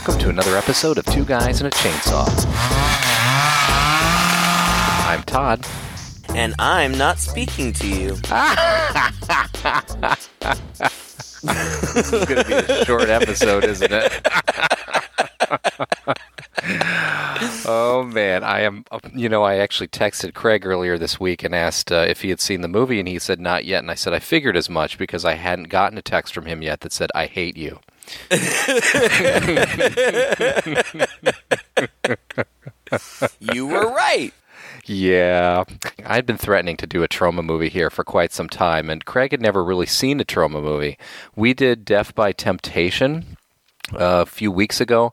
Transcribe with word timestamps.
Welcome 0.00 0.18
to 0.20 0.30
another 0.30 0.56
episode 0.56 0.96
of 0.96 1.04
Two 1.04 1.26
Guys 1.26 1.60
and 1.60 1.68
a 1.70 1.76
Chainsaw. 1.76 2.26
I'm 5.06 5.22
Todd. 5.24 5.66
And 6.30 6.54
I'm 6.58 6.96
not 6.96 7.18
speaking 7.18 7.74
to 7.74 7.86
you. 7.86 8.16
This 11.92 12.12
is 12.14 12.24
going 12.24 12.42
to 12.42 12.44
be 12.48 12.54
a 12.54 12.84
short 12.86 13.10
episode, 13.10 13.66
isn't 13.66 13.92
it? 13.92 14.26
oh 17.66 18.02
man, 18.10 18.42
I 18.42 18.60
am. 18.60 18.86
You 19.14 19.28
know, 19.28 19.42
I 19.42 19.56
actually 19.56 19.88
texted 19.88 20.32
Craig 20.32 20.64
earlier 20.64 20.96
this 20.96 21.20
week 21.20 21.44
and 21.44 21.54
asked 21.54 21.92
uh, 21.92 22.06
if 22.08 22.22
he 22.22 22.30
had 22.30 22.40
seen 22.40 22.62
the 22.62 22.68
movie, 22.68 23.00
and 23.00 23.06
he 23.06 23.18
said 23.18 23.38
not 23.38 23.66
yet. 23.66 23.80
And 23.80 23.90
I 23.90 23.96
said 23.96 24.14
I 24.14 24.18
figured 24.18 24.56
as 24.56 24.70
much 24.70 24.96
because 24.96 25.26
I 25.26 25.34
hadn't 25.34 25.68
gotten 25.68 25.98
a 25.98 26.02
text 26.02 26.32
from 26.32 26.46
him 26.46 26.62
yet 26.62 26.80
that 26.80 26.92
said 26.92 27.10
I 27.14 27.26
hate 27.26 27.58
you. 27.58 27.80
you 33.40 33.66
were 33.66 33.92
right. 33.92 34.32
Yeah, 34.86 35.64
I'd 36.04 36.26
been 36.26 36.38
threatening 36.38 36.76
to 36.78 36.86
do 36.86 37.02
a 37.02 37.08
Troma 37.08 37.44
movie 37.44 37.68
here 37.68 37.90
for 37.90 38.02
quite 38.02 38.32
some 38.32 38.48
time, 38.48 38.90
and 38.90 39.04
Craig 39.04 39.32
had 39.32 39.40
never 39.40 39.62
really 39.62 39.86
seen 39.86 40.20
a 40.20 40.24
Troma 40.24 40.62
movie. 40.62 40.98
We 41.36 41.54
did 41.54 41.84
Death 41.84 42.14
by 42.14 42.32
Temptation 42.32 43.36
a 43.92 44.26
few 44.26 44.50
weeks 44.50 44.80
ago, 44.80 45.12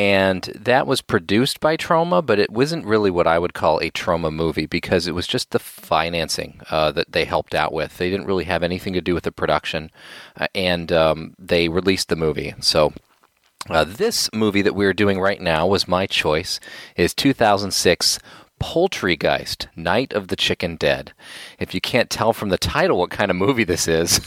and 0.00 0.44
that 0.58 0.86
was 0.86 1.02
produced 1.02 1.60
by 1.60 1.76
Troma, 1.76 2.24
but 2.24 2.38
it 2.38 2.50
wasn't 2.50 2.86
really 2.86 3.10
what 3.10 3.26
I 3.26 3.38
would 3.38 3.52
call 3.52 3.80
a 3.80 3.90
Troma 3.90 4.32
movie 4.32 4.64
because 4.64 5.06
it 5.06 5.14
was 5.14 5.26
just 5.26 5.50
the 5.50 5.58
financing 5.58 6.62
uh, 6.70 6.90
that 6.92 7.12
they 7.12 7.26
helped 7.26 7.54
out 7.54 7.74
with. 7.74 7.98
They 7.98 8.08
didn't 8.08 8.24
really 8.24 8.44
have 8.44 8.62
anything 8.62 8.94
to 8.94 9.02
do 9.02 9.12
with 9.12 9.24
the 9.24 9.30
production, 9.30 9.90
uh, 10.38 10.46
and 10.54 10.90
um, 10.90 11.34
they 11.38 11.68
released 11.68 12.08
the 12.08 12.16
movie. 12.16 12.54
So. 12.60 12.94
Uh, 13.68 13.84
this 13.84 14.30
movie 14.32 14.62
that 14.62 14.74
we're 14.74 14.94
doing 14.94 15.20
right 15.20 15.38
now 15.38 15.66
was 15.66 15.86
my 15.86 16.06
choice. 16.06 16.58
is 16.96 17.12
2006 17.12 18.18
Poultrygeist, 18.60 19.66
Night 19.74 20.12
of 20.12 20.28
the 20.28 20.36
Chicken 20.36 20.76
Dead. 20.76 21.12
If 21.58 21.74
you 21.74 21.80
can't 21.80 22.10
tell 22.10 22.32
from 22.32 22.50
the 22.50 22.58
title 22.58 22.98
what 22.98 23.10
kind 23.10 23.30
of 23.30 23.36
movie 23.36 23.64
this 23.64 23.88
is, 23.88 24.20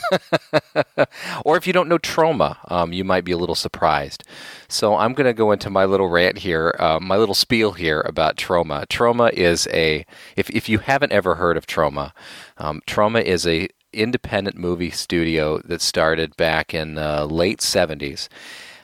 or 1.46 1.56
if 1.56 1.66
you 1.68 1.74
don't 1.74 1.88
know 1.88 2.00
Troma, 2.00 2.58
um, 2.72 2.92
you 2.92 3.04
might 3.04 3.24
be 3.24 3.32
a 3.32 3.38
little 3.38 3.56
surprised. 3.56 4.24
So 4.68 4.98
I'm 4.98 5.14
going 5.14 5.28
to 5.28 5.34
go 5.34 5.52
into 5.52 5.70
my 5.70 5.86
little 5.86 6.10
rant 6.10 6.40
here, 6.40 6.76
uh, 6.80 7.00
my 7.00 7.16
little 7.16 7.36
spiel 7.36 7.74
here 7.74 8.02
about 8.02 8.36
Troma. 8.36 8.86
Troma 8.88 9.32
is 9.32 9.68
a, 9.72 10.06
if, 10.36 10.50
if 10.50 10.68
you 10.68 10.80
haven't 10.80 11.12
ever 11.12 11.36
heard 11.36 11.56
of 11.56 11.68
Troma, 11.68 12.12
um, 12.58 12.82
Troma 12.88 13.22
is 13.22 13.48
a 13.48 13.70
independent 13.94 14.58
movie 14.58 14.90
studio 14.90 15.60
that 15.60 15.82
started 15.82 16.36
back 16.36 16.74
in 16.74 16.96
the 16.96 17.26
late 17.26 17.60
70s. 17.60 18.28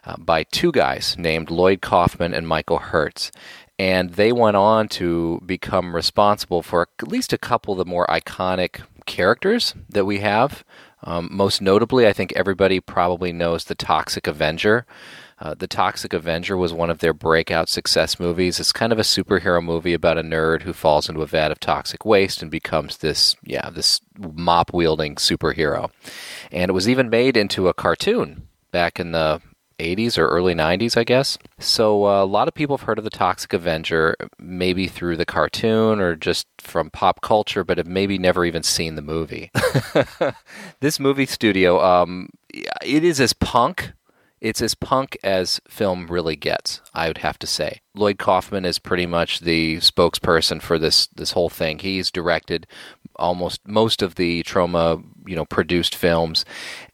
Uh, 0.05 0.15
by 0.17 0.43
two 0.43 0.71
guys 0.71 1.17
named 1.17 1.51
Lloyd 1.51 1.81
Kaufman 1.81 2.33
and 2.33 2.47
Michael 2.47 2.77
Herz 2.77 3.31
and 3.79 4.11
they 4.11 4.33
went 4.33 4.57
on 4.57 4.89
to 4.89 5.41
become 5.45 5.95
responsible 5.95 6.61
for 6.61 6.89
at 6.99 7.07
least 7.07 7.31
a 7.31 7.37
couple 7.37 7.71
of 7.71 7.77
the 7.77 7.85
more 7.85 8.05
iconic 8.07 8.81
characters 9.05 9.73
that 9.87 10.05
we 10.05 10.19
have. 10.19 10.65
Um, 11.01 11.29
most 11.31 11.61
notably, 11.61 12.05
I 12.05 12.11
think 12.11 12.33
everybody 12.35 12.81
probably 12.81 13.31
knows 13.31 13.63
the 13.63 13.75
Toxic 13.75 14.27
Avenger. 14.27 14.85
Uh, 15.39 15.55
the 15.57 15.67
Toxic 15.67 16.11
Avenger 16.11 16.57
was 16.57 16.73
one 16.73 16.89
of 16.89 16.99
their 16.99 17.13
breakout 17.13 17.69
success 17.69 18.19
movies. 18.19 18.59
It's 18.59 18.73
kind 18.73 18.91
of 18.91 18.99
a 18.99 19.03
superhero 19.03 19.63
movie 19.63 19.93
about 19.93 20.17
a 20.17 20.23
nerd 20.23 20.63
who 20.63 20.73
falls 20.73 21.07
into 21.07 21.21
a 21.21 21.25
vat 21.25 21.49
of 21.49 21.61
toxic 21.61 22.03
waste 22.03 22.41
and 22.41 22.51
becomes 22.51 22.97
this, 22.97 23.37
yeah, 23.43 23.69
this 23.69 24.01
mop 24.17 24.73
wielding 24.73 25.15
superhero. 25.15 25.89
And 26.51 26.67
it 26.67 26.73
was 26.73 26.89
even 26.89 27.09
made 27.09 27.37
into 27.37 27.69
a 27.69 27.73
cartoon 27.73 28.49
back 28.71 28.99
in 28.99 29.13
the 29.13 29.41
80s 29.79 30.17
or 30.17 30.27
early 30.27 30.53
90s, 30.53 30.97
I 30.97 31.03
guess. 31.03 31.37
So 31.57 32.05
uh, 32.05 32.23
a 32.23 32.25
lot 32.25 32.47
of 32.47 32.53
people 32.53 32.77
have 32.77 32.85
heard 32.85 32.97
of 32.97 33.03
the 33.03 33.09
Toxic 33.09 33.53
Avenger, 33.53 34.15
maybe 34.37 34.87
through 34.87 35.17
the 35.17 35.25
cartoon 35.25 35.99
or 35.99 36.15
just 36.15 36.47
from 36.59 36.89
pop 36.91 37.21
culture, 37.21 37.63
but 37.63 37.77
have 37.77 37.87
maybe 37.87 38.17
never 38.17 38.45
even 38.45 38.63
seen 38.63 38.95
the 38.95 39.01
movie. 39.01 39.51
this 40.79 40.99
movie 40.99 41.25
studio, 41.25 41.81
um, 41.83 42.29
it 42.53 43.03
is 43.03 43.19
as 43.19 43.33
punk. 43.33 43.93
It's 44.41 44.61
as 44.61 44.73
punk 44.73 45.17
as 45.21 45.59
film 45.67 46.07
really 46.07 46.37
gets, 46.37 46.79
I 46.93 47.07
would 47.07 47.17
have 47.17 47.37
to 47.39 47.47
say. 47.47 47.81
Lloyd 47.93 48.17
Kaufman 48.17 48.63
is 48.63 48.79
pretty 48.79 49.05
much 49.05 49.41
the 49.41 49.77
spokesperson 49.77 50.61
for 50.61 50.79
this 50.79 51.07
this 51.07 51.33
whole 51.33 51.49
thing. 51.49 51.79
He's 51.79 52.09
directed 52.09 52.65
almost 53.17 53.67
most 53.67 54.01
of 54.01 54.15
the 54.15 54.43
Troma 54.43 55.03
you 55.29 55.35
know, 55.35 55.45
produced 55.45 55.93
films, 55.93 56.43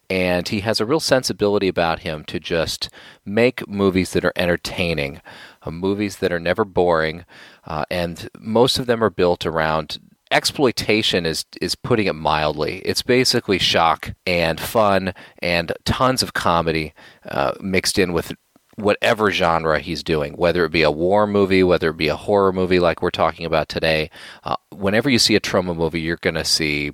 and 0.08 0.48
he 0.48 0.60
has 0.60 0.80
a 0.80 0.86
real 0.86 1.00
sensibility 1.00 1.68
about 1.68 2.00
him 2.00 2.24
to 2.24 2.38
just 2.38 2.88
make 3.24 3.66
movies 3.68 4.12
that 4.12 4.24
are 4.24 4.32
entertaining, 4.36 5.20
uh, 5.62 5.70
movies 5.70 6.18
that 6.18 6.32
are 6.32 6.40
never 6.40 6.64
boring, 6.64 7.24
uh, 7.64 7.84
and 7.90 8.28
most 8.38 8.78
of 8.78 8.86
them 8.86 9.02
are 9.02 9.10
built 9.10 9.46
around 9.46 9.98
exploitation 10.30 11.24
is 11.24 11.44
is 11.60 11.74
putting 11.74 12.06
it 12.06 12.14
mildly. 12.14 12.78
It's 12.78 13.02
basically 13.02 13.58
shock 13.58 14.12
and 14.26 14.60
fun 14.60 15.14
and 15.40 15.72
tons 15.84 16.22
of 16.22 16.34
comedy 16.34 16.94
uh, 17.28 17.52
mixed 17.60 17.98
in 17.98 18.12
with 18.12 18.32
whatever 18.76 19.30
genre 19.30 19.80
he's 19.80 20.02
doing, 20.02 20.34
whether 20.34 20.64
it 20.64 20.72
be 20.72 20.82
a 20.82 20.90
war 20.90 21.26
movie, 21.26 21.62
whether 21.62 21.90
it 21.90 21.96
be 21.96 22.08
a 22.08 22.16
horror 22.16 22.52
movie 22.52 22.78
like 22.78 23.02
we're 23.02 23.10
talking 23.10 23.46
about 23.46 23.68
today. 23.68 24.10
Uh, 24.44 24.56
whenever 24.70 25.08
you 25.08 25.18
see 25.18 25.34
a 25.34 25.40
Troma 25.40 25.74
movie, 25.74 26.00
you're 26.00 26.16
going 26.16 26.34
to 26.34 26.44
see 26.44 26.92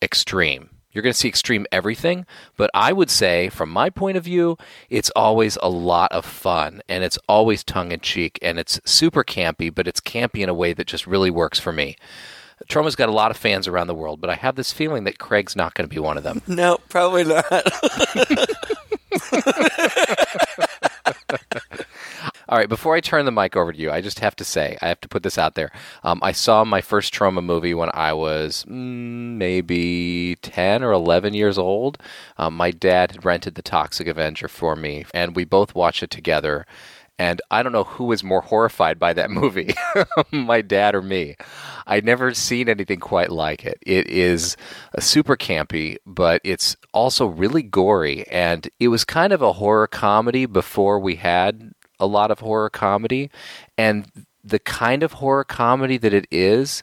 extreme 0.00 0.70
you're 0.92 1.02
going 1.02 1.12
to 1.12 1.18
see 1.18 1.28
extreme 1.28 1.66
everything, 1.70 2.26
but 2.56 2.70
I 2.72 2.92
would 2.92 3.10
say, 3.10 3.48
from 3.48 3.70
my 3.70 3.90
point 3.90 4.16
of 4.16 4.24
view, 4.24 4.56
it's 4.88 5.10
always 5.10 5.58
a 5.62 5.68
lot 5.68 6.10
of 6.12 6.24
fun 6.24 6.80
and 6.88 7.04
it's 7.04 7.18
always 7.28 7.62
tongue 7.62 7.92
in 7.92 8.00
cheek 8.00 8.38
and 8.42 8.58
it's 8.58 8.80
super 8.84 9.22
campy, 9.22 9.74
but 9.74 9.86
it's 9.86 10.00
campy 10.00 10.42
in 10.42 10.48
a 10.48 10.54
way 10.54 10.72
that 10.72 10.86
just 10.86 11.06
really 11.06 11.30
works 11.30 11.58
for 11.58 11.72
me. 11.72 11.96
Troma's 12.68 12.96
got 12.96 13.08
a 13.08 13.12
lot 13.12 13.30
of 13.30 13.36
fans 13.36 13.68
around 13.68 13.86
the 13.86 13.94
world, 13.94 14.20
but 14.20 14.30
I 14.30 14.34
have 14.34 14.56
this 14.56 14.72
feeling 14.72 15.04
that 15.04 15.18
Craig's 15.18 15.54
not 15.54 15.74
going 15.74 15.88
to 15.88 15.94
be 15.94 16.00
one 16.00 16.16
of 16.16 16.24
them. 16.24 16.42
No, 16.48 16.78
probably 16.88 17.24
not. 17.24 17.44
All 22.50 22.56
right, 22.56 22.68
before 22.68 22.94
I 22.94 23.00
turn 23.00 23.26
the 23.26 23.30
mic 23.30 23.56
over 23.56 23.74
to 23.74 23.78
you, 23.78 23.90
I 23.90 24.00
just 24.00 24.20
have 24.20 24.34
to 24.36 24.44
say, 24.44 24.78
I 24.80 24.88
have 24.88 25.02
to 25.02 25.08
put 25.08 25.22
this 25.22 25.36
out 25.36 25.54
there. 25.54 25.70
Um, 26.02 26.18
I 26.22 26.32
saw 26.32 26.64
my 26.64 26.80
first 26.80 27.12
Troma 27.12 27.44
movie 27.44 27.74
when 27.74 27.90
I 27.92 28.14
was 28.14 28.64
mm, 28.66 29.36
maybe 29.36 30.36
10 30.40 30.82
or 30.82 30.92
11 30.92 31.34
years 31.34 31.58
old. 31.58 31.98
Um, 32.38 32.56
my 32.56 32.70
dad 32.70 33.12
had 33.12 33.24
rented 33.26 33.54
The 33.54 33.60
Toxic 33.60 34.08
Avenger 34.08 34.48
for 34.48 34.76
me, 34.76 35.04
and 35.12 35.36
we 35.36 35.44
both 35.44 35.74
watched 35.74 36.02
it 36.02 36.10
together. 36.10 36.64
And 37.18 37.42
I 37.50 37.62
don't 37.62 37.72
know 37.72 37.84
who 37.84 38.04
was 38.04 38.24
more 38.24 38.40
horrified 38.40 38.98
by 38.98 39.12
that 39.12 39.30
movie, 39.40 39.74
my 40.32 40.62
dad 40.62 40.94
or 40.94 41.02
me. 41.02 41.36
I'd 41.86 42.06
never 42.06 42.32
seen 42.32 42.70
anything 42.70 43.00
quite 43.00 43.30
like 43.30 43.66
it. 43.66 43.76
It 43.82 44.06
is 44.08 44.56
super 44.98 45.36
campy, 45.36 45.98
but 46.06 46.40
it's 46.44 46.76
also 46.94 47.26
really 47.26 47.62
gory. 47.62 48.26
And 48.28 48.70
it 48.80 48.88
was 48.88 49.04
kind 49.04 49.34
of 49.34 49.42
a 49.42 49.54
horror 49.54 49.86
comedy 49.86 50.46
before 50.46 50.98
we 50.98 51.16
had 51.16 51.72
a 52.00 52.06
lot 52.06 52.30
of 52.30 52.40
horror 52.40 52.70
comedy, 52.70 53.30
and 53.76 54.10
the 54.44 54.58
kind 54.58 55.02
of 55.02 55.14
horror 55.14 55.44
comedy 55.44 55.98
that 55.98 56.14
it 56.14 56.26
is 56.30 56.82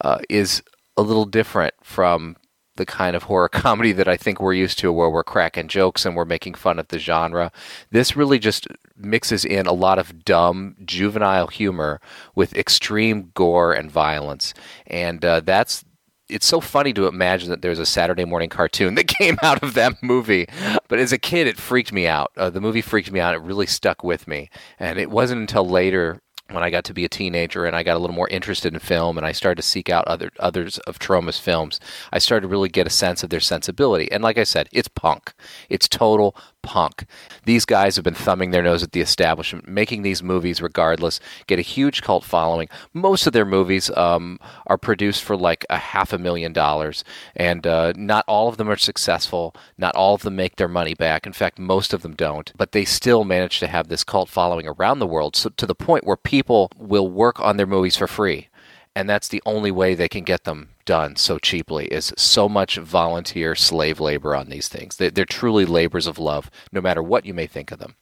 uh, 0.00 0.18
is 0.28 0.62
a 0.96 1.02
little 1.02 1.26
different 1.26 1.74
from 1.82 2.36
the 2.76 2.86
kind 2.86 3.14
of 3.14 3.24
horror 3.24 3.48
comedy 3.52 3.92
that 3.92 4.08
I 4.08 4.16
think 4.16 4.40
we're 4.40 4.54
used 4.54 4.78
to, 4.80 4.92
where 4.92 5.10
we're 5.10 5.24
cracking 5.24 5.68
jokes 5.68 6.04
and 6.04 6.16
we're 6.16 6.24
making 6.24 6.54
fun 6.54 6.78
of 6.78 6.88
the 6.88 6.98
genre. 6.98 7.52
This 7.90 8.16
really 8.16 8.38
just 8.38 8.66
mixes 8.96 9.44
in 9.44 9.66
a 9.66 9.72
lot 9.72 9.98
of 9.98 10.24
dumb, 10.24 10.76
juvenile 10.84 11.46
humor 11.48 12.00
with 12.34 12.56
extreme 12.56 13.30
gore 13.34 13.72
and 13.72 13.90
violence, 13.90 14.54
and 14.86 15.24
uh, 15.24 15.40
that's 15.40 15.84
it's 16.28 16.46
so 16.46 16.60
funny 16.60 16.92
to 16.94 17.06
imagine 17.06 17.50
that 17.50 17.62
there's 17.62 17.78
a 17.78 17.86
Saturday 17.86 18.24
morning 18.24 18.48
cartoon 18.48 18.94
that 18.94 19.06
came 19.18 19.38
out 19.42 19.62
of 19.62 19.74
that 19.74 20.02
movie. 20.02 20.46
But 20.88 20.98
as 20.98 21.12
a 21.12 21.18
kid, 21.18 21.46
it 21.46 21.58
freaked 21.58 21.92
me 21.92 22.06
out. 22.06 22.32
Uh, 22.36 22.50
the 22.50 22.60
movie 22.60 22.80
freaked 22.80 23.12
me 23.12 23.20
out. 23.20 23.34
It 23.34 23.42
really 23.42 23.66
stuck 23.66 24.02
with 24.02 24.26
me. 24.26 24.50
And 24.78 24.98
it 24.98 25.10
wasn't 25.10 25.40
until 25.40 25.68
later 25.68 26.20
when 26.50 26.62
I 26.62 26.70
got 26.70 26.84
to 26.84 26.94
be 26.94 27.04
a 27.04 27.08
teenager 27.08 27.64
and 27.64 27.74
I 27.74 27.82
got 27.82 27.96
a 27.96 27.98
little 27.98 28.14
more 28.14 28.28
interested 28.28 28.72
in 28.74 28.78
film 28.78 29.16
and 29.16 29.26
I 29.26 29.32
started 29.32 29.56
to 29.56 29.68
seek 29.68 29.88
out 29.88 30.06
other 30.06 30.30
others 30.38 30.78
of 30.80 30.98
Troma's 30.98 31.38
films, 31.38 31.80
I 32.12 32.18
started 32.18 32.42
to 32.42 32.48
really 32.48 32.68
get 32.68 32.86
a 32.86 32.90
sense 32.90 33.22
of 33.22 33.30
their 33.30 33.40
sensibility. 33.40 34.12
And 34.12 34.22
like 34.22 34.36
I 34.36 34.44
said, 34.44 34.68
it's 34.70 34.88
punk. 34.88 35.32
It's 35.70 35.88
total 35.88 36.36
punk. 36.64 37.06
These 37.44 37.64
guys 37.64 37.94
have 37.94 38.04
been 38.04 38.14
thumbing 38.14 38.50
their 38.50 38.62
nose 38.62 38.82
at 38.82 38.92
the 38.92 39.00
establishment, 39.00 39.68
making 39.68 40.02
these 40.02 40.22
movies 40.22 40.60
regardless, 40.60 41.20
get 41.46 41.58
a 41.58 41.62
huge 41.62 42.02
cult 42.02 42.24
following. 42.24 42.68
Most 42.92 43.26
of 43.26 43.32
their 43.32 43.44
movies 43.44 43.90
um, 43.90 44.40
are 44.66 44.78
produced 44.78 45.22
for 45.22 45.36
like 45.36 45.64
a 45.70 45.76
half 45.76 46.12
a 46.12 46.18
million 46.18 46.52
dollars, 46.52 47.04
and 47.36 47.66
uh, 47.66 47.92
not 47.96 48.24
all 48.26 48.48
of 48.48 48.56
them 48.56 48.68
are 48.68 48.76
successful. 48.76 49.54
Not 49.78 49.94
all 49.94 50.14
of 50.14 50.22
them 50.22 50.34
make 50.34 50.56
their 50.56 50.68
money 50.68 50.94
back. 50.94 51.26
In 51.26 51.32
fact, 51.32 51.58
most 51.58 51.92
of 51.92 52.02
them 52.02 52.14
don't. 52.14 52.52
But 52.56 52.72
they 52.72 52.84
still 52.84 53.24
manage 53.24 53.60
to 53.60 53.66
have 53.66 53.88
this 53.88 54.04
cult 54.04 54.28
following 54.28 54.66
around 54.66 54.98
the 54.98 55.06
world, 55.06 55.36
so 55.36 55.50
to 55.50 55.66
the 55.66 55.74
point 55.74 56.04
where 56.04 56.16
people 56.16 56.70
will 56.76 57.08
work 57.08 57.38
on 57.40 57.56
their 57.56 57.66
movies 57.66 57.96
for 57.96 58.06
free 58.06 58.48
and 58.96 59.08
that's 59.08 59.28
the 59.28 59.42
only 59.44 59.70
way 59.70 59.94
they 59.94 60.08
can 60.08 60.24
get 60.24 60.44
them 60.44 60.68
done 60.84 61.16
so 61.16 61.38
cheaply 61.38 61.86
is 61.86 62.12
so 62.16 62.48
much 62.48 62.76
volunteer 62.76 63.54
slave 63.54 64.00
labor 64.00 64.34
on 64.34 64.48
these 64.48 64.68
things 64.68 64.96
they, 64.96 65.06
are 65.06 65.24
truly 65.24 65.64
labors 65.64 66.06
of 66.06 66.18
love 66.18 66.50
no 66.72 66.80
matter 66.80 67.02
what 67.02 67.24
you 67.24 67.34
may 67.34 67.46
think 67.46 67.70
of 67.70 67.78
them 67.78 67.94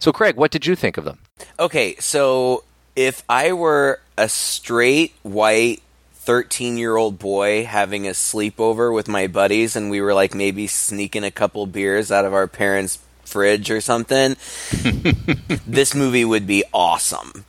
So, 0.00 0.12
Craig, 0.12 0.36
what 0.36 0.50
did 0.50 0.64
you 0.64 0.74
think 0.74 0.96
of 0.96 1.04
them? 1.04 1.18
Okay, 1.58 1.94
so 1.98 2.64
if 2.96 3.22
I 3.28 3.52
were 3.52 4.00
a 4.16 4.30
straight 4.30 5.12
white 5.22 5.82
13 6.14 6.78
year 6.78 6.96
old 6.96 7.18
boy 7.18 7.64
having 7.64 8.06
a 8.06 8.12
sleepover 8.12 8.94
with 8.94 9.08
my 9.08 9.26
buddies 9.26 9.76
and 9.76 9.90
we 9.90 10.00
were 10.00 10.14
like 10.14 10.34
maybe 10.34 10.66
sneaking 10.66 11.24
a 11.24 11.30
couple 11.30 11.66
beers 11.66 12.10
out 12.10 12.24
of 12.24 12.32
our 12.32 12.46
parents' 12.46 12.98
fridge 13.24 13.70
or 13.70 13.80
something, 13.82 14.36
this 15.66 15.94
movie 15.94 16.24
would 16.24 16.46
be 16.46 16.64
awesome. 16.72 17.44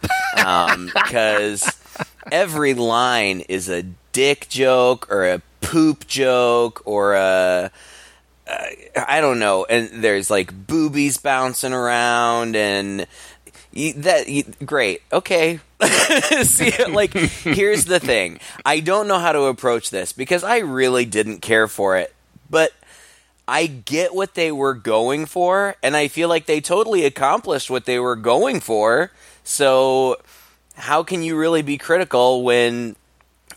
Um, 0.45 0.91
because 0.93 1.71
every 2.31 2.73
line 2.73 3.41
is 3.47 3.69
a 3.69 3.85
dick 4.11 4.47
joke 4.49 5.11
or 5.11 5.25
a 5.25 5.41
poop 5.61 6.07
joke 6.07 6.81
or 6.85 7.13
a. 7.13 7.71
Uh, 8.47 8.67
I 9.07 9.21
don't 9.21 9.39
know, 9.39 9.65
and 9.65 10.03
there's 10.03 10.29
like 10.29 10.67
boobies 10.67 11.17
bouncing 11.17 11.71
around, 11.71 12.57
and 12.57 13.07
you, 13.71 13.93
that 13.93 14.27
you, 14.27 14.43
great. 14.65 15.03
Okay, 15.13 15.61
see, 16.43 16.71
like 16.85 17.13
here's 17.13 17.85
the 17.85 17.99
thing: 17.99 18.39
I 18.65 18.81
don't 18.81 19.07
know 19.07 19.19
how 19.19 19.31
to 19.31 19.43
approach 19.43 19.89
this 19.89 20.11
because 20.11 20.43
I 20.43 20.57
really 20.57 21.05
didn't 21.05 21.39
care 21.39 21.67
for 21.67 21.97
it, 21.97 22.13
but 22.49 22.73
I 23.47 23.67
get 23.67 24.13
what 24.13 24.35
they 24.35 24.51
were 24.51 24.73
going 24.73 25.25
for, 25.25 25.75
and 25.81 25.95
I 25.95 26.07
feel 26.07 26.29
like 26.29 26.45
they 26.45 26.61
totally 26.61 27.05
accomplished 27.05 27.69
what 27.69 27.85
they 27.85 27.99
were 27.99 28.15
going 28.15 28.59
for. 28.59 29.11
So, 29.43 30.17
how 30.75 31.03
can 31.03 31.23
you 31.23 31.37
really 31.37 31.61
be 31.61 31.77
critical 31.77 32.43
when 32.43 32.95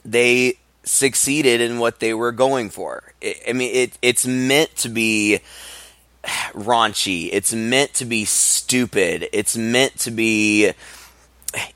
they 0.05 0.59
succeeded 0.85 1.61
in 1.61 1.79
what 1.79 2.01
they 2.01 2.15
were 2.15 2.33
going 2.33 2.71
for? 2.71 3.13
I 3.49 3.53
mean, 3.53 3.75
it, 3.75 3.99
it's 4.03 4.27
meant 4.27 4.75
to 4.77 4.89
be 4.89 5.41
raunchy. 6.53 7.29
It's 7.33 7.53
meant 7.53 7.95
to 7.95 8.05
be 8.05 8.25
stupid. 8.25 9.29
It's 9.33 9.57
meant 9.57 9.99
to 10.01 10.11
be. 10.11 10.73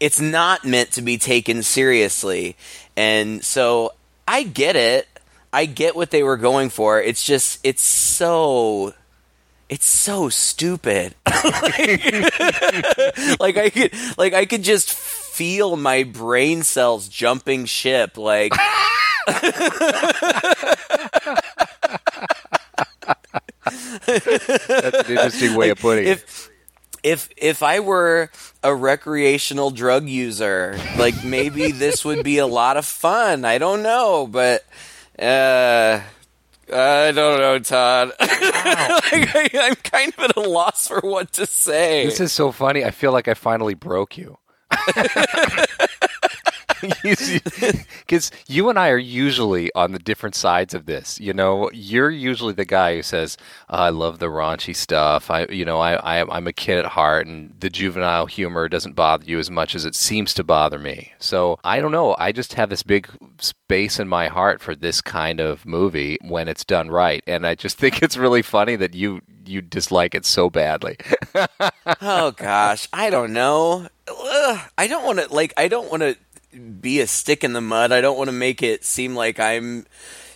It's 0.01 0.21
not 0.21 0.65
meant 0.65 0.93
to 0.93 1.03
be 1.03 1.19
taken 1.19 1.63
seriously. 1.63 2.57
And 2.97 3.45
so 3.45 3.93
I 4.27 4.43
get 4.43 4.75
it. 4.77 5.07
I 5.53 5.67
get 5.67 5.95
what 5.97 6.11
they 6.11 6.23
were 6.23 6.37
going 6.37 6.69
for. 6.69 7.01
It's 7.01 7.25
just, 7.25 7.61
it's 7.65 7.83
so. 7.83 8.95
It's 9.69 9.87
so 9.87 10.31
stupid. 10.31 11.15
like 11.27 11.39
I 13.57 13.71
could, 13.73 13.93
like 14.19 14.33
I 14.33 14.47
could 14.47 14.63
just 14.63 14.91
feel 15.39 15.77
my 15.77 16.03
brain 16.03 16.65
cells 16.65 17.09
jumping 17.09 17.65
ship. 17.65 18.19
Like 18.19 18.53
That's 19.27 19.45
an 25.09 25.09
interesting 25.09 25.55
way 25.55 25.71
of 25.71 25.79
putting 25.79 26.09
it. 26.09 26.11
if 26.11 26.51
if 27.05 27.29
if 27.37 27.63
I 27.63 27.79
were 27.79 28.33
a 28.65 28.75
recreational 28.75 29.71
drug 29.71 30.09
user, 30.09 30.77
like 30.99 31.23
maybe 31.23 31.71
this 31.71 32.05
would 32.05 32.25
be 32.25 32.39
a 32.39 32.47
lot 32.49 32.77
of 32.77 32.85
fun. 32.85 33.45
I 33.45 33.59
don't 33.59 33.85
know, 33.85 34.27
but 34.27 34.65
uh 35.21 36.01
I 36.71 37.13
don't 37.13 37.39
know, 37.39 37.61
Todd. 37.61 38.11
like, 38.21 38.29
I, 38.33 39.49
I'm 39.55 39.77
kind 39.77 40.13
of 40.19 40.25
at 40.25 40.37
a 40.37 40.41
loss 40.41 40.89
for 40.89 41.01
what 41.01 41.33
to 41.35 41.47
say. 41.47 42.07
This 42.07 42.19
is 42.19 42.33
so 42.33 42.51
funny. 42.51 42.85
I 42.85 42.91
feel 42.91 43.13
like 43.13 43.29
I 43.29 43.35
finally 43.35 43.75
broke 43.75 44.19
you. 44.19 44.37
Because 46.81 48.31
you 48.47 48.69
and 48.69 48.79
I 48.79 48.91
are 48.91 48.99
usually 48.99 49.73
on 49.75 49.93
the 49.93 49.99
different 49.99 50.35
sides 50.35 50.75
of 50.75 50.87
this. 50.87 51.19
You 51.21 51.33
know, 51.33 51.71
you're 51.73 52.11
usually 52.11 52.53
the 52.53 52.65
guy 52.65 52.97
who 52.97 53.03
says, 53.03 53.37
oh, 53.69 53.77
"I 53.77 53.89
love 53.91 54.19
the 54.19 54.27
raunchy 54.27 54.75
stuff." 54.75 55.31
I, 55.31 55.47
you 55.47 55.65
know, 55.65 55.81
I, 55.81 56.21
I, 56.21 56.37
I'm 56.37 56.47
a 56.47 56.53
kid 56.53 56.79
at 56.79 56.87
heart, 56.87 57.27
and 57.27 57.55
the 57.59 57.71
juvenile 57.71 58.27
humor 58.27 58.69
doesn't 58.69 58.95
bother 58.95 59.25
you 59.25 59.39
as 59.39 59.51
much 59.51 59.75
as 59.75 59.85
it 59.85 59.95
seems 59.95 60.33
to 60.35 60.45
bother 60.45 60.79
me. 60.79 61.13
So 61.19 61.59
I 61.65 61.81
don't 61.81 61.93
know. 61.93 62.15
I 62.19 62.33
just 62.33 62.55
have 62.55 62.71
this 62.71 62.83
big 62.83 63.09
space 63.39 63.99
in 63.99 64.09
my 64.09 64.29
heart 64.29 64.61
for 64.61 64.75
this 64.75 65.01
kind 65.01 65.41
of 65.41 65.67
movie 65.67 66.19
when 66.23 66.49
it's 66.49 66.65
done 66.65 66.91
right, 66.91 67.23
and 67.27 67.47
I 67.47 67.55
just 67.55 67.79
think 67.79 68.03
it's 68.03 68.17
really 68.17 68.43
funny 68.43 68.77
that 68.77 68.95
you 68.95 69.21
you 69.49 69.63
dislike 69.63 70.15
it 70.15 70.27
so 70.27 70.51
badly. 70.51 70.97
oh 72.03 72.33
gosh, 72.33 72.89
I 72.93 73.11
don't 73.11 73.33
know. 73.33 73.89
Ugh, 74.11 74.61
I 74.77 74.87
don't 74.87 75.05
want 75.05 75.19
to 75.21 75.33
like. 75.33 75.53
I 75.57 75.69
don't 75.69 75.91
want 75.91 76.03
to 76.03 76.17
be 76.59 77.01
a 77.01 77.07
stick 77.07 77.45
in 77.45 77.53
the 77.53 77.61
mud. 77.61 77.93
I 77.93 78.01
don't 78.01 78.17
want 78.17 78.29
to 78.29 78.33
make 78.33 78.63
it 78.63 78.85
seem 78.85 79.15
like 79.15 79.39
I'm, 79.39 79.87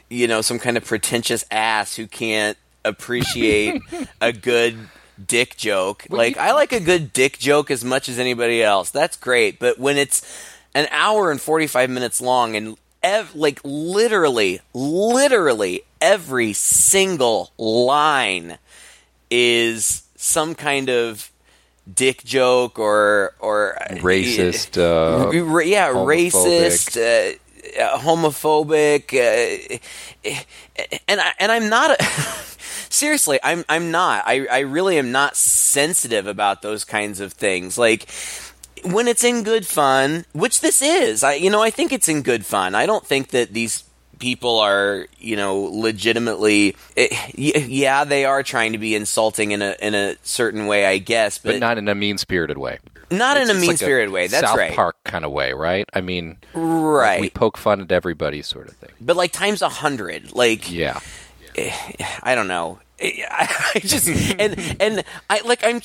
you 0.09 0.29
know, 0.29 0.41
some 0.43 0.59
kind 0.59 0.77
of 0.77 0.85
pretentious 0.85 1.45
ass 1.51 1.97
who 1.97 2.07
can't 2.07 2.57
appreciate 2.85 3.83
a 4.21 4.33
good 4.33 4.77
dick 5.25 5.57
joke. 5.57 6.07
like 6.11 6.37
I 6.37 6.53
like 6.53 6.73
a 6.73 6.81
good 6.81 7.13
dick 7.13 7.39
joke 7.39 7.71
as 7.71 7.85
much 7.85 8.09
as 8.09 8.19
anybody 8.19 8.63
else. 8.63 8.91
That's 8.91 9.17
great. 9.17 9.59
But 9.59 9.79
when 9.79 9.97
it's 9.97 10.23
an 10.75 10.89
hour 10.91 11.31
and 11.31 11.41
45 11.41 11.91
minutes 11.91 12.21
long 12.21 12.57
and 12.57 12.77
ev- 13.03 13.35
like 13.35 13.61
literally 13.65 14.61
literally 14.75 15.83
every 16.01 16.53
single 16.53 17.53
line 17.59 18.59
is 19.31 20.03
some 20.17 20.55
kind 20.55 20.89
of 20.89 21.31
dick 21.93 22.25
joke 22.25 22.79
or 22.79 23.35
or 23.39 23.77
Racist, 23.91 24.79
uh, 24.79 25.27
R- 25.27 25.63
yeah, 25.63 25.93
homophobic. 25.93 26.31
racist, 26.33 26.97
uh, 26.97 27.83
uh, 27.83 27.99
homophobic, 27.99 29.13
uh, 29.15 29.79
and 31.09 31.21
I, 31.21 31.33
and 31.39 31.53
I'm 31.53 31.69
not 31.69 31.91
a, 31.91 32.05
seriously. 32.89 33.39
I'm 33.43 33.65
I'm 33.69 33.91
not. 33.91 34.25
I 34.27 34.47
I 34.47 34.59
really 34.61 34.99
am 34.99 35.13
not 35.13 35.37
sensitive 35.37 36.27
about 36.27 36.63
those 36.63 36.85
kinds 36.85 37.21
of 37.21 37.33
things. 37.33 37.77
Like 37.79 38.07
when 38.85 39.09
it's 39.09 39.25
in 39.25 39.43
good 39.43 39.67
fun, 39.67 40.25
which 40.33 40.61
this 40.61 40.83
is. 40.83 41.23
I 41.23 41.35
you 41.35 41.51
know 41.51 41.63
I 41.63 41.71
think 41.71 41.93
it's 41.93 42.09
in 42.09 42.23
good 42.23 42.45
fun. 42.47 42.75
I 42.75 42.87
don't 42.87 43.07
think 43.07 43.29
that 43.29 43.53
these 43.53 43.85
people 44.23 44.61
are 44.61 45.09
you 45.19 45.35
know 45.35 45.63
legitimately 45.63 46.77
eh, 46.97 47.09
y- 47.37 47.67
yeah 47.67 48.05
they 48.05 48.25
are 48.25 48.45
trying 48.45 48.71
to 48.71 48.79
be 48.79 48.95
insulting 48.95 49.51
in 49.51 49.61
a 49.63 49.75
in 49.83 49.97
a 49.97 50.15
certain 50.23 50.67
way 50.69 50.87
I 50.87 50.99
guess 50.99 51.39
but, 51.39 51.55
but 51.55 51.59
not 51.61 51.77
in 51.77 51.89
a 51.89 51.95
mean 51.97 52.19
spirited 52.19 52.57
way. 52.57 52.79
not 53.11 53.37
in 53.37 53.51
a 53.51 53.55
mean 53.55 53.71
like 53.71 53.79
spirited 53.79 54.11
way 54.13 54.29
that's 54.29 54.47
South 54.47 54.57
right 54.57 54.73
Park 54.75 54.97
kind 55.05 55.25
of 55.25 55.33
way, 55.33 55.53
right? 55.53 55.89
I 55.93 56.01
mean, 56.03 56.37
right 56.55 57.21
we 57.21 57.31
poke 57.31 57.59
fun 57.59 57.81
at 57.81 57.91
everybody, 57.91 58.43
sort 58.43 58.69
of 58.69 58.75
thing. 58.77 58.91
but 59.01 59.17
like 59.17 59.33
times 59.33 59.61
a 59.61 59.69
hundred 59.69 60.33
like 60.33 60.71
Yeah. 60.71 61.01
I 62.23 62.35
don't 62.35 62.49
know. 62.49 62.79
I 63.31 63.81
just 63.81 64.09
and 64.39 64.77
and 64.81 65.05
I 65.29 65.41
like 65.41 65.65
I'm 65.65 65.81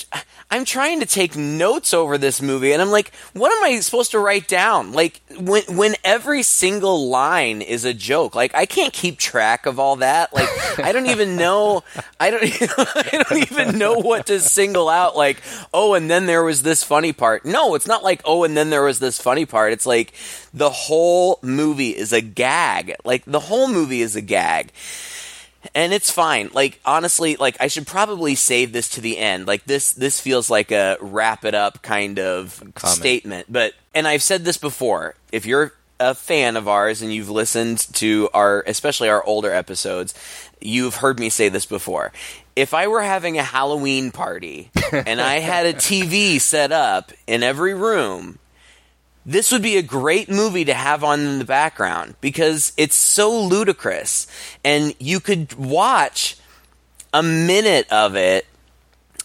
I'm 0.51 0.65
trying 0.65 0.99
to 0.99 1.07
take 1.07 1.35
notes 1.35 1.91
over 1.91 2.15
this 2.17 2.43
movie 2.43 2.73
and 2.73 2.81
I'm 2.81 2.91
like 2.91 3.11
what 3.33 3.51
am 3.51 3.63
I 3.63 3.79
supposed 3.79 4.11
to 4.11 4.19
write 4.19 4.47
down? 4.47 4.91
Like 4.91 5.21
when 5.39 5.63
when 5.67 5.95
every 6.03 6.43
single 6.43 7.09
line 7.09 7.63
is 7.63 7.85
a 7.85 7.93
joke 7.93 8.35
like 8.35 8.53
I 8.53 8.67
can't 8.67 8.93
keep 8.93 9.17
track 9.17 9.65
of 9.65 9.79
all 9.79 9.95
that 9.97 10.31
like 10.31 10.47
I 10.79 10.91
don't 10.91 11.07
even 11.07 11.37
know 11.37 11.83
I 12.19 12.29
don't 12.29 12.43
I 12.77 13.23
don't 13.23 13.51
even 13.51 13.79
know 13.79 13.93
what 13.97 14.27
to 14.27 14.39
single 14.39 14.87
out 14.87 15.17
like 15.17 15.41
oh 15.73 15.95
and 15.95 16.11
then 16.11 16.27
there 16.27 16.43
was 16.43 16.61
this 16.61 16.83
funny 16.83 17.13
part. 17.13 17.45
No 17.45 17.73
it's 17.73 17.87
not 17.87 18.03
like 18.03 18.21
oh 18.25 18.43
and 18.43 18.55
then 18.55 18.69
there 18.69 18.83
was 18.83 18.99
this 18.99 19.19
funny 19.19 19.47
part. 19.47 19.73
It's 19.73 19.87
like 19.87 20.13
the 20.53 20.69
whole 20.69 21.39
movie 21.41 21.97
is 21.97 22.13
a 22.13 22.21
gag. 22.21 22.93
Like 23.03 23.25
the 23.25 23.39
whole 23.39 23.67
movie 23.67 24.01
is 24.01 24.15
a 24.15 24.21
gag 24.21 24.71
and 25.75 25.93
it's 25.93 26.11
fine. 26.11 26.49
Like 26.53 26.79
honestly 26.85 27.35
like 27.35 27.57
i 27.59 27.67
should 27.67 27.87
probably 27.87 28.35
save 28.35 28.73
this 28.73 28.89
to 28.89 29.01
the 29.01 29.17
end. 29.17 29.47
Like 29.47 29.65
this 29.65 29.93
this 29.93 30.19
feels 30.19 30.49
like 30.49 30.71
a 30.71 30.97
wrap 31.01 31.45
it 31.45 31.53
up 31.55 31.81
kind 31.81 32.19
of 32.19 32.59
Comment. 32.75 32.97
statement. 32.97 33.47
But 33.51 33.73
and 33.93 34.07
i've 34.07 34.21
said 34.23 34.45
this 34.45 34.57
before 34.57 35.15
if 35.31 35.45
you're 35.45 35.73
a 35.99 36.13
fan 36.13 36.55
of 36.57 36.67
ours 36.67 37.01
and 37.01 37.11
you've 37.11 37.29
listened 37.29 37.79
to 37.93 38.29
our 38.33 38.63
especially 38.67 39.09
our 39.09 39.23
older 39.23 39.51
episodes 39.51 40.13
you've 40.61 40.95
heard 40.95 41.19
me 41.19 41.29
say 41.29 41.49
this 41.49 41.65
before. 41.65 42.11
If 42.55 42.73
i 42.73 42.87
were 42.87 43.01
having 43.01 43.37
a 43.37 43.43
halloween 43.43 44.11
party 44.11 44.71
and 44.91 45.21
i 45.21 45.39
had 45.39 45.65
a 45.67 45.73
tv 45.73 46.39
set 46.41 46.71
up 46.71 47.11
in 47.27 47.43
every 47.43 47.73
room 47.73 48.39
this 49.27 49.51
would 49.51 49.61
be 49.61 49.75
a 49.75 49.83
great 49.83 50.29
movie 50.29 50.63
to 50.63 50.73
have 50.73 51.03
on 51.03 51.19
in 51.19 51.37
the 51.37 51.45
background 51.45 52.15
because 52.21 52.71
it's 52.77 52.95
so 52.95 53.37
ludicrous. 53.37 54.25
And 54.63 54.95
you 54.99 55.19
could 55.19 55.53
watch 55.55 56.37
a 57.13 57.21
minute 57.21 57.91
of 57.91 58.15
it 58.15 58.47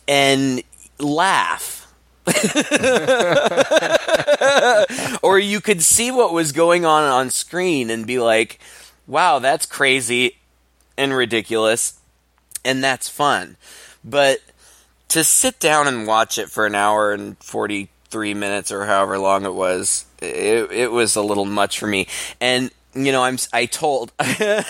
and 0.09 0.63
laugh. 0.99 1.79
Or 5.23 5.39
you 5.39 5.61
could 5.61 5.83
see 5.83 6.11
what 6.11 6.33
was 6.33 6.51
going 6.51 6.85
on 6.85 7.05
on 7.05 7.31
screen 7.31 7.91
and 7.91 8.07
be 8.07 8.19
like 8.19 8.59
wow 9.07 9.39
that's 9.39 9.67
crazy 9.67 10.39
and 10.99 11.15
ridiculous 11.15 12.01
and 12.65 12.83
that's 12.83 13.09
fun. 13.09 13.57
But 14.05 14.41
to 15.09 15.23
sit 15.23 15.61
down 15.61 15.87
and 15.87 16.07
watch 16.07 16.39
it 16.39 16.51
for 16.51 16.67
an 16.67 16.75
hour 16.75 17.13
and 17.13 17.39
43 18.13 18.35
minutes 18.35 18.71
or 18.71 18.85
however 18.85 19.19
long 19.19 19.47
it 19.47 19.55
was 19.55 20.05
it, 20.21 20.71
it 20.71 20.93
was 20.93 21.17
a 21.17 21.23
little 21.23 21.47
much 21.47 21.79
for 21.79 21.87
me 21.87 22.07
and 22.41 22.71
you 22.95 23.11
know, 23.11 23.23
I'm 23.23 23.39
I 23.55 23.65
told 23.65 24.13
I 24.19 24.63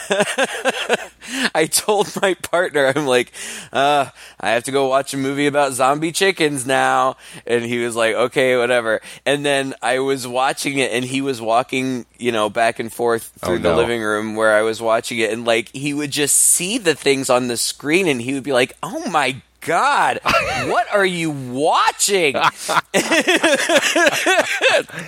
told 1.72 2.06
my 2.22 2.34
partner 2.34 2.92
I'm 2.94 3.04
like, 3.04 3.32
uh, 3.72 4.10
I 4.38 4.50
have 4.50 4.62
to 4.62 4.70
go 4.70 4.86
watch 4.86 5.12
a 5.12 5.16
movie 5.16 5.48
about 5.48 5.72
zombie 5.72 6.12
chickens 6.12 6.64
now, 6.64 7.16
and 7.48 7.64
he 7.64 7.84
was 7.84 7.96
like, 7.96 8.14
okay, 8.14 8.56
whatever. 8.56 9.00
And 9.26 9.44
then 9.44 9.74
I 9.82 9.98
was 9.98 10.24
watching 10.24 10.78
it, 10.78 10.92
and 10.92 11.04
he 11.04 11.20
was 11.20 11.40
walking, 11.40 12.06
you 12.16 12.30
know, 12.30 12.48
back 12.48 12.78
and 12.78 12.92
forth 12.92 13.32
through 13.40 13.56
Oh, 13.56 13.58
the 13.58 13.74
living 13.74 14.04
room 14.04 14.36
where 14.36 14.54
I 14.54 14.62
was 14.62 14.80
watching 14.80 15.18
it, 15.18 15.32
and 15.32 15.44
like 15.44 15.70
he 15.70 15.92
would 15.92 16.12
just 16.12 16.36
see 16.36 16.78
the 16.78 16.94
things 16.94 17.28
on 17.28 17.48
the 17.48 17.56
screen, 17.56 18.06
and 18.06 18.22
he 18.22 18.34
would 18.34 18.44
be 18.44 18.52
like, 18.52 18.76
oh 18.84 19.10
my. 19.10 19.42
God, 19.62 20.18
what 20.66 20.86
are 20.92 21.06
you 21.06 21.30
watching? 21.30 22.34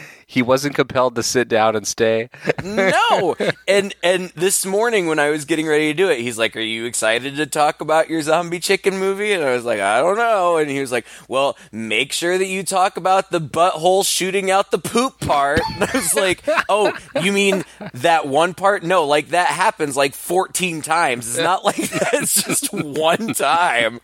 He 0.35 0.43
wasn't 0.43 0.75
compelled 0.75 1.15
to 1.15 1.23
sit 1.23 1.49
down 1.49 1.77
and 1.77 1.87
stay. 1.87 2.29
no. 2.63 3.37
And 3.67 3.95
and 4.03 4.31
this 4.37 4.67
morning 4.67 5.07
when 5.07 5.19
I 5.19 5.31
was 5.31 5.45
getting 5.47 5.67
ready 5.67 5.87
to 5.93 5.95
do 5.97 6.11
it, 6.11 6.19
he's 6.21 6.37
like, 6.37 6.55
"Are 6.57 6.61
you 6.61 6.85
excited 6.85 7.37
to 7.37 7.47
talk 7.47 7.81
about 7.81 8.11
your 8.11 8.21
zombie 8.21 8.61
chicken 8.61 8.99
movie?" 8.99 9.33
And 9.33 9.43
I 9.43 9.53
was 9.55 9.65
like, 9.65 9.81
"I 9.81 10.01
don't 10.01 10.19
know." 10.19 10.59
And 10.59 10.71
he 10.71 10.81
was 10.81 10.93
like, 10.93 11.07
"Well, 11.29 11.57
make 11.73 12.13
sure 12.13 12.37
that 12.37 12.47
you 12.47 12.63
talk 12.63 12.97
about 12.99 13.31
the 13.31 13.41
butthole 13.41 14.05
shooting 14.07 14.51
out 14.51 14.71
the 14.71 14.79
poop 14.79 15.19
part." 15.21 15.61
And 15.75 15.85
I 15.85 15.91
was 15.95 16.15
like, 16.15 16.43
"Oh, 16.69 16.93
you 17.23 17.33
mean 17.33 17.65
that 17.95 18.27
one 18.29 18.53
part? 18.55 18.83
No, 18.83 19.05
like 19.05 19.29
that 19.29 19.49
happens 19.49 19.97
like 19.97 20.15
14 20.15 20.83
times. 20.83 21.27
It's 21.29 21.39
not 21.39 21.65
like 21.65 21.77
that's 22.13 22.43
just 22.43 22.73
one 22.73 23.33
time. 23.35 24.01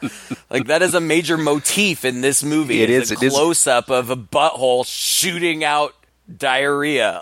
Like 0.49 0.69
that 0.69 0.81
is 0.83 0.95
a 0.95 1.01
major 1.01 1.37
motif 1.37 2.05
in 2.05 2.23
this 2.23 2.43
movie. 2.43 2.83
It 2.83 2.89
It's 2.91 3.11
is, 3.11 3.23
a 3.23 3.29
close 3.31 3.67
up 3.67 3.91
of 3.91 4.09
a 4.11 4.17
butthole 4.17 4.87
shooting 4.87 5.65
out 5.65 5.95
diarrhea 6.39 7.21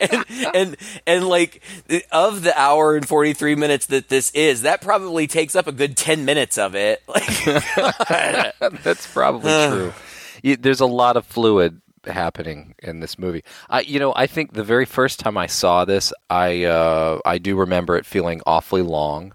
and, 0.00 0.24
and 0.54 0.76
and 1.06 1.28
like 1.28 1.62
of 2.12 2.42
the 2.42 2.52
hour 2.58 2.96
and 2.96 3.06
43 3.06 3.54
minutes 3.54 3.86
that 3.86 4.08
this 4.08 4.30
is 4.32 4.62
that 4.62 4.80
probably 4.80 5.26
takes 5.26 5.54
up 5.56 5.66
a 5.66 5.72
good 5.72 5.96
10 5.96 6.24
minutes 6.24 6.58
of 6.58 6.74
it 6.74 7.02
like 7.08 7.24
That's 8.82 9.06
probably 9.12 9.50
true. 9.68 9.92
Y- 10.42 10.56
There's 10.60 10.80
a 10.80 10.86
lot 10.86 11.16
of 11.16 11.24
fluid 11.26 11.80
happening 12.06 12.74
in 12.82 13.00
this 13.00 13.18
movie. 13.18 13.42
I, 13.70 13.80
you 13.80 13.98
know, 13.98 14.12
I 14.14 14.26
think 14.26 14.52
the 14.52 14.64
very 14.64 14.84
first 14.84 15.18
time 15.20 15.38
I 15.38 15.46
saw 15.46 15.84
this, 15.84 16.12
I 16.28 16.64
uh, 16.64 17.20
I 17.24 17.38
do 17.38 17.56
remember 17.56 17.96
it 17.96 18.04
feeling 18.06 18.42
awfully 18.46 18.82
long. 18.82 19.34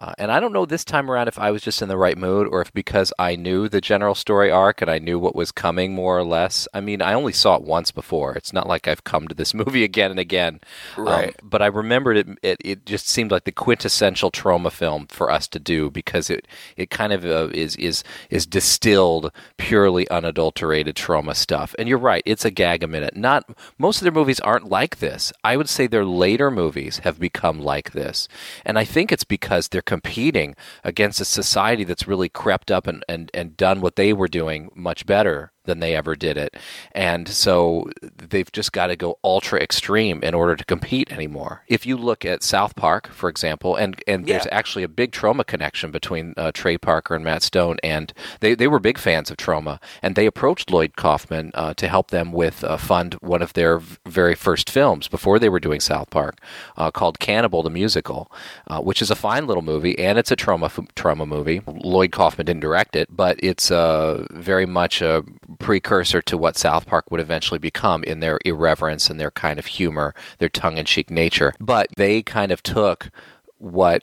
Uh, 0.00 0.14
and 0.18 0.32
I 0.32 0.40
don't 0.40 0.54
know 0.54 0.64
this 0.64 0.84
time 0.84 1.10
around 1.10 1.28
if 1.28 1.38
I 1.38 1.50
was 1.50 1.60
just 1.62 1.82
in 1.82 1.88
the 1.90 1.98
right 1.98 2.16
mood 2.16 2.48
or 2.50 2.62
if 2.62 2.72
because 2.72 3.12
I 3.18 3.36
knew 3.36 3.68
the 3.68 3.82
general 3.82 4.14
story 4.14 4.50
arc 4.50 4.80
and 4.80 4.90
I 4.90 4.98
knew 4.98 5.18
what 5.18 5.36
was 5.36 5.52
coming 5.52 5.94
more 5.94 6.16
or 6.18 6.24
less. 6.24 6.66
I 6.72 6.80
mean, 6.80 7.02
I 7.02 7.12
only 7.12 7.34
saw 7.34 7.56
it 7.56 7.62
once 7.64 7.90
before. 7.90 8.34
It's 8.34 8.52
not 8.54 8.66
like 8.66 8.88
I've 8.88 9.04
come 9.04 9.28
to 9.28 9.34
this 9.34 9.52
movie 9.62 9.84
again 9.84 10.10
and 10.10 10.18
again. 10.18 10.60
Um, 10.96 11.04
Right. 11.04 11.36
but 11.42 11.60
I 11.60 11.66
remembered 11.66 12.16
it, 12.16 12.28
it. 12.42 12.56
It 12.64 12.86
just 12.86 13.08
seemed 13.08 13.30
like 13.30 13.44
the 13.44 13.52
quintessential 13.52 14.30
Troma 14.30 14.72
film 14.72 15.06
for 15.08 15.30
us 15.30 15.46
to 15.48 15.58
do 15.58 15.90
because 15.90 16.30
it 16.30 16.48
it 16.78 16.88
kind 16.88 17.12
of 17.12 17.26
uh, 17.26 17.50
is 17.52 17.76
is 17.76 18.02
is 18.30 18.46
distilled 18.46 19.30
purely 19.58 20.08
unadulterated 20.08 20.96
Troma 20.96 21.36
stuff. 21.36 21.74
And 21.78 21.88
you're 21.90 21.98
right, 21.98 22.22
it's 22.24 22.46
a 22.46 22.50
gag 22.50 22.82
a 22.82 22.86
minute. 22.86 23.16
Not 23.16 23.44
most 23.76 23.98
of 23.98 24.04
their 24.04 24.12
movies 24.12 24.40
aren't 24.40 24.70
like 24.70 25.00
this. 25.00 25.30
I 25.44 25.58
would 25.58 25.68
say 25.68 25.86
their 25.86 26.06
later 26.06 26.50
movies 26.50 26.98
have 27.00 27.18
become 27.20 27.60
like 27.60 27.92
this, 27.92 28.28
and 28.64 28.78
I 28.78 28.84
think 28.86 29.12
it's 29.12 29.24
because 29.24 29.68
they're 29.68 29.82
competing 29.90 30.54
against 30.84 31.20
a 31.20 31.24
society 31.24 31.82
that's 31.82 32.06
really 32.06 32.28
crept 32.28 32.70
up 32.70 32.86
and 32.86 33.04
and 33.08 33.28
and 33.34 33.56
done 33.56 33.80
what 33.80 33.96
they 33.96 34.12
were 34.12 34.28
doing 34.28 34.70
much 34.72 35.04
better 35.04 35.50
than 35.64 35.80
they 35.80 35.94
ever 35.94 36.16
did 36.16 36.36
it. 36.36 36.56
And 36.92 37.28
so 37.28 37.90
they've 38.16 38.50
just 38.52 38.72
got 38.72 38.88
to 38.88 38.96
go 38.96 39.18
ultra 39.22 39.60
extreme 39.60 40.22
in 40.22 40.34
order 40.34 40.56
to 40.56 40.64
compete 40.64 41.12
anymore. 41.12 41.62
If 41.68 41.86
you 41.86 41.96
look 41.96 42.24
at 42.24 42.42
South 42.42 42.74
Park, 42.76 43.08
for 43.08 43.28
example, 43.28 43.76
and, 43.76 44.02
and 44.06 44.26
there's 44.26 44.46
actually 44.50 44.84
a 44.84 44.88
big 44.88 45.12
Troma 45.12 45.46
connection 45.46 45.90
between 45.90 46.34
uh, 46.36 46.52
Trey 46.52 46.78
Parker 46.78 47.14
and 47.14 47.24
Matt 47.24 47.42
Stone, 47.42 47.76
and 47.82 48.12
they, 48.40 48.54
they 48.54 48.66
were 48.66 48.78
big 48.78 48.98
fans 48.98 49.30
of 49.30 49.36
Troma, 49.36 49.80
and 50.02 50.16
they 50.16 50.26
approached 50.26 50.70
Lloyd 50.70 50.96
Kaufman 50.96 51.50
uh, 51.54 51.74
to 51.74 51.88
help 51.88 52.10
them 52.10 52.32
with 52.32 52.64
uh, 52.64 52.76
fund 52.76 53.14
one 53.20 53.42
of 53.42 53.52
their 53.52 53.80
very 54.06 54.34
first 54.34 54.70
films 54.70 55.08
before 55.08 55.38
they 55.38 55.48
were 55.48 55.60
doing 55.60 55.80
South 55.80 56.10
Park, 56.10 56.38
uh, 56.76 56.90
called 56.90 57.18
Cannibal 57.18 57.62
the 57.62 57.70
Musical, 57.70 58.30
uh, 58.66 58.80
which 58.80 59.02
is 59.02 59.10
a 59.10 59.14
fine 59.14 59.46
little 59.46 59.62
movie, 59.62 59.98
and 59.98 60.18
it's 60.18 60.30
a 60.30 60.36
Troma 60.36 60.66
f- 60.66 60.80
Troma 60.94 61.26
movie. 61.26 61.60
Lloyd 61.66 62.12
Kaufman 62.12 62.46
didn't 62.46 62.60
direct 62.60 62.96
it, 62.96 63.08
but 63.14 63.38
it's 63.42 63.70
uh, 63.70 64.26
very 64.30 64.66
much 64.66 65.02
a 65.02 65.22
precursor 65.58 66.22
to 66.22 66.36
what 66.38 66.56
South 66.56 66.86
Park 66.86 67.10
would 67.10 67.20
eventually 67.20 67.58
become 67.58 68.04
in 68.04 68.20
their 68.20 68.38
irreverence 68.44 69.10
and 69.10 69.18
their 69.18 69.30
kind 69.30 69.58
of 69.58 69.66
humor, 69.66 70.14
their 70.38 70.48
tongue-in-cheek 70.48 71.10
nature. 71.10 71.52
But 71.60 71.88
they 71.96 72.22
kind 72.22 72.52
of 72.52 72.62
took 72.62 73.10
what 73.58 74.02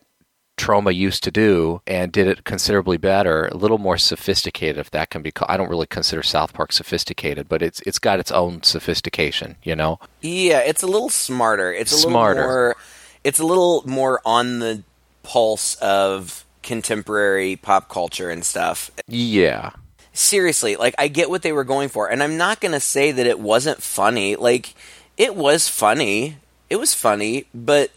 Troma 0.58 0.94
used 0.94 1.24
to 1.24 1.30
do 1.32 1.82
and 1.86 2.12
did 2.12 2.26
it 2.28 2.44
considerably 2.44 2.98
better, 2.98 3.46
a 3.48 3.56
little 3.56 3.78
more 3.78 3.98
sophisticated, 3.98 4.78
if 4.80 4.90
that 4.90 5.12
can 5.12 5.22
be 5.22 5.30
called. 5.32 5.52
I 5.52 5.56
don't 5.58 5.70
really 5.70 5.86
consider 5.86 6.24
South 6.24 6.54
Park 6.54 6.72
sophisticated, 6.72 7.48
but 7.48 7.62
it's 7.62 7.80
it's 7.82 8.00
got 8.00 8.20
its 8.20 8.32
own 8.32 8.64
sophistication, 8.64 9.58
you 9.64 9.76
know. 9.76 10.00
yeah 10.22 10.60
it's 10.60 10.82
a 10.82 10.88
little 10.88 11.10
smarter 11.10 11.72
it's 11.72 11.92
a 11.92 11.98
Smarter. 11.98 12.40
little 12.42 12.52
more 12.52 12.76
it's 13.24 13.40
a 13.40 13.46
little 13.46 13.84
more 13.86 14.20
on 14.26 14.58
the 14.60 14.84
pulse 15.22 15.76
of 15.76 16.44
contemporary 16.64 17.56
pop 17.56 17.88
culture 17.88 18.30
and 18.32 18.44
stuff 18.44 18.90
Yeah, 19.08 19.72
seriously, 20.18 20.76
like 20.76 20.96
I 20.98 21.08
get 21.08 21.30
what 21.30 21.42
they 21.42 21.52
were 21.52 21.64
going 21.64 21.90
for, 21.90 22.10
and 22.10 22.22
I'm 22.24 22.38
not 22.38 22.60
gonna 22.62 22.80
say 22.80 23.12
that 23.12 23.26
it 23.26 23.40
wasn't 23.40 23.82
funny. 23.82 24.36
Like 24.36 24.74
it 25.18 25.36
was 25.36 25.68
funny, 25.68 26.38
it 26.70 26.78
was 26.78 26.94
funny, 26.94 27.46
but 27.54 27.92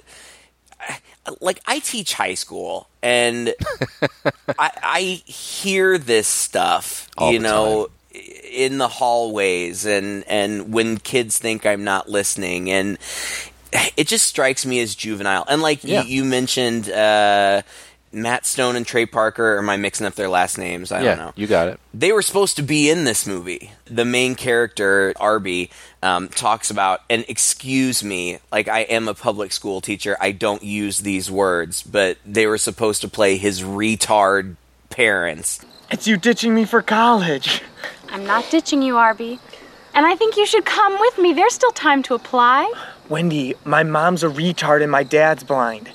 like 1.41 1.61
I 1.67 1.79
teach 1.81 2.15
high 2.15 2.35
school, 2.35 2.89
and 3.03 3.55
I, 4.59 4.71
I 4.83 5.00
hear 5.27 5.99
this 5.99 6.27
stuff, 6.29 7.09
All 7.17 7.33
you 7.33 7.39
know. 7.41 7.89
In 8.53 8.79
the 8.79 8.89
hallways, 8.89 9.87
and 9.87 10.25
and 10.27 10.73
when 10.73 10.99
kids 10.99 11.39
think 11.39 11.65
I'm 11.65 11.85
not 11.85 12.09
listening, 12.09 12.69
and 12.69 12.99
it 13.97 14.09
just 14.09 14.27
strikes 14.27 14.67
me 14.67 14.81
as 14.81 14.97
juvenile. 14.97 15.45
And 15.49 15.62
like 15.62 15.85
Yeah. 15.85 16.03
you, 16.03 16.09
you 16.17 16.25
mentioned, 16.25 16.91
uh, 16.91 17.62
Matt 18.12 18.45
Stone 18.47 18.76
and 18.76 18.87
Trey 18.87 19.07
Parker. 19.07 19.55
Or 19.55 19.59
am 19.59 19.71
I 19.71 19.76
mixing 19.76 20.07
up 20.07 20.14
their 20.14 20.29
last 20.29 20.59
names? 20.59 20.90
I 20.93 21.00
yeah, 21.00 21.14
don't 21.14 21.19
know 21.19 21.33
you 21.37 21.47
got 21.47 21.69
it. 21.69 21.81
they 21.95 22.12
were 22.12 22.23
supposed 22.23 22.57
to 22.57 22.62
be 22.62 22.90
in 22.90 23.05
this 23.05 23.26
movie. 23.26 23.71
The 23.87 24.05
main 24.05 24.35
character, 24.35 25.12
Arby, 25.19 25.71
um, 26.02 26.29
talks 26.29 26.71
about, 26.71 27.02
and 27.09 27.25
excuse 27.29 28.02
me, 28.02 28.38
like 28.50 28.69
I 28.69 28.81
am 28.81 29.09
a 29.09 29.14
public 29.14 29.52
school 29.52 29.81
teacher, 29.81 30.17
I 30.21 30.33
don't 30.33 30.62
use 30.62 31.00
these 31.00 31.31
words, 31.31 31.83
but 31.83 32.19
they 32.26 32.47
were 32.47 32.59
supposed 32.59 33.00
to 33.02 33.09
play 33.09 33.37
his 33.37 33.62
retard 33.62 34.57
parents. 34.90 35.64
It's 35.90 36.07
you 36.07 36.17
ditching 36.17 36.55
me 36.55 36.64
for 36.64 36.83
college. 36.83 37.62
I'm 38.09 38.25
not 38.25 38.49
ditching 38.50 38.83
you, 38.83 38.97
Arby. 38.97 39.38
And 39.95 40.07
I 40.07 40.14
think 40.14 40.37
you 40.37 40.47
should 40.47 40.64
come 40.64 40.99
with 41.00 41.19
me. 41.19 41.33
There's 41.33 41.55
still 41.55 41.73
time 41.73 42.02
to 42.05 42.14
apply. 42.14 42.73
Wendy, 43.09 43.55
my 43.64 43.83
mom's 43.83 44.23
a 44.23 44.29
retard 44.29 44.83
and 44.83 44.90
my 44.90 45.02
dad's 45.02 45.43
blind. 45.43 45.90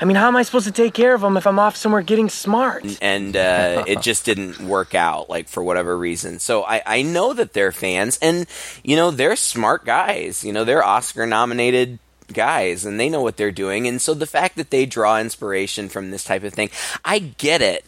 I 0.00 0.06
mean, 0.06 0.16
how 0.16 0.28
am 0.28 0.36
I 0.36 0.42
supposed 0.42 0.66
to 0.66 0.72
take 0.72 0.94
care 0.94 1.14
of 1.14 1.22
him 1.22 1.36
if 1.36 1.46
I'm 1.46 1.58
off 1.58 1.76
somewhere 1.76 2.00
getting 2.00 2.30
smart? 2.30 2.86
And 3.02 3.36
uh, 3.36 3.84
it 3.86 4.00
just 4.10 4.24
didn't 4.24 4.58
work 4.60 4.94
out, 4.94 5.28
like 5.28 5.46
for 5.46 5.62
whatever 5.62 5.96
reason. 5.96 6.38
So 6.38 6.64
I, 6.64 6.82
I 6.86 7.02
know 7.02 7.34
that 7.34 7.52
they're 7.52 7.70
fans, 7.70 8.18
and 8.22 8.46
you 8.82 8.96
know 8.96 9.10
they're 9.10 9.36
smart 9.36 9.84
guys. 9.84 10.42
You 10.42 10.54
know 10.54 10.64
they're 10.64 10.82
Oscar 10.82 11.26
nominated 11.26 11.98
guys, 12.32 12.86
and 12.86 12.98
they 12.98 13.10
know 13.10 13.20
what 13.20 13.36
they're 13.36 13.52
doing. 13.52 13.86
And 13.86 14.00
so 14.00 14.14
the 14.14 14.26
fact 14.26 14.56
that 14.56 14.70
they 14.70 14.86
draw 14.86 15.20
inspiration 15.20 15.90
from 15.90 16.10
this 16.10 16.24
type 16.24 16.44
of 16.44 16.54
thing, 16.54 16.70
I 17.04 17.18
get 17.18 17.60
it. 17.60 17.84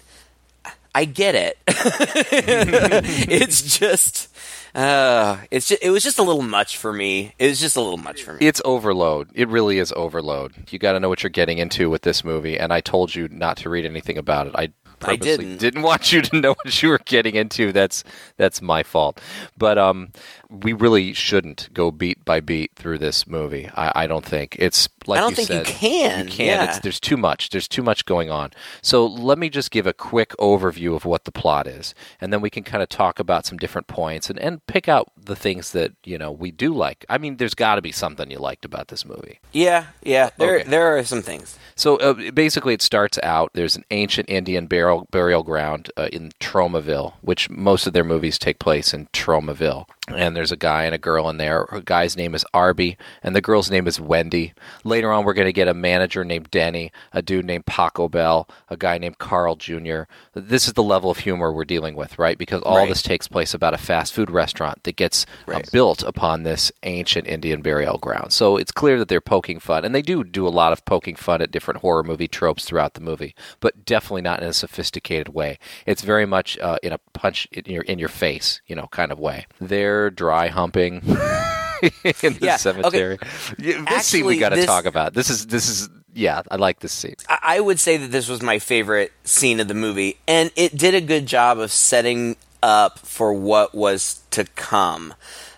I 0.95 1.07
get 1.07 1.35
it. 1.35 1.57
it's 1.66 3.78
just, 3.78 4.32
uh, 4.75 5.38
it's 5.50 5.69
just, 5.69 5.83
it 5.83 5.91
was 5.91 6.02
just 6.02 6.19
a 6.19 6.23
little 6.23 6.43
much 6.43 6.76
for 6.76 6.93
me. 6.93 7.35
It 7.38 7.49
was 7.49 7.61
just 7.61 7.76
a 7.76 7.81
little 7.81 7.99
much 7.99 8.23
for 8.23 8.35
me. 8.35 8.47
It's 8.47 8.61
overload. 8.64 9.31
It 9.35 9.49
really 9.49 9.79
is 9.79 9.93
overload. 9.97 10.55
You 10.71 10.79
got 10.79 10.93
to 10.93 11.00
know 11.00 11.09
what 11.09 11.23
you're 11.23 11.31
getting 11.31 11.59
into 11.59 11.91
with 11.91 12.02
this 12.02 12.25
movie, 12.25 12.59
and 12.59 12.73
I 12.73 12.81
told 12.81 13.14
you 13.14 13.29
not 13.29 13.57
to 13.59 13.71
read 13.71 13.85
anything 13.85 14.17
about 14.19 14.47
it. 14.47 14.55
I 14.57 14.73
I 15.05 15.17
purposely 15.17 15.57
didn't. 15.57 15.83
want 15.83 16.12
you 16.12 16.23
to 16.23 16.37
know 16.41 16.55
what 16.62 16.83
you 16.83 16.88
were 16.88 17.00
getting 17.05 17.35
into. 17.35 17.73
That's 17.73 18.05
that's 18.37 18.62
my 18.62 18.83
fault. 18.83 19.21
But 19.59 19.79
um, 19.79 20.12
we 20.49 20.73
really 20.73 21.12
shouldn't 21.12 21.73
go 21.75 21.91
beat 21.91 22.25
by 22.25 22.41
beat 22.41 22.73
through 22.76 22.99
this 22.99 23.26
movie. 23.26 23.69
I, 23.75 24.05
I 24.05 24.07
don't 24.07 24.25
think 24.25 24.57
it's 24.59 24.88
like 25.07 25.19
I 25.19 25.21
don't 25.21 25.31
you 25.39 25.45
think 25.45 25.69
you 25.69 25.75
can, 25.75 26.27
You 26.27 26.31
can't. 26.33 26.39
yeah. 26.39 26.65
It's, 26.65 26.79
there's 26.81 27.01
too 27.01 27.17
much. 27.17 27.51
There's 27.51 27.69
too 27.69 27.83
much 27.83 28.05
going 28.05 28.31
on. 28.31 28.51
So 28.83 29.07
let 29.07 29.39
me 29.39 29.49
just 29.51 29.71
give 29.71 29.87
a 29.87 29.93
quick 29.93 30.31
overview 30.39 30.95
of 30.95 31.05
what 31.05 31.25
the 31.25 31.33
plot 31.33 31.67
is, 31.67 31.95
and 32.21 32.33
then 32.33 32.41
we 32.41 32.51
can 32.51 32.63
kind 32.65 32.83
of 32.83 32.89
talk 32.89 33.19
about 33.19 33.47
some 33.47 33.59
different 33.59 33.87
points 33.87 34.31
and, 34.31 34.39
and 34.39 34.65
pick 34.67 34.89
out 34.89 35.11
the 35.25 35.37
things 35.37 35.73
that 35.73 35.93
you 36.05 36.19
know 36.19 36.31
we 36.33 36.51
do 36.51 36.73
like. 36.75 37.05
I 37.09 37.19
mean, 37.19 37.37
there's 37.37 37.55
got 37.55 37.77
to 37.77 37.83
be 37.83 37.93
something 37.93 38.31
you 38.31 38.39
liked 38.39 38.65
about 38.65 38.89
this 38.89 39.05
movie. 39.05 39.39
Yeah, 39.53 39.87
yeah. 40.03 40.31
There, 40.39 40.57
Okay. 40.61 40.69
there 40.69 40.97
are 40.97 41.05
some 41.05 41.23
things. 41.23 41.59
So 41.75 41.97
uh, 41.97 42.31
basically, 42.33 42.75
it 42.75 42.83
starts 42.83 43.19
out 43.23 43.51
there's 43.55 43.77
an 43.77 43.85
ancient 43.91 44.29
Indian 44.29 44.67
burial 44.67 45.09
burial 45.11 45.43
ground 45.43 45.91
uh, 45.97 46.09
in 46.13 46.31
Tromaville, 46.41 47.15
which 47.23 47.49
most 47.51 47.87
of 47.87 47.93
their 47.93 48.05
movies 48.05 48.39
take 48.39 48.59
place 48.59 48.93
in 48.95 49.07
Tromaville, 49.13 49.87
and 50.09 50.37
there's 50.37 50.53
a 50.53 50.57
guy 50.57 50.85
and 50.85 50.95
a 50.95 50.99
girl 50.99 51.29
in 51.31 51.39
there. 51.39 51.67
Her 51.71 51.81
guy's 51.81 52.17
name 52.17 52.35
is 52.35 52.45
Arby, 52.53 52.97
and 53.23 53.35
the 53.35 53.41
girl's 53.41 53.71
name 53.71 53.87
is 53.87 53.99
Wendy. 54.01 54.53
Later 54.93 55.11
on, 55.11 55.25
we're 55.25 55.33
going 55.33 55.47
to 55.47 55.55
get 55.55 55.69
a 55.69 55.73
manager 55.75 56.23
named 56.23 56.51
Denny, 56.51 56.93
a 57.15 57.23
dude 57.23 57.47
named 57.47 57.65
Paco 57.65 58.11
Bell, 58.11 58.47
a 58.69 58.77
guy 58.77 58.99
named 58.99 59.17
Carl 59.17 59.57
Jr. 59.57 60.03
This 60.35 60.67
is 60.67 60.75
the 60.75 60.83
level 60.83 61.11
of 61.11 61.17
humor 61.17 61.51
we're 61.51 61.65
dealing 61.65 61.95
with, 61.95 62.19
right? 62.19 62.37
Because 62.37 62.61
all 62.61 62.77
Right. 62.77 62.91
this 62.91 63.01
takes 63.01 63.27
place 63.27 63.55
about 63.55 63.73
a 63.73 63.79
fast 63.79 64.13
food 64.13 64.31
restaurant 64.31 64.83
that 64.85 64.97
gets 64.97 65.25
uh, 65.49 65.61
built 65.73 66.03
upon 66.03 66.43
this 66.43 66.71
ancient 66.83 67.27
Indian 67.27 67.63
burial 67.63 67.97
ground. 67.97 68.35
So 68.35 68.59
it's 68.59 68.71
clear 68.71 68.99
that 68.99 69.09
they're 69.09 69.23
poking 69.23 69.61
fun, 69.61 69.87
and 69.87 69.95
they 69.95 70.03
do 70.03 70.23
do 70.25 70.47
a 70.47 70.51
lot 70.51 70.75
of 70.75 70.85
poking 70.85 71.17
fun 71.17 71.41
at 71.41 71.51
different 71.51 71.81
horror 71.81 72.03
movie 72.03 72.29
tropes 72.29 72.67
throughout 72.67 72.93
the 72.93 73.01
movie, 73.01 73.35
but 73.61 73.87
definitely 73.87 74.21
not 74.21 74.43
in 74.43 74.49
a 74.49 74.53
sophisticated 74.53 75.29
way. 75.31 75.59
It's 75.87 76.03
very 76.03 76.27
much 76.27 76.59
uh, 76.59 76.77
in 76.83 76.93
a 76.93 76.99
punch 77.15 77.49
in 77.51 77.65
your 77.73 77.85
in 77.85 77.99
your 77.99 78.11
face, 78.11 78.61
you 78.67 78.77
know, 78.77 78.89
kind 78.91 79.11
of 79.11 79.19
way. 79.19 79.47
They're 79.59 80.11
dry 80.11 80.49
humping. 80.49 81.01
in 82.23 82.35
the 82.35 82.39
Yeah, 82.41 82.55
okay. 82.55 82.59
cemetery. 82.59 83.19
Yeah, 83.59 83.85
This 83.89 84.07
scene 84.07 84.25
we 84.27 84.39
got 84.39 84.51
to 84.51 84.65
talk 84.67 84.85
about. 84.85 85.15
This 85.15 85.31
is 85.31 85.47
this 85.47 85.69
is 85.69 85.89
yeah, 86.15 86.43
I 86.51 86.57
like 86.57 86.81
this 86.81 86.93
scene. 86.93 87.17
I 87.29 87.39
I 87.57 87.61
would 87.61 87.81
say 87.81 87.97
that 87.97 88.11
this 88.12 88.29
was 88.29 88.43
my 88.43 88.59
favorite 88.59 89.12
scene 89.25 89.61
of 89.61 89.69
the 89.69 89.75
movie, 89.75 90.19
and 90.29 90.51
it 90.57 90.77
did 90.77 90.95
a 90.95 91.01
good 91.01 91.27
job 91.27 91.59
of 91.59 91.71
setting 91.73 92.37
up 92.62 92.99
for 93.01 93.33
what 93.33 93.75
was 93.75 94.21
to 94.31 94.45
come. 94.55 95.15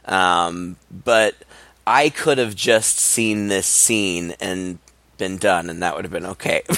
Um, 0.06 0.76
but 0.90 1.34
I 1.86 2.08
could 2.08 2.38
have 2.38 2.54
just 2.54 2.98
seen 2.98 3.48
this 3.48 3.66
scene 3.66 4.34
and 4.40 4.78
been 5.18 5.38
done, 5.38 5.70
and 5.70 5.82
that 5.82 5.96
would 5.96 6.04
have 6.04 6.12
been 6.12 6.26
okay. 6.26 6.62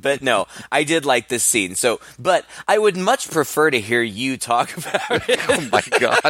but 0.00 0.22
no, 0.22 0.46
I 0.70 0.84
did 0.84 1.04
like 1.04 1.28
this 1.28 1.44
scene. 1.44 1.74
So, 1.74 2.00
but 2.18 2.44
I 2.66 2.78
would 2.78 2.96
much 2.96 3.30
prefer 3.30 3.70
to 3.70 3.80
hear 3.80 4.02
you 4.02 4.36
talk 4.36 4.76
about 4.76 5.28
it. 5.28 5.40
oh 5.48 5.68
my 5.72 5.82
gosh. 5.98 6.22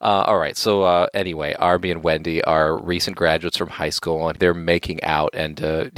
Uh, 0.00 0.24
all 0.26 0.38
right. 0.38 0.56
So 0.56 0.82
uh, 0.82 1.06
anyway, 1.14 1.54
Arby 1.54 1.90
and 1.90 2.02
Wendy 2.02 2.42
are 2.44 2.76
recent 2.76 3.16
graduates 3.16 3.56
from 3.56 3.68
high 3.68 3.90
school, 3.90 4.28
and 4.28 4.38
they're 4.38 4.54
making 4.54 5.02
out. 5.04 5.30
And 5.34 5.62
uh, 5.62 5.90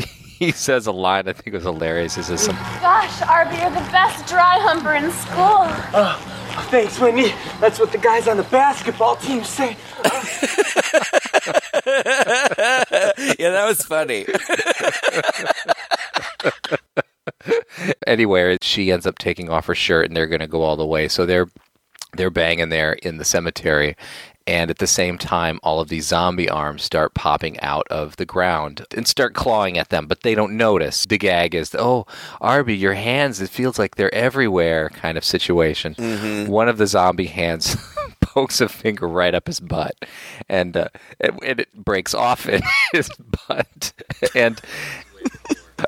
he 0.43 0.51
says 0.51 0.89
a 0.89 0.93
line 0.93 1.29
I 1.29 1.33
think 1.33 1.55
was 1.55 1.63
hilarious. 1.63 2.17
He 2.17 2.23
says, 2.23 2.41
some, 2.41 2.57
Gosh, 2.57 3.23
Arby, 3.23 3.57
you're 3.57 3.71
the 3.71 3.89
best 3.93 4.27
dry 4.27 4.59
humper 4.59 4.95
in 4.95 5.11
school. 5.13 5.69
Oh, 5.95 6.67
thanks, 6.71 6.99
Wendy. 6.99 7.33
That's 7.61 7.79
what 7.79 7.93
the 7.93 7.99
guys 7.99 8.27
on 8.27 8.37
the 8.37 8.43
basketball 8.45 9.17
team 9.17 9.45
say. 9.45 9.77
Yeah, 13.43 13.51
that 13.51 13.67
was 13.67 13.83
funny. 13.83 14.25
anyway, 18.07 18.57
she 18.63 18.93
ends 18.93 19.05
up 19.07 19.19
taking 19.19 19.51
off 19.51 19.67
her 19.67 19.75
shirt, 19.75 20.07
and 20.07 20.17
they're 20.17 20.29
going 20.29 20.41
to 20.41 20.47
go 20.47 20.63
all 20.63 20.77
the 20.77 20.87
way. 20.87 21.09
So 21.09 21.27
they're 21.27 21.49
they're 22.15 22.31
banging 22.31 22.69
there 22.69 22.93
in 22.93 23.17
the 23.17 23.25
cemetery. 23.25 23.97
And 24.47 24.71
at 24.71 24.79
the 24.79 24.87
same 24.89 25.19
time, 25.19 25.61
all 25.63 25.81
of 25.81 25.89
these 25.89 26.07
zombie 26.07 26.49
arms 26.49 26.83
start 26.83 27.15
popping 27.15 27.59
out 27.61 27.87
of 27.91 28.17
the 28.17 28.27
ground 28.27 28.85
and 28.97 29.07
start 29.07 29.35
clawing 29.35 29.79
at 29.79 29.91
them, 29.91 30.07
but 30.07 30.23
they 30.23 30.35
don't 30.35 30.57
notice. 30.57 31.07
The 31.07 31.17
gag 31.17 31.55
is, 31.55 31.75
oh, 31.79 32.07
Arby, 32.41 32.77
your 32.77 32.95
hands, 32.95 33.41
it 33.41 33.51
feels 33.51 33.79
like 33.79 33.95
they're 33.95 34.13
everywhere 34.13 34.89
kind 34.91 35.17
of 35.17 35.25
situation. 35.25 35.95
Mm-hmm. 35.95 36.51
One 36.51 36.69
of 36.69 36.77
the 36.77 36.89
zombie 36.89 37.27
hands 37.27 37.77
pokes 38.33 38.63
a 38.63 38.69
finger 38.69 39.07
right 39.07 39.35
up 39.35 39.47
his 39.47 39.61
butt, 39.61 39.95
and, 40.49 40.75
uh, 40.75 40.89
and, 41.21 41.39
it 41.43 41.73
breaks 41.75 42.15
off 42.15 42.49
in 42.49 42.63
his 42.93 43.11
butt. 43.47 43.93
And 44.35 44.59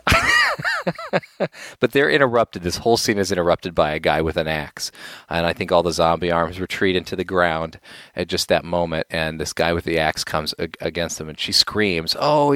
but 1.80 1.92
they're 1.92 2.10
interrupted. 2.10 2.62
This 2.62 2.78
whole 2.78 2.96
scene 2.96 3.18
is 3.18 3.32
interrupted 3.32 3.74
by 3.74 3.92
a 3.92 3.98
guy 3.98 4.20
with 4.20 4.36
an 4.36 4.48
axe, 4.48 4.90
and 5.28 5.46
I 5.46 5.52
think 5.52 5.72
all 5.72 5.82
the 5.82 5.92
zombie 5.92 6.30
arms 6.30 6.60
retreat 6.60 6.96
into 6.96 7.16
the 7.16 7.24
ground 7.24 7.80
at 8.14 8.28
just 8.28 8.48
that 8.48 8.64
moment. 8.64 9.06
And 9.10 9.40
this 9.40 9.52
guy 9.52 9.72
with 9.72 9.84
the 9.84 9.98
axe 9.98 10.24
comes 10.24 10.54
ag- 10.58 10.76
against 10.80 11.18
them, 11.18 11.28
and 11.28 11.38
she 11.38 11.52
screams, 11.52 12.16
"Oh, 12.18 12.52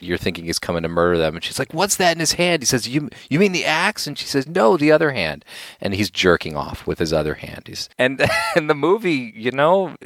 you're 0.00 0.18
thinking 0.18 0.44
he's 0.44 0.58
coming 0.58 0.82
to 0.82 0.88
murder 0.88 1.18
them!" 1.18 1.34
And 1.34 1.44
she's 1.44 1.58
like, 1.58 1.72
"What's 1.72 1.96
that 1.96 2.16
in 2.16 2.20
his 2.20 2.32
hand?" 2.32 2.62
He 2.62 2.66
says, 2.66 2.88
"You 2.88 3.08
you 3.28 3.38
mean 3.38 3.52
the 3.52 3.64
axe?" 3.64 4.06
And 4.06 4.18
she 4.18 4.26
says, 4.26 4.46
"No, 4.46 4.76
the 4.76 4.92
other 4.92 5.12
hand." 5.12 5.44
And 5.80 5.94
he's 5.94 6.10
jerking 6.10 6.56
off 6.56 6.86
with 6.86 6.98
his 6.98 7.12
other 7.12 7.34
hand. 7.34 7.64
He's 7.66 7.88
and 7.98 8.24
and 8.56 8.68
the 8.68 8.74
movie, 8.74 9.32
you 9.34 9.50
know, 9.50 9.96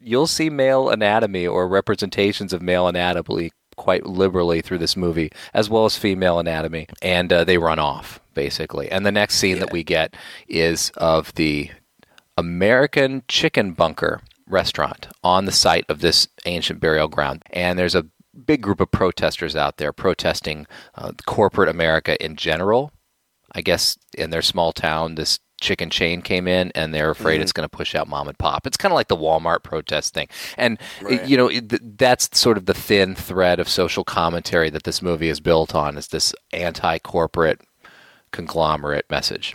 you'll 0.00 0.26
see 0.26 0.50
male 0.50 0.90
anatomy 0.90 1.46
or 1.46 1.66
representations 1.66 2.52
of 2.52 2.62
male 2.62 2.86
anatomy 2.86 3.52
quite 3.76 4.06
liberally 4.06 4.60
through 4.60 4.78
this 4.78 4.96
movie, 4.96 5.30
as 5.52 5.68
well 5.68 5.84
as 5.84 5.96
female 5.96 6.38
anatomy, 6.38 6.86
and 7.02 7.32
uh, 7.32 7.44
they 7.44 7.58
run 7.58 7.78
off 7.78 8.20
basically. 8.34 8.90
And 8.90 9.06
the 9.06 9.12
next 9.12 9.36
scene 9.36 9.60
that 9.60 9.72
we 9.72 9.82
get 9.82 10.14
is 10.48 10.90
of 10.96 11.32
the 11.34 11.70
American 12.36 13.22
Chicken 13.28 13.72
Bunker 13.72 14.20
restaurant 14.46 15.08
on 15.22 15.44
the 15.44 15.52
site 15.52 15.86
of 15.88 16.00
this 16.00 16.28
ancient 16.44 16.80
burial 16.80 17.08
ground, 17.08 17.42
and 17.50 17.78
there's 17.78 17.94
a 17.94 18.06
big 18.46 18.60
group 18.60 18.80
of 18.80 18.90
protesters 18.90 19.54
out 19.54 19.76
there 19.76 19.92
protesting 19.92 20.66
uh, 20.96 21.12
corporate 21.24 21.68
America 21.68 22.22
in 22.22 22.36
general. 22.36 22.90
I 23.52 23.60
guess 23.60 23.96
in 24.18 24.30
their 24.30 24.42
small 24.42 24.72
town, 24.72 25.14
this 25.14 25.38
chicken 25.64 25.90
chain 25.90 26.22
came 26.22 26.46
in 26.46 26.70
and 26.74 26.94
they're 26.94 27.10
afraid 27.10 27.40
it's 27.40 27.52
mm. 27.52 27.56
going 27.56 27.68
to 27.68 27.76
push 27.76 27.94
out 27.94 28.06
mom 28.06 28.28
and 28.28 28.38
pop. 28.38 28.66
It's 28.66 28.76
kind 28.76 28.92
of 28.92 28.96
like 28.96 29.08
the 29.08 29.16
Walmart 29.16 29.62
protest 29.62 30.14
thing. 30.14 30.28
And, 30.56 30.78
it- 31.08 31.26
you 31.28 31.36
know, 31.36 31.50
that's 31.96 32.38
sort 32.38 32.58
of 32.58 32.66
the 32.66 32.74
thin 32.74 33.14
thread 33.14 33.58
of 33.58 33.68
social 33.68 34.04
commentary 34.04 34.70
that 34.70 34.84
this 34.84 35.02
movie 35.02 35.28
is 35.28 35.40
built 35.40 35.74
on 35.74 35.96
is 35.96 36.08
this 36.08 36.34
anti 36.52 36.98
corporate 36.98 37.62
conglomerate 38.30 39.06
message. 39.10 39.54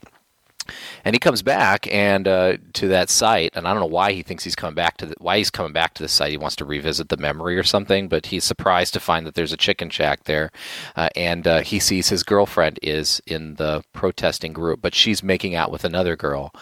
And 1.06 1.16
he 1.16 1.20
comes 1.20 1.42
back 1.42 1.92
and 1.92 2.28
uh, 2.28 2.58
to 2.74 2.88
that 2.90 3.10
site, 3.10 3.52
and 3.56 3.68
I 3.68 3.72
don't 3.72 3.82
know 3.82 3.88
why 3.88 4.12
he 4.12 4.24
thinks 4.24 4.44
he's 4.44 4.56
coming 4.56 4.76
back 4.76 4.98
to 4.98 5.08
the, 5.08 5.16
why 5.20 5.38
he's 5.38 5.50
coming 5.50 5.74
back 5.74 5.94
to 5.96 6.04
the 6.04 6.10
site. 6.10 6.32
He 6.32 6.38
wants 6.38 6.56
to 6.58 6.66
revisit 6.66 7.10
the 7.10 7.18
memory 7.18 7.58
or 7.58 7.64
something, 7.64 8.08
but 8.08 8.28
he's 8.28 8.44
surprised 8.44 8.94
to 8.94 9.00
find 9.00 9.26
that 9.26 9.36
there's 9.36 9.54
a 9.54 9.58
chicken 9.58 9.90
shack 9.90 10.26
there, 10.26 10.52
uh, 10.96 11.10
and 11.16 11.48
uh, 11.48 11.62
he 11.62 11.80
sees 11.80 12.10
his 12.10 12.24
girlfriend 12.24 12.80
is 12.82 13.22
in 13.26 13.56
the 13.56 13.84
protesting 13.94 14.54
group, 14.54 14.82
but 14.82 14.96
she's 14.96 15.24
making 15.24 15.56
out 15.56 15.72
with 15.72 15.84
another 15.84 16.16
girl, 16.16 16.54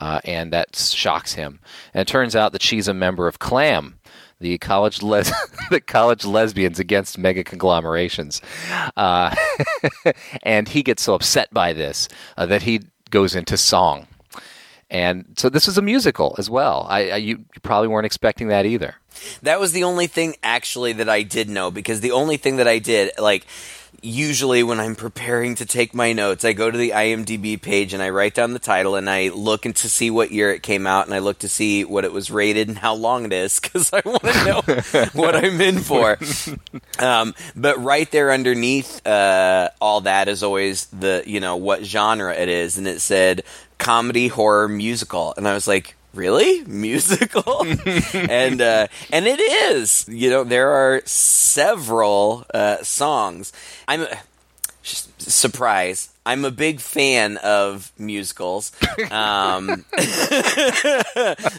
uh, 0.00 0.20
and 0.24 0.52
that 0.52 0.76
shocks 0.76 1.34
him. 1.34 1.60
And 1.92 2.02
it 2.02 2.08
turns 2.08 2.34
out 2.34 2.52
that 2.52 2.62
she's 2.62 2.88
a 2.88 2.94
member 2.94 3.26
of 3.26 3.38
Clam, 3.38 3.98
the 4.40 4.58
college 4.58 5.02
les- 5.02 5.32
the 5.70 5.80
college 5.80 6.24
lesbians 6.24 6.78
against 6.78 7.18
mega 7.18 7.44
conglomerations, 7.44 8.40
uh, 8.96 9.34
and 10.42 10.68
he 10.68 10.82
gets 10.82 11.02
so 11.02 11.14
upset 11.14 11.52
by 11.52 11.72
this 11.72 12.08
uh, 12.36 12.46
that 12.46 12.62
he 12.62 12.80
goes 13.14 13.36
into 13.36 13.56
song. 13.56 14.08
And 14.90 15.24
so 15.36 15.48
this 15.48 15.68
is 15.68 15.78
a 15.78 15.82
musical 15.82 16.34
as 16.36 16.50
well. 16.50 16.84
I, 16.90 17.10
I 17.10 17.16
you, 17.16 17.36
you 17.54 17.60
probably 17.62 17.88
weren't 17.88 18.06
expecting 18.06 18.48
that 18.48 18.66
either. 18.66 18.96
That 19.40 19.60
was 19.60 19.70
the 19.72 19.84
only 19.84 20.08
thing 20.08 20.34
actually 20.42 20.92
that 20.94 21.08
I 21.08 21.22
did 21.22 21.48
know 21.48 21.70
because 21.70 22.00
the 22.00 22.10
only 22.10 22.36
thing 22.36 22.56
that 22.56 22.66
I 22.66 22.80
did, 22.80 23.12
like, 23.16 23.46
usually 24.04 24.62
when 24.62 24.80
I'm 24.80 24.94
preparing 24.94 25.54
to 25.56 25.66
take 25.66 25.94
my 25.94 26.12
notes, 26.12 26.44
I 26.44 26.52
go 26.52 26.70
to 26.70 26.76
the 26.76 26.90
IMDb 26.90 27.60
page 27.60 27.94
and 27.94 28.02
I 28.02 28.10
write 28.10 28.34
down 28.34 28.52
the 28.52 28.58
title 28.58 28.96
and 28.96 29.08
I 29.08 29.28
look 29.28 29.64
and 29.64 29.74
to 29.76 29.88
see 29.88 30.10
what 30.10 30.30
year 30.30 30.52
it 30.52 30.62
came 30.62 30.86
out 30.86 31.06
and 31.06 31.14
I 31.14 31.20
look 31.20 31.38
to 31.40 31.48
see 31.48 31.84
what 31.84 32.04
it 32.04 32.12
was 32.12 32.30
rated 32.30 32.68
and 32.68 32.76
how 32.76 32.94
long 32.94 33.24
it 33.24 33.32
is 33.32 33.58
because 33.60 33.92
I 33.92 34.02
want 34.04 34.22
to 34.22 34.44
know 34.44 35.06
what 35.14 35.34
I'm 35.34 35.60
in 35.60 35.78
for. 35.78 36.18
Um, 36.98 37.34
but 37.56 37.82
right 37.82 38.10
there 38.10 38.30
underneath 38.30 39.04
uh, 39.06 39.70
all 39.80 40.02
that 40.02 40.28
is 40.28 40.42
always 40.42 40.86
the 40.86 41.22
you 41.26 41.40
know 41.40 41.56
what 41.56 41.84
genre 41.84 42.34
it 42.34 42.48
is, 42.48 42.76
and 42.78 42.86
it 42.86 43.00
said 43.00 43.42
comedy, 43.78 44.28
horror, 44.28 44.68
musical, 44.68 45.34
and 45.36 45.48
I 45.48 45.54
was 45.54 45.66
like. 45.66 45.96
Really, 46.14 46.62
musical, 46.64 47.62
and 48.14 48.60
uh, 48.60 48.86
and 49.10 49.26
it 49.26 49.40
is. 49.40 50.06
You 50.08 50.30
know, 50.30 50.44
there 50.44 50.70
are 50.70 51.02
several 51.04 52.44
uh, 52.54 52.82
songs. 52.84 53.52
I'm 53.88 54.02
a, 54.02 54.18
surprise. 54.82 56.10
I'm 56.24 56.44
a 56.44 56.50
big 56.50 56.80
fan 56.80 57.36
of 57.38 57.92
musicals, 57.98 58.72
um, 59.10 59.84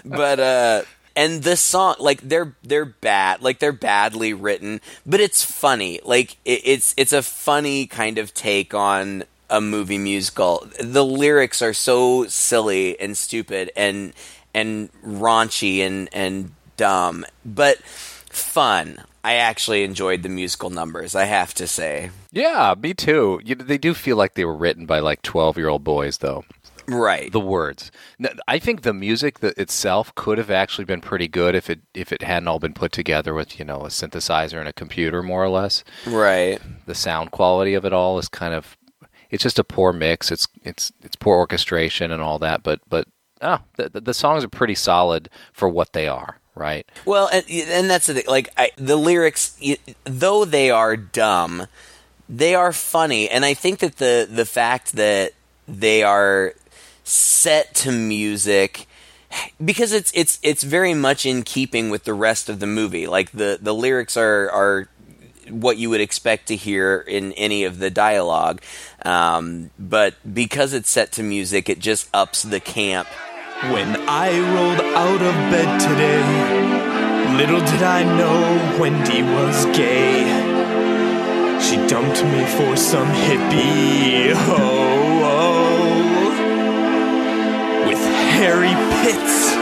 but 0.05 0.39
uh, 0.39 0.83
and 1.15 1.43
the 1.43 1.55
song 1.55 1.95
like 1.99 2.21
they're 2.21 2.55
they're 2.63 2.85
bad 2.85 3.41
like 3.41 3.59
they're 3.59 3.71
badly 3.71 4.33
written 4.33 4.81
but 5.05 5.19
it's 5.19 5.43
funny 5.43 5.99
like 6.03 6.37
it, 6.45 6.61
it's 6.65 6.93
it's 6.97 7.13
a 7.13 7.21
funny 7.21 7.87
kind 7.87 8.17
of 8.17 8.33
take 8.33 8.73
on 8.73 9.23
a 9.49 9.61
movie 9.61 9.97
musical 9.97 10.67
the 10.79 11.05
lyrics 11.05 11.61
are 11.61 11.73
so 11.73 12.25
silly 12.25 12.99
and 12.99 13.17
stupid 13.17 13.71
and 13.75 14.13
and 14.55 14.89
raunchy 15.03 15.79
and 15.79 16.07
and 16.13 16.51
dumb 16.77 17.25
but 17.45 17.77
fun 17.83 18.97
i 19.23 19.33
actually 19.35 19.83
enjoyed 19.83 20.23
the 20.23 20.29
musical 20.29 20.69
numbers 20.69 21.15
i 21.15 21.23
have 21.25 21.53
to 21.53 21.67
say 21.67 22.09
Yeah, 22.31 22.75
me 22.77 22.93
too. 22.93 23.39
You, 23.45 23.55
they 23.55 23.77
do 23.77 23.93
feel 23.93 24.17
like 24.17 24.33
they 24.33 24.43
were 24.45 24.55
written 24.63 24.85
by 24.85 24.99
like 24.99 25.21
twelve-year-old 25.21 25.83
boys, 25.83 26.17
though. 26.17 26.43
right 26.87 27.31
The 27.31 27.39
words. 27.39 27.91
i 28.47 28.59
think 28.59 28.81
the 28.81 28.93
music 28.93 29.37
itself 29.41 30.13
could 30.15 30.37
have 30.37 30.51
actually 30.51 30.85
been 30.85 31.01
pretty 31.01 31.27
good 31.29 31.55
if 31.55 31.69
it 31.69 31.79
if 31.93 32.11
it 32.11 32.21
hadn't 32.23 32.47
all 32.49 32.59
been 32.59 32.73
put 32.73 32.91
together 32.91 33.33
with 33.33 33.57
you 33.57 33.65
know 33.65 33.81
a 33.81 33.87
synthesizer 33.89 34.59
and 34.59 34.67
a 34.67 34.73
computer, 34.73 35.23
more 35.23 35.43
or 35.43 35.49
less. 35.49 35.83
right 36.05 36.59
The 36.85 36.95
sound 36.95 37.31
quality 37.31 37.73
of 37.73 37.85
it 37.85 37.93
all 37.93 38.19
is 38.19 38.27
kind 38.27 38.53
of 38.53 38.77
it's 39.31 39.43
just 39.43 39.57
a 39.59 39.63
poor 39.63 39.91
mix. 39.93 40.29
It's 40.31 40.47
it's 40.63 40.91
it's 41.01 41.15
poor 41.15 41.37
orchestration 41.37 42.11
and 42.11 42.21
all 42.21 42.37
that. 42.39 42.61
But 42.63 42.79
but 42.89 43.07
oh, 43.41 43.59
the, 43.77 44.01
the, 44.01 44.13
songs 44.13 44.43
are 44.43 44.49
pretty 44.49 44.75
solid 44.75 45.29
for 45.53 45.69
what 45.69 45.93
they 45.93 46.07
are. 46.07 46.39
Right. 46.55 46.87
Well, 47.05 47.29
and, 47.33 47.43
and 47.49 47.89
that's 47.89 48.07
the 48.07 48.13
thing. 48.13 48.23
Like 48.27 48.49
I, 48.55 48.71
the 48.77 48.95
lyrics, 48.95 49.59
though 50.05 50.45
they 50.45 50.71
are 50.71 50.95
dumb, 50.95 51.67
they 52.29 52.55
are 52.55 52.71
funny, 52.71 53.29
and 53.29 53.43
I 53.43 53.53
think 53.53 53.79
that 53.79 53.97
the 53.97 54.25
the 54.31 54.45
fact 54.45 54.93
that 54.93 55.33
they 55.67 56.01
are 56.01 56.53
set 57.03 57.75
to 57.75 57.91
music 57.91 58.87
because 59.63 59.91
it's 59.91 60.11
it's 60.15 60.39
it's 60.43 60.63
very 60.63 60.93
much 60.93 61.25
in 61.25 61.43
keeping 61.43 61.89
with 61.89 62.03
the 62.03 62.13
rest 62.13 62.49
of 62.49 62.59
the 62.59 62.67
movie. 62.67 63.07
Like 63.07 63.31
the 63.31 63.57
the 63.61 63.73
lyrics 63.73 64.17
are 64.17 64.49
are 64.49 64.87
what 65.49 65.77
you 65.77 65.89
would 65.89 66.01
expect 66.01 66.47
to 66.47 66.55
hear 66.55 67.03
in 67.07 67.31
any 67.33 67.63
of 67.63 67.79
the 67.79 67.89
dialogue, 67.89 68.61
um, 69.03 69.69
but 69.77 70.15
because 70.33 70.73
it's 70.73 70.89
set 70.89 71.11
to 71.13 71.23
music, 71.23 71.69
it 71.69 71.79
just 71.79 72.09
ups 72.13 72.43
the 72.43 72.59
camp. 72.59 73.07
When 73.71 73.95
I 74.07 74.29
rolled 74.53 74.81
out 74.81 75.21
of 75.21 75.33
bed 75.51 75.79
today, 75.79 77.37
little 77.37 77.59
did 77.59 77.83
I 77.83 78.03
know 78.03 78.79
Wendy 78.79 79.23
was 79.23 79.65
gay. 79.77 80.23
She 81.61 81.77
dumped 81.87 82.23
me 82.23 82.45
for 82.45 82.75
some 82.75 83.07
hippie 83.07 84.33
ho 84.33 85.15
with 87.87 87.99
hairy 87.99 88.75
pits 89.01 89.54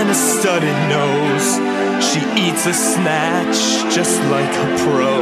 and 0.00 0.08
a 0.08 0.14
studded 0.14 0.78
nose. 0.88 1.56
She 2.02 2.20
eats 2.40 2.64
a 2.64 2.72
snatch 2.72 3.94
just 3.94 4.18
like 4.30 4.48
a 4.48 4.68
pro. 4.82 5.20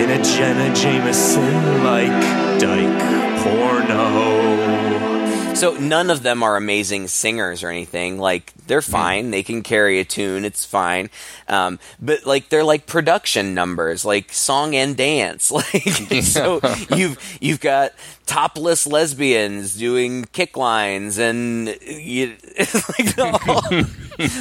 In 0.00 0.08
a 0.08 0.22
Jenna 0.22 0.72
Jameson 0.72 1.82
like 1.82 2.60
dyke 2.60 3.02
porno. 3.42 5.21
So 5.54 5.74
none 5.74 6.10
of 6.10 6.22
them 6.22 6.42
are 6.42 6.56
amazing 6.56 7.08
singers 7.08 7.62
or 7.62 7.68
anything. 7.68 8.18
Like 8.18 8.52
they're 8.66 8.82
fine; 8.82 9.30
they 9.30 9.42
can 9.42 9.62
carry 9.62 10.00
a 10.00 10.04
tune. 10.04 10.44
It's 10.44 10.64
fine. 10.64 11.10
Um, 11.46 11.78
but 12.00 12.26
like 12.26 12.48
they're 12.48 12.64
like 12.64 12.86
production 12.86 13.54
numbers, 13.54 14.04
like 14.04 14.32
song 14.32 14.74
and 14.74 14.96
dance. 14.96 15.52
Like 15.72 16.22
so, 16.22 16.60
you've 16.96 17.38
you've 17.40 17.60
got 17.60 17.92
topless 18.26 18.86
lesbians 18.86 19.76
doing 19.76 20.24
kick 20.32 20.56
lines 20.56 21.18
and 21.18 21.68
you, 21.82 22.36
like 22.98 23.18
all, 23.18 23.62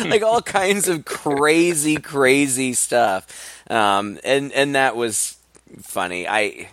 like 0.06 0.24
all 0.24 0.41
kinds 0.41 0.88
of 0.88 1.06
crazy, 1.06 1.97
crazy 1.97 2.74
stuff. 2.74 3.62
Um, 3.69 4.17
and 4.24 4.52
and 4.54 4.76
that 4.76 4.95
was 4.95 5.38
funny. 5.82 6.28
I 6.28 6.69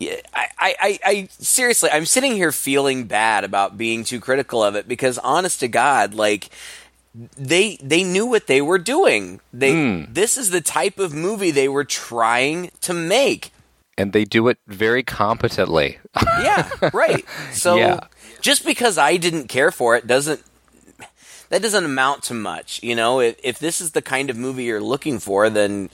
I, 0.00 0.48
I, 0.58 0.98
I, 1.04 1.28
seriously, 1.38 1.90
I'm 1.92 2.04
sitting 2.06 2.32
here 2.34 2.50
feeling 2.52 3.04
bad 3.04 3.44
about 3.44 3.78
being 3.78 4.04
too 4.04 4.20
critical 4.20 4.62
of 4.62 4.74
it 4.74 4.88
because, 4.88 5.18
honest 5.18 5.60
to 5.60 5.68
God, 5.68 6.14
like 6.14 6.50
they 7.14 7.76
they 7.80 8.02
knew 8.02 8.26
what 8.26 8.46
they 8.48 8.60
were 8.60 8.78
doing. 8.78 9.40
They 9.52 9.72
Hmm. 9.72 10.12
this 10.12 10.36
is 10.36 10.50
the 10.50 10.60
type 10.60 10.98
of 10.98 11.14
movie 11.14 11.52
they 11.52 11.68
were 11.68 11.84
trying 11.84 12.70
to 12.80 12.92
make. 12.92 13.52
And 13.96 14.12
they 14.12 14.24
do 14.24 14.48
it 14.48 14.58
very 14.66 15.04
competently. 15.04 15.98
Yeah, 16.40 16.68
right. 16.92 17.24
So 17.52 17.76
Yeah. 17.76 18.00
just 18.40 18.64
because 18.66 18.98
I 18.98 19.16
didn't 19.16 19.46
care 19.46 19.70
for 19.70 19.94
it 19.94 20.08
doesn't 20.08 20.42
that 21.50 21.62
doesn't 21.62 21.84
amount 21.84 22.24
to 22.24 22.34
much. 22.34 22.82
You 22.82 22.96
know, 22.96 23.20
if 23.20 23.36
if 23.44 23.58
this 23.60 23.80
is 23.80 23.92
the 23.92 24.02
kind 24.02 24.28
of 24.30 24.36
movie 24.36 24.64
you're 24.64 24.80
looking 24.80 25.20
for, 25.20 25.48
then 25.48 25.90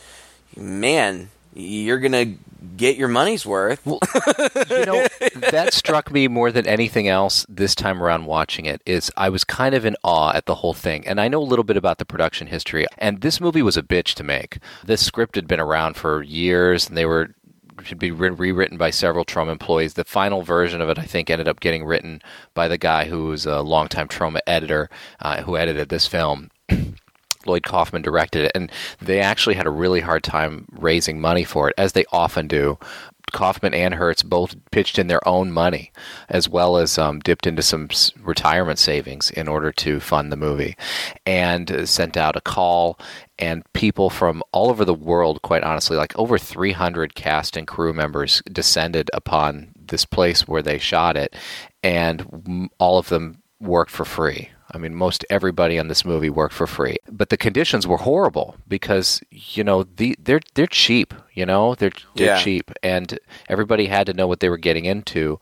man, 0.57 1.29
you're 1.55 1.99
gonna 1.99 2.35
get 2.77 2.97
your 2.97 3.09
money's 3.09 3.45
worth. 3.45 3.85
you 3.87 4.85
know 4.85 5.07
that 5.51 5.71
struck 5.73 6.11
me 6.11 6.29
more 6.29 6.53
than 6.53 6.67
anything 6.67 7.09
else 7.09 7.47
this 7.49 7.75
time 7.75 8.03
around 8.03 8.27
watching 8.27 8.67
it 8.67 8.83
is 8.87 9.11
i 9.17 9.29
was 9.29 9.45
kind 9.45 9.75
of 9.75 9.85
in 9.85 9.97
awe 10.03 10.33
at 10.33 10.47
the 10.47 10.57
whole 10.57 10.75
thing 10.75 11.07
and 11.07 11.21
i 11.21 11.29
know 11.29 11.41
a 11.41 11.45
little 11.45 11.65
bit 11.65 11.77
about 11.77 11.99
the 11.99 12.05
production 12.05 12.47
history 12.47 12.87
and 12.99 13.21
this 13.21 13.41
movie 13.41 13.63
was 13.63 13.77
a 13.77 13.83
bitch 13.83 14.15
to 14.15 14.23
make 14.23 14.59
this 14.85 15.05
script 15.05 15.35
had 15.35 15.49
been 15.49 15.61
around 15.61 15.97
for 15.97 16.23
years 16.23 16.89
and 16.89 16.97
they 16.97 17.07
were 17.07 17.35
should 17.85 17.99
be 17.99 18.11
re- 18.11 18.31
rewritten 18.31 18.77
by 18.77 18.91
several 18.91 19.25
Troma 19.25 19.53
employees. 19.53 19.95
The 19.95 20.05
final 20.05 20.43
version 20.43 20.81
of 20.81 20.89
it, 20.91 20.99
I 20.99 21.05
think, 21.05 21.31
ended 21.31 21.49
up 21.49 21.61
getting 21.61 21.85
written 21.85 22.21
by 22.53 22.69
the 22.69 22.79
guy 22.79 23.07
who 23.07 23.27
was 23.27 23.47
a 23.47 23.63
longtime 23.63 24.09
Troma 24.09 24.41
editor 24.47 24.91
uh, 25.21 25.43
who 25.43 25.57
edited 25.57 25.89
this 25.89 26.07
film. 26.07 26.51
Lloyd 27.47 27.63
Kaufman 27.63 28.03
directed 28.03 28.45
it, 28.45 28.53
and 28.55 28.71
they 29.01 29.21
actually 29.21 29.55
had 29.55 29.67
a 29.67 29.71
really 29.71 30.01
hard 30.01 30.23
time 30.23 30.67
raising 30.73 31.21
money 31.21 31.45
for 31.45 31.69
it, 31.69 31.75
as 31.79 31.93
they 31.93 32.05
often 32.13 32.47
do. 32.47 32.79
Kaufman 33.33 33.75
and 33.75 33.95
Herz 33.95 34.23
both 34.23 34.57
pitched 34.71 34.99
in 34.99 35.07
their 35.07 35.27
own 35.27 35.53
money, 35.53 35.93
as 36.29 36.49
well 36.49 36.77
as 36.77 36.99
um, 36.99 37.21
dipped 37.21 37.47
into 37.47 37.63
some 37.63 37.89
retirement 38.21 38.79
savings 38.79 39.31
in 39.31 39.49
order 39.49 39.73
to 39.73 40.01
fund 40.01 40.31
the 40.31 40.37
movie, 40.37 40.77
and 41.25 41.89
sent 41.89 42.17
out 42.17 42.37
a 42.37 42.41
call. 42.41 42.99
And 43.39 43.65
people 43.73 44.11
from 44.11 44.43
all 44.53 44.69
over 44.69 44.85
the 44.85 44.93
world, 44.93 45.41
quite 45.43 45.63
honestly, 45.63 45.97
like 45.97 46.19
over 46.19 46.37
300 46.39 47.15
cast 47.15 47.57
and 47.57 47.67
crew 47.67 47.93
members 47.93 48.43
descended 48.53 49.11
upon 49.15 49.73
this 49.77 50.05
place 50.05 50.47
where 50.47 50.63
they 50.63 50.79
shot 50.79 51.17
it, 51.17 51.35
and 51.83 52.69
all 52.79 52.99
of 52.99 53.09
them 53.09 53.43
worked 53.61 53.91
for 53.91 54.05
free. 54.05 54.51
I 54.73 54.79
mean, 54.79 54.95
most 54.95 55.25
everybody 55.31 55.79
on 55.79 55.89
this 55.89 56.05
movie 56.05 56.31
worked 56.31 56.55
for 56.55 56.67
free, 56.67 56.97
but 57.11 57.29
the 57.29 57.37
conditions 57.37 57.87
were 57.87 57.97
horrible 57.99 58.57
because 58.69 59.21
you 59.31 59.65
know 59.65 59.83
the 59.83 60.17
they're 60.23 60.41
they're 60.55 60.67
cheap. 60.67 61.13
You 61.35 61.47
know 61.47 61.75
they're 61.75 61.93
they're 62.15 62.27
Yeah. 62.37 62.39
cheap, 62.39 62.71
and 62.83 63.19
everybody 63.49 63.87
had 63.87 64.07
to 64.07 64.13
know 64.13 64.27
what 64.27 64.41
they 64.41 64.49
were 64.49 64.59
getting 64.59 64.85
into. 64.85 65.41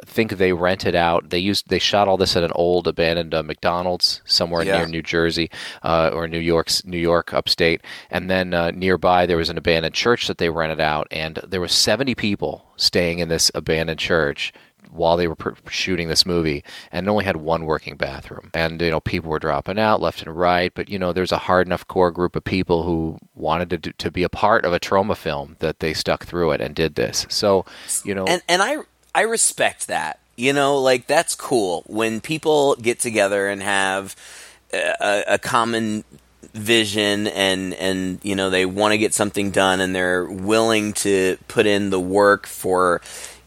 I 0.00 0.06
think 0.06 0.32
they 0.32 0.52
rented 0.52 0.94
out. 0.94 1.30
They 1.30 1.38
used 1.38 1.68
they 1.68 1.78
shot 1.78 2.08
all 2.08 2.16
this 2.16 2.36
at 2.36 2.44
an 2.44 2.52
old 2.54 2.86
abandoned 2.88 3.34
uh, 3.34 3.42
McDonald's 3.42 4.22
somewhere 4.24 4.62
Yeah. 4.64 4.78
near 4.78 4.86
New 4.86 5.02
Jersey 5.02 5.50
uh, 5.82 6.10
or 6.12 6.26
New 6.28 6.38
York's 6.38 6.84
New 6.84 6.98
York 6.98 7.34
upstate, 7.34 7.82
and 8.10 8.30
then 8.30 8.54
uh, 8.54 8.70
nearby 8.70 9.26
there 9.26 9.36
was 9.36 9.50
an 9.50 9.58
abandoned 9.58 9.94
church 9.94 10.26
that 10.26 10.38
they 10.38 10.48
rented 10.50 10.80
out, 10.80 11.06
and 11.10 11.36
there 11.46 11.60
were 11.60 11.68
seventy 11.68 12.14
people 12.14 12.64
staying 12.76 13.18
in 13.18 13.28
this 13.28 13.50
abandoned 13.54 13.98
church 13.98 14.52
while 14.90 15.16
they 15.16 15.28
were 15.28 15.36
shooting 15.68 16.08
this 16.08 16.26
movie 16.26 16.64
and 16.90 17.08
only 17.08 17.24
had 17.24 17.36
one 17.36 17.64
working 17.64 17.96
bathroom 17.96 18.50
and 18.54 18.80
you 18.80 18.90
know 18.90 19.00
people 19.00 19.30
were 19.30 19.38
dropping 19.38 19.78
out 19.78 20.00
left 20.00 20.22
and 20.22 20.36
right 20.36 20.72
but 20.74 20.88
you 20.88 20.98
know 20.98 21.12
there's 21.12 21.32
a 21.32 21.38
hard 21.38 21.66
enough 21.66 21.86
core 21.86 22.10
group 22.10 22.34
of 22.36 22.44
people 22.44 22.82
who 22.82 23.18
wanted 23.34 23.70
to 23.70 23.78
do, 23.78 23.92
to 23.92 24.10
be 24.10 24.22
a 24.22 24.28
part 24.28 24.64
of 24.64 24.72
a 24.72 24.80
Troma 24.80 25.16
film 25.16 25.56
that 25.60 25.80
they 25.80 25.92
stuck 25.92 26.24
through 26.24 26.50
it 26.50 26.60
and 26.60 26.74
did 26.74 26.94
this 26.94 27.26
so 27.28 27.64
you 28.04 28.14
know 28.14 28.24
and 28.24 28.42
and 28.48 28.62
I 28.62 28.78
I 29.14 29.22
respect 29.22 29.88
that. 29.88 30.18
You 30.36 30.52
know, 30.52 30.78
like 30.78 31.06
that's 31.06 31.34
cool 31.34 31.82
when 31.86 32.20
people 32.20 32.76
get 32.76 32.98
together 32.98 33.48
and 33.48 33.62
have 33.62 34.16
a, 34.72 35.24
a 35.26 35.38
common 35.38 36.04
vision 36.54 37.26
and 37.28 37.74
and 37.74 38.18
you 38.22 38.34
know 38.34 38.48
they 38.50 38.64
want 38.64 38.92
to 38.92 38.98
get 38.98 39.12
something 39.12 39.50
done 39.50 39.80
and 39.80 39.94
they're 39.94 40.24
willing 40.24 40.92
to 40.94 41.36
put 41.46 41.66
in 41.66 41.90
the 41.90 42.00
work 42.00 42.46
for 42.46 43.00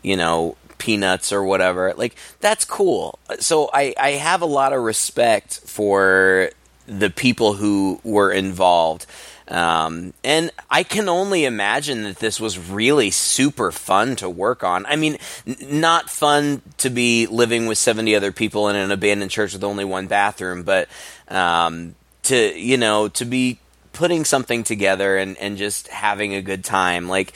you 0.04 0.16
know 0.16 0.56
peanuts 0.84 1.32
or 1.32 1.42
whatever 1.44 1.94
like 1.96 2.14
that's 2.42 2.66
cool 2.66 3.18
so 3.40 3.70
i 3.74 3.94
i 3.98 4.12
have 4.12 4.42
a 4.42 4.46
lot 4.60 4.74
of 4.74 4.82
respect 4.84 5.62
for 5.66 6.50
the 6.88 7.10
people 7.10 7.54
who 7.54 8.00
were 8.04 8.32
involved 8.32 9.06
um, 9.50 10.14
and 10.24 10.52
I 10.70 10.84
can 10.84 11.10
only 11.10 11.44
imagine 11.44 12.04
that 12.04 12.20
this 12.20 12.40
was 12.40 12.58
really 12.58 13.12
super 13.12 13.74
fun 13.74 14.16
to 14.16 14.30
work 14.30 14.64
on. 14.64 14.86
I 14.86 14.96
mean, 14.96 15.18
n- 15.46 15.58
not 15.82 16.10
fun 16.10 16.62
to 16.78 16.90
be 16.90 17.28
living 17.28 17.68
with 17.68 17.78
70 17.78 18.16
other 18.16 18.32
people 18.32 18.70
in 18.70 18.78
an 18.78 18.90
abandoned 18.90 19.32
church 19.32 19.52
with 19.54 19.64
only 19.64 19.84
one 19.84 20.08
bathroom, 20.08 20.64
but 20.64 20.88
um, 21.28 21.96
to, 22.24 22.58
you 22.58 22.78
know, 22.78 23.10
to 23.10 23.26
be 23.26 23.60
putting 23.92 24.24
something 24.24 24.64
together 24.64 25.18
and, 25.18 25.38
and 25.38 25.58
just 25.58 25.90
having 25.90 26.34
a 26.34 26.42
good 26.42 26.64
time. 26.64 27.10
Like, 27.10 27.34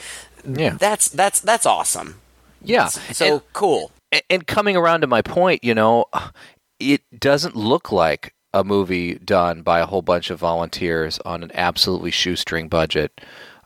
Yeah. 0.48 0.78
that's, 0.80 1.08
that's, 1.10 1.40
that's 1.40 1.66
awesome. 1.66 2.14
Yeah 2.62 2.86
So 2.88 3.24
and, 3.34 3.42
cool. 3.52 3.90
and 4.30 4.46
coming 4.46 4.76
around 4.76 5.00
to 5.02 5.06
my 5.06 5.22
point 5.22 5.62
you 5.64 5.74
know 5.74 6.06
it 6.80 7.02
doesn't 7.18 7.56
look 7.56 7.90
like 7.92 8.34
a 8.54 8.64
movie 8.64 9.14
done 9.16 9.62
by 9.62 9.80
a 9.80 9.86
whole 9.86 10.02
bunch 10.02 10.30
of 10.30 10.38
volunteers 10.38 11.18
on 11.24 11.42
an 11.42 11.50
absolutely 11.54 12.10
shoestring 12.10 12.68
budget. 12.68 13.20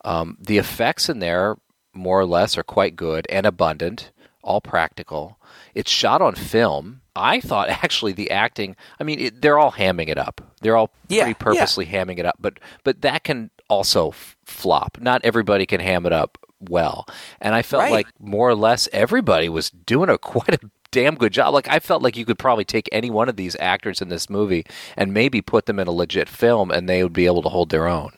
Um, 0.05 0.37
the 0.41 0.59
effects 0.59 1.09
in 1.09 1.21
there 1.21 1.57
more 1.95 2.19
or 2.19 2.25
less 2.27 2.59
are 2.59 2.65
quite 2.65 2.97
good 2.97 3.27
and 3.31 3.47
abundant 3.47 4.11
all 4.43 4.61
practical. 4.61 5.39
It's 5.75 5.91
shot 5.91 6.21
on 6.21 6.35
film. 6.35 7.03
I 7.15 7.41
thought 7.41 7.69
actually 7.85 8.13
the 8.13 8.31
acting 8.31 8.75
i 8.99 9.05
mean 9.05 9.21
it, 9.21 9.43
they're 9.43 9.59
all 9.59 9.73
hamming 9.73 10.09
it 10.09 10.19
up. 10.19 10.41
They're 10.63 10.77
all 10.77 10.91
Yeah, 11.09 11.25
pretty 11.25 11.39
purposely 11.39 11.87
hamming 11.87 12.19
it 12.19 12.27
up 12.27 12.37
but 12.41 12.59
but 12.83 13.03
that 13.03 13.23
can 13.25 13.51
also 13.69 14.09
f- 14.09 14.37
flop. 14.45 14.99
Not 15.01 15.21
everybody 15.25 15.65
can 15.67 15.81
ham 15.81 16.07
it 16.07 16.13
up 16.13 16.39
well 16.69 17.07
and 17.41 17.55
i 17.55 17.63
felt 17.63 17.83
Right. 17.83 17.93
like 17.93 18.07
more 18.21 18.49
or 18.49 18.55
less 18.55 18.89
everybody 18.93 19.49
was 19.49 19.71
doing 19.71 20.09
a 20.09 20.19
quite 20.35 20.55
a 20.63 20.71
damn 20.91 21.15
good 21.15 21.33
job. 21.33 21.55
Like 21.55 21.69
I 21.69 21.79
felt 21.79 22.03
like 22.03 22.19
you 22.19 22.27
could 22.27 22.39
probably 22.39 22.67
take 22.67 22.87
any 22.93 23.09
one 23.11 23.31
of 23.31 23.37
these 23.37 23.57
actors 23.59 24.03
in 24.03 24.11
this 24.11 24.29
movie 24.29 24.67
and 24.95 25.15
maybe 25.15 25.41
put 25.41 25.65
them 25.65 25.79
in 25.79 25.89
a 25.89 25.91
legit 25.91 26.29
film 26.29 26.71
and 26.71 26.87
they 26.87 27.03
would 27.03 27.15
be 27.15 27.25
able 27.25 27.41
to 27.45 27.49
hold 27.49 27.71
their 27.71 27.89
own. 27.89 28.13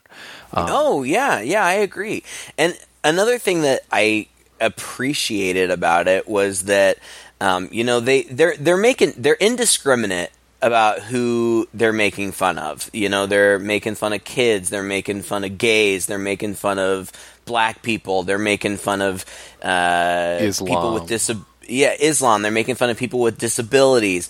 oh 0.52 1.04
yeah, 1.04 1.40
yeah, 1.40 1.64
I 1.64 1.74
agree. 1.74 2.24
And 2.59 2.76
another 3.04 3.38
thing 3.38 3.62
that 3.62 3.83
I 3.92 4.26
appreciated 4.61 5.70
about 5.70 6.09
it 6.09 6.26
was 6.28 6.64
that 6.64 6.98
um, 7.40 7.68
you 7.70 7.85
know 7.85 8.00
they 8.00 8.22
they're 8.24 8.57
they're 8.57 8.76
making 8.76 9.12
they're 9.18 9.35
indiscriminate 9.35 10.33
about 10.64 11.00
who 11.00 11.68
they're 11.74 11.92
making 11.92 12.33
fun 12.33 12.57
of. 12.59 12.88
You 12.92 13.09
know, 13.11 13.27
they're 13.27 13.59
making 13.59 13.94
fun 13.96 14.12
of 14.14 14.24
kids, 14.24 14.70
they're 14.70 14.83
making 14.83 15.22
fun 15.22 15.44
of 15.44 15.59
gays, 15.59 16.07
they're 16.07 16.18
making 16.18 16.55
fun 16.55 16.79
of 16.79 17.12
black 17.44 17.83
people, 17.83 18.22
they're 18.22 18.38
making 18.38 18.79
fun 18.79 19.03
of 19.03 19.24
uh, 19.62 20.38
Islam. 20.40 20.68
people 20.68 20.94
with 20.94 21.07
dis 21.07 21.31
yeah 21.68 21.94
Islam. 22.00 22.42
They're 22.42 22.50
making 22.50 22.77
fun 22.77 22.88
of 22.90 22.96
people 22.96 23.20
with 23.20 23.37
disabilities, 23.38 24.29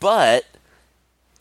but 0.00 0.44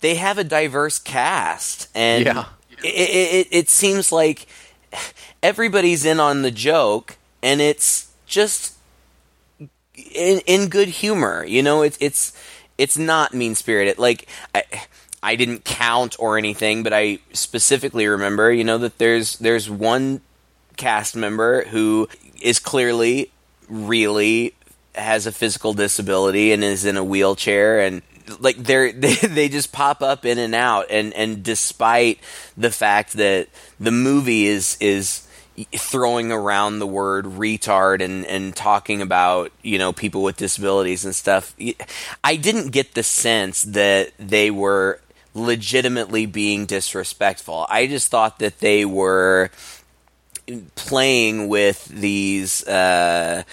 they 0.02 0.15
have 0.15 0.38
a 0.38 0.43
diverse 0.43 0.99
cast, 0.99 1.89
and 1.95 2.26
Yeah. 2.26 2.45
it, 2.84 3.10
it, 3.43 3.47
it 3.52 3.69
seems 3.69 4.12
like 4.12 4.45
everybody's 5.41 6.06
in 6.06 6.19
on 6.19 6.43
the 6.43 6.52
joke, 6.52 7.17
and 7.41 7.62
it's 7.62 8.12
just 8.28 8.76
in 9.95 10.39
in 10.45 10.69
good 10.69 10.89
humor. 10.89 11.43
You 11.45 11.63
know, 11.63 11.82
it's 11.82 11.97
it's 11.99 12.34
it's 12.77 12.97
not 12.97 13.33
mean 13.33 13.55
spirited. 13.55 13.97
Like 13.97 14.27
I, 14.53 14.63
I 15.21 15.36
didn't 15.36 15.63
count 15.63 16.15
or 16.19 16.38
anything, 16.38 16.83
but 16.83 16.93
I 16.93 17.19
specifically 17.31 18.07
remember, 18.07 18.51
you 18.51 18.63
know, 18.63 18.77
that 18.79 18.97
there's 18.97 19.38
there's 19.38 19.69
one 19.69 20.21
cast 20.75 21.15
member 21.15 21.65
who 21.65 22.07
is 22.41 22.59
clearly 22.59 23.31
really 23.69 24.53
has 24.95 25.25
a 25.25 25.31
physical 25.31 25.73
disability 25.73 26.51
and 26.51 26.63
is 26.63 26.86
in 26.86 26.97
a 26.97 27.03
wheelchair 27.03 27.79
and 27.79 28.01
like 28.39 28.57
they're 28.57 28.91
they, 28.91 29.15
they 29.15 29.49
just 29.49 29.71
pop 29.71 30.01
up 30.01 30.25
in 30.25 30.38
and 30.38 30.53
out 30.53 30.88
and 30.89 31.13
and 31.13 31.43
despite 31.43 32.19
the 32.57 32.71
fact 32.71 33.13
that 33.13 33.47
the 33.79 33.91
movie 33.91 34.45
is 34.45 34.77
is 34.79 35.22
throwing 35.75 36.31
around 36.31 36.79
the 36.79 36.87
word 36.87 37.25
retard 37.25 38.01
and 38.01 38.25
and 38.25 38.55
talking 38.55 39.01
about 39.01 39.51
you 39.61 39.77
know 39.77 39.93
people 39.93 40.23
with 40.23 40.35
disabilities 40.35 41.05
and 41.05 41.13
stuff 41.13 41.55
i 42.23 42.35
didn't 42.35 42.69
get 42.71 42.95
the 42.95 43.03
sense 43.03 43.61
that 43.61 44.11
they 44.17 44.49
were 44.49 44.99
legitimately 45.35 46.25
being 46.25 46.65
disrespectful. 46.65 47.65
I 47.69 47.87
just 47.87 48.09
thought 48.09 48.39
that 48.39 48.59
they 48.59 48.85
were 48.85 49.49
playing 50.75 51.47
with 51.47 51.85
these 51.85 52.67
uh 52.67 53.43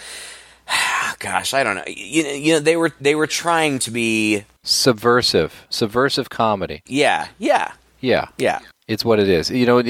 gosh 1.19 1.55
i 1.55 1.63
don't 1.63 1.77
know. 1.77 1.85
You 1.87 2.23
know, 2.25 2.31
you 2.33 2.53
know 2.55 2.61
they 2.61 2.77
were 2.77 2.93
they 3.01 3.15
were 3.15 3.27
trying 3.27 3.79
to 3.81 3.91
be 3.91 4.45
Subversive, 4.63 5.67
subversive 5.71 6.29
comedy. 6.31 6.83
yeah 6.87 7.29
yeah. 7.39 7.73
Yeah, 8.03 8.29
yeah 8.39 8.61
it's 8.91 9.05
what 9.05 9.21
it 9.21 9.29
is. 9.29 9.51
You 9.51 9.67
know, 9.67 9.83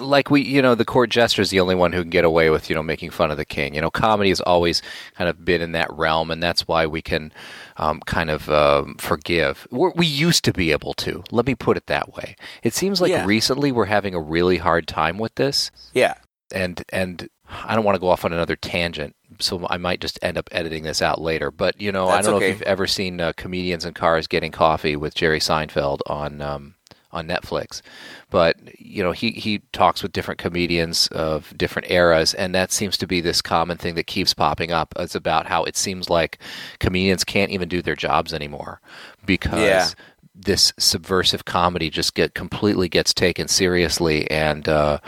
like 0.00 0.30
we, 0.30 0.42
you 0.42 0.60
know, 0.62 0.74
the 0.74 0.84
court 0.84 1.10
jester 1.10 1.42
is 1.42 1.50
the 1.50 1.60
only 1.60 1.74
one 1.74 1.92
who 1.92 2.02
can 2.02 2.10
get 2.10 2.24
away 2.24 2.50
with, 2.50 2.68
you 2.68 2.76
know, 2.76 2.82
making 2.82 3.10
fun 3.10 3.30
of 3.30 3.36
the 3.36 3.44
king. 3.44 3.74
You 3.74 3.80
know, 3.80 3.90
comedy 3.90 4.28
has 4.28 4.40
always 4.40 4.82
kind 5.14 5.28
of 5.28 5.44
been 5.44 5.60
in 5.60 5.72
that 5.72 5.92
realm, 5.92 6.30
and 6.30 6.42
that's 6.42 6.68
why 6.68 6.86
we 6.86 7.02
can 7.02 7.32
um, 7.76 8.00
kind 8.06 8.30
of 8.30 8.48
um, 8.50 8.94
forgive. 8.98 9.66
We're, 9.70 9.92
we 9.92 10.06
used 10.06 10.44
to 10.44 10.52
be 10.52 10.72
able 10.72 10.94
to. 10.94 11.24
Let 11.30 11.46
me 11.46 11.54
put 11.54 11.76
it 11.76 11.86
that 11.86 12.14
way. 12.14 12.36
It 12.62 12.74
seems 12.74 13.00
like 13.00 13.10
Yeah. 13.10 13.24
recently 13.24 13.72
we're 13.72 13.86
having 13.86 14.14
a 14.14 14.20
really 14.20 14.58
hard 14.58 14.86
time 14.86 15.18
with 15.18 15.34
this. 15.36 15.70
yeah 15.92 16.14
and 16.54 16.84
and 16.90 17.28
I 17.50 17.74
don't 17.74 17.84
want 17.84 17.96
to 17.96 18.00
go 18.00 18.08
off 18.08 18.24
on 18.24 18.32
another 18.32 18.54
tangent, 18.56 19.16
so 19.40 19.66
I 19.68 19.78
might 19.78 20.00
just 20.00 20.16
end 20.22 20.38
up 20.38 20.48
editing 20.52 20.84
this 20.84 21.02
out 21.02 21.20
later. 21.20 21.50
But 21.50 21.80
you 21.80 21.90
know, 21.90 22.06
I 22.08 22.22
don't 22.22 22.30
know 22.30 22.36
okay. 22.36 22.50
if 22.50 22.58
you've 22.60 22.62
ever 22.62 22.86
seen 22.86 23.20
uh, 23.20 23.32
comedians 23.36 23.84
in 23.84 23.94
cars 23.94 24.28
getting 24.28 24.52
coffee 24.52 24.94
with 24.94 25.14
Jerry 25.14 25.40
Seinfeld 25.40 26.00
on 26.06 26.40
um, 26.40 26.75
on 27.16 27.26
Netflix, 27.28 27.82
but 28.30 28.56
you 28.78 29.02
know, 29.02 29.12
he 29.12 29.32
he 29.32 29.60
talks 29.72 30.02
with 30.02 30.12
different 30.12 30.38
comedians 30.38 31.08
of 31.08 31.56
different 31.56 31.90
eras, 31.90 32.34
and 32.34 32.54
that 32.54 32.72
seems 32.72 32.96
to 32.98 33.06
be 33.06 33.20
this 33.20 33.42
common 33.42 33.78
thing 33.78 33.94
that 33.96 34.06
keeps 34.06 34.34
popping 34.34 34.72
up. 34.72 34.94
It's 34.98 35.14
about 35.16 35.46
how 35.46 35.64
it 35.64 35.76
seems 35.76 36.10
like 36.10 36.38
comedians 36.80 37.24
can't 37.24 37.50
even 37.50 37.68
do 37.68 37.82
their 37.82 37.96
jobs 37.96 38.34
anymore 38.34 38.80
because 39.24 39.58
Yeah. 39.58 39.94
this 40.34 40.72
subversive 40.78 41.44
comedy 41.46 41.88
just 41.90 42.14
get 42.14 42.34
completely 42.34 42.88
gets 42.88 43.14
taken 43.14 43.48
seriously, 43.48 44.30
and 44.30 44.68
uh, 44.68 44.98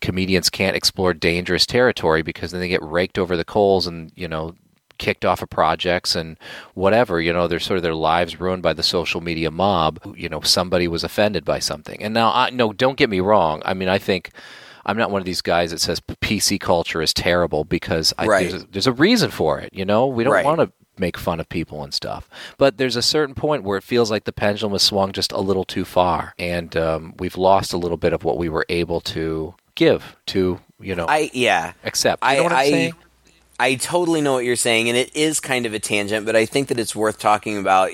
comedians 0.00 0.48
can't 0.50 0.76
explore 0.76 1.12
dangerous 1.14 1.66
territory 1.66 2.22
because 2.22 2.52
then 2.52 2.60
they 2.60 2.68
get 2.68 2.82
raked 2.82 3.18
over 3.18 3.36
the 3.36 3.44
coals 3.44 3.86
and 3.86 4.12
you 4.14 4.28
know 4.28 4.54
kicked 5.00 5.24
off 5.24 5.42
of 5.42 5.50
projects 5.50 6.14
and 6.14 6.36
whatever 6.74 7.20
you 7.20 7.32
know 7.32 7.48
they're 7.48 7.58
sort 7.58 7.76
of 7.78 7.82
their 7.82 7.94
lives 7.94 8.38
ruined 8.38 8.62
by 8.62 8.72
the 8.72 8.82
social 8.82 9.20
media 9.20 9.50
mob 9.50 9.98
you 10.16 10.28
know 10.28 10.40
somebody 10.42 10.86
was 10.86 11.02
offended 11.02 11.44
by 11.44 11.58
something 11.58 12.00
and 12.02 12.14
now 12.14 12.30
i 12.32 12.50
no 12.50 12.72
don't 12.72 12.96
get 12.98 13.10
me 13.10 13.18
wrong 13.18 13.62
i 13.64 13.72
mean 13.74 13.88
i 13.88 13.98
think 13.98 14.30
i'm 14.86 14.96
not 14.98 15.10
one 15.10 15.20
of 15.20 15.26
these 15.26 15.40
guys 15.42 15.70
that 15.70 15.80
says 15.80 16.00
pc 16.00 16.60
culture 16.60 17.00
is 17.02 17.12
terrible 17.14 17.64
because 17.64 18.12
I, 18.18 18.26
Right. 18.26 18.48
there's, 18.50 18.62
a, 18.62 18.66
there's 18.66 18.86
a 18.86 18.92
reason 18.92 19.30
for 19.30 19.58
it 19.58 19.70
you 19.72 19.84
know 19.86 20.06
we 20.06 20.22
don't 20.22 20.34
Right. 20.34 20.44
want 20.44 20.60
to 20.60 20.70
make 20.98 21.16
fun 21.16 21.40
of 21.40 21.48
people 21.48 21.82
and 21.82 21.94
stuff. 21.94 22.28
But 22.58 22.76
there's 22.76 22.94
a 22.96 23.00
certain 23.00 23.34
point 23.34 23.62
where 23.64 23.78
it 23.78 23.84
feels 23.84 24.10
like 24.10 24.24
the 24.24 24.32
pendulum 24.32 24.72
has 24.72 24.82
swung 24.82 25.12
just 25.12 25.32
a 25.32 25.40
little 25.40 25.64
too 25.64 25.86
far, 25.86 26.34
and 26.38 26.76
um, 26.76 27.14
we've 27.18 27.38
lost 27.38 27.72
a 27.72 27.78
little 27.78 27.96
bit 27.96 28.12
of 28.12 28.22
what 28.22 28.36
we 28.36 28.50
were 28.50 28.66
able 28.68 29.00
to 29.16 29.54
give 29.76 30.16
to 30.26 30.60
you 30.78 30.94
know 30.94 31.06
i 31.08 31.30
yeah 31.32 31.72
accept. 31.84 32.22
You 32.22 32.28
I, 32.28 32.36
know 32.36 32.42
what 32.42 32.52
I'm 32.52 32.74
I? 32.74 32.92
I 33.60 33.74
totally 33.74 34.22
know 34.22 34.32
what 34.32 34.46
you're 34.46 34.56
saying, 34.56 34.88
and 34.88 34.96
it 34.96 35.14
is 35.14 35.38
kind 35.38 35.66
of 35.66 35.74
a 35.74 35.78
tangent, 35.78 36.24
but 36.24 36.34
I 36.34 36.46
think 36.46 36.68
that 36.68 36.80
it's 36.80 36.96
worth 36.96 37.18
talking 37.18 37.58
about. 37.58 37.90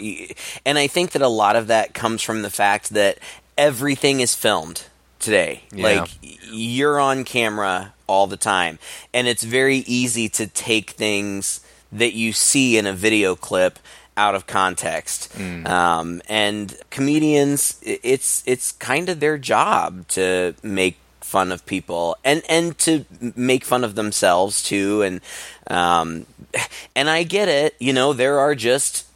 And 0.64 0.79
I 0.79 0.87
think 0.87 1.11
that 1.11 1.22
a 1.22 1.29
lot 1.29 1.57
of 1.57 1.66
that 1.66 1.92
comes 1.92 2.22
from 2.22 2.42
the 2.42 2.50
fact 2.50 2.90
that 2.90 3.18
everything 3.59 4.20
is 4.20 4.33
filmed 4.33 4.85
today. 5.18 5.64
Yeah. 5.72 5.83
Like, 5.83 6.11
you're 6.22 7.00
on 7.00 7.24
camera 7.24 7.94
all 8.07 8.29
the 8.29 8.37
time, 8.37 8.79
and 9.12 9.26
it's 9.26 9.42
very 9.42 9.79
easy 9.79 10.29
to 10.29 10.46
take 10.46 10.90
things 10.90 11.66
that 11.90 12.14
you 12.14 12.33
see 12.33 12.79
in 12.79 12.87
a 12.87 12.92
video 12.92 13.35
clip 13.35 13.81
out 14.16 14.37
of 14.37 14.46
context. 14.46 15.37
Mm. 15.37 15.66
Um, 15.66 16.22
and 16.29 16.76
comedians, 16.90 17.81
it's 17.83 18.44
it's 18.46 18.70
kind 18.70 19.09
of 19.09 19.18
their 19.18 19.37
job 19.37 20.07
to 20.09 20.55
make 20.62 20.96
fun 21.27 21.51
of 21.51 21.67
people 21.67 22.17
and 22.25 22.41
and 22.49 22.79
to 22.79 23.05
make 23.35 23.65
fun 23.65 23.83
of 23.83 23.97
themselves 23.97 24.62
too. 24.62 25.03
And 25.03 25.21
um 25.69 26.27
and 26.95 27.11
I 27.11 27.25
get 27.25 27.49
it. 27.49 27.75
You 27.81 27.93
know 27.93 28.12
there 28.12 28.39
are 28.39 28.55
just 28.55 29.07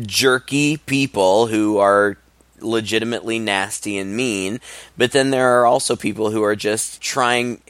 jerky 0.00 0.76
people 0.76 1.48
who 1.48 1.78
are 1.78 2.16
legitimately 2.60 3.40
nasty 3.40 3.98
and 3.98 4.16
mean 4.16 4.60
but 4.96 5.10
then 5.10 5.30
there 5.30 5.60
are 5.60 5.66
also 5.66 5.96
people 5.96 6.30
who 6.30 6.44
are 6.44 6.54
just 6.54 7.00
trying 7.00 7.60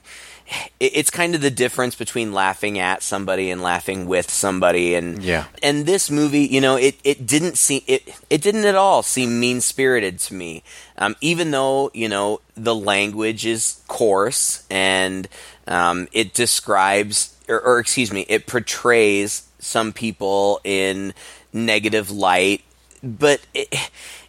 it's 0.80 1.10
kind 1.10 1.34
of 1.34 1.40
the 1.40 1.50
difference 1.50 1.94
between 1.94 2.32
laughing 2.32 2.78
at 2.78 3.02
somebody 3.02 3.50
and 3.50 3.62
laughing 3.62 4.06
with 4.06 4.30
somebody. 4.30 4.94
And 4.94 5.22
Yeah. 5.22 5.44
and 5.62 5.86
this 5.86 6.10
movie 6.10 6.46
you 6.46 6.60
know 6.60 6.76
it, 6.76 6.96
it 7.04 7.26
didn't 7.26 7.56
seem 7.56 7.82
it 7.86 8.02
it 8.30 8.42
didn't 8.42 8.64
at 8.64 8.74
all 8.74 9.02
seem 9.02 9.38
mean 9.40 9.60
spirited 9.60 10.18
to 10.20 10.34
me. 10.34 10.62
Um, 10.98 11.16
even 11.20 11.50
though 11.50 11.90
you 11.94 12.08
know 12.08 12.40
the 12.56 12.74
language 12.74 13.46
is 13.46 13.80
coarse 13.88 14.64
and 14.70 15.28
um, 15.66 16.08
it 16.12 16.34
describes 16.34 17.36
or, 17.48 17.60
or 17.60 17.78
excuse 17.78 18.12
me 18.12 18.26
it 18.28 18.46
portrays 18.46 19.44
some 19.58 19.92
people 19.92 20.60
in 20.64 21.14
negative 21.52 22.10
light 22.10 22.62
but 23.02 23.40
it, 23.54 23.68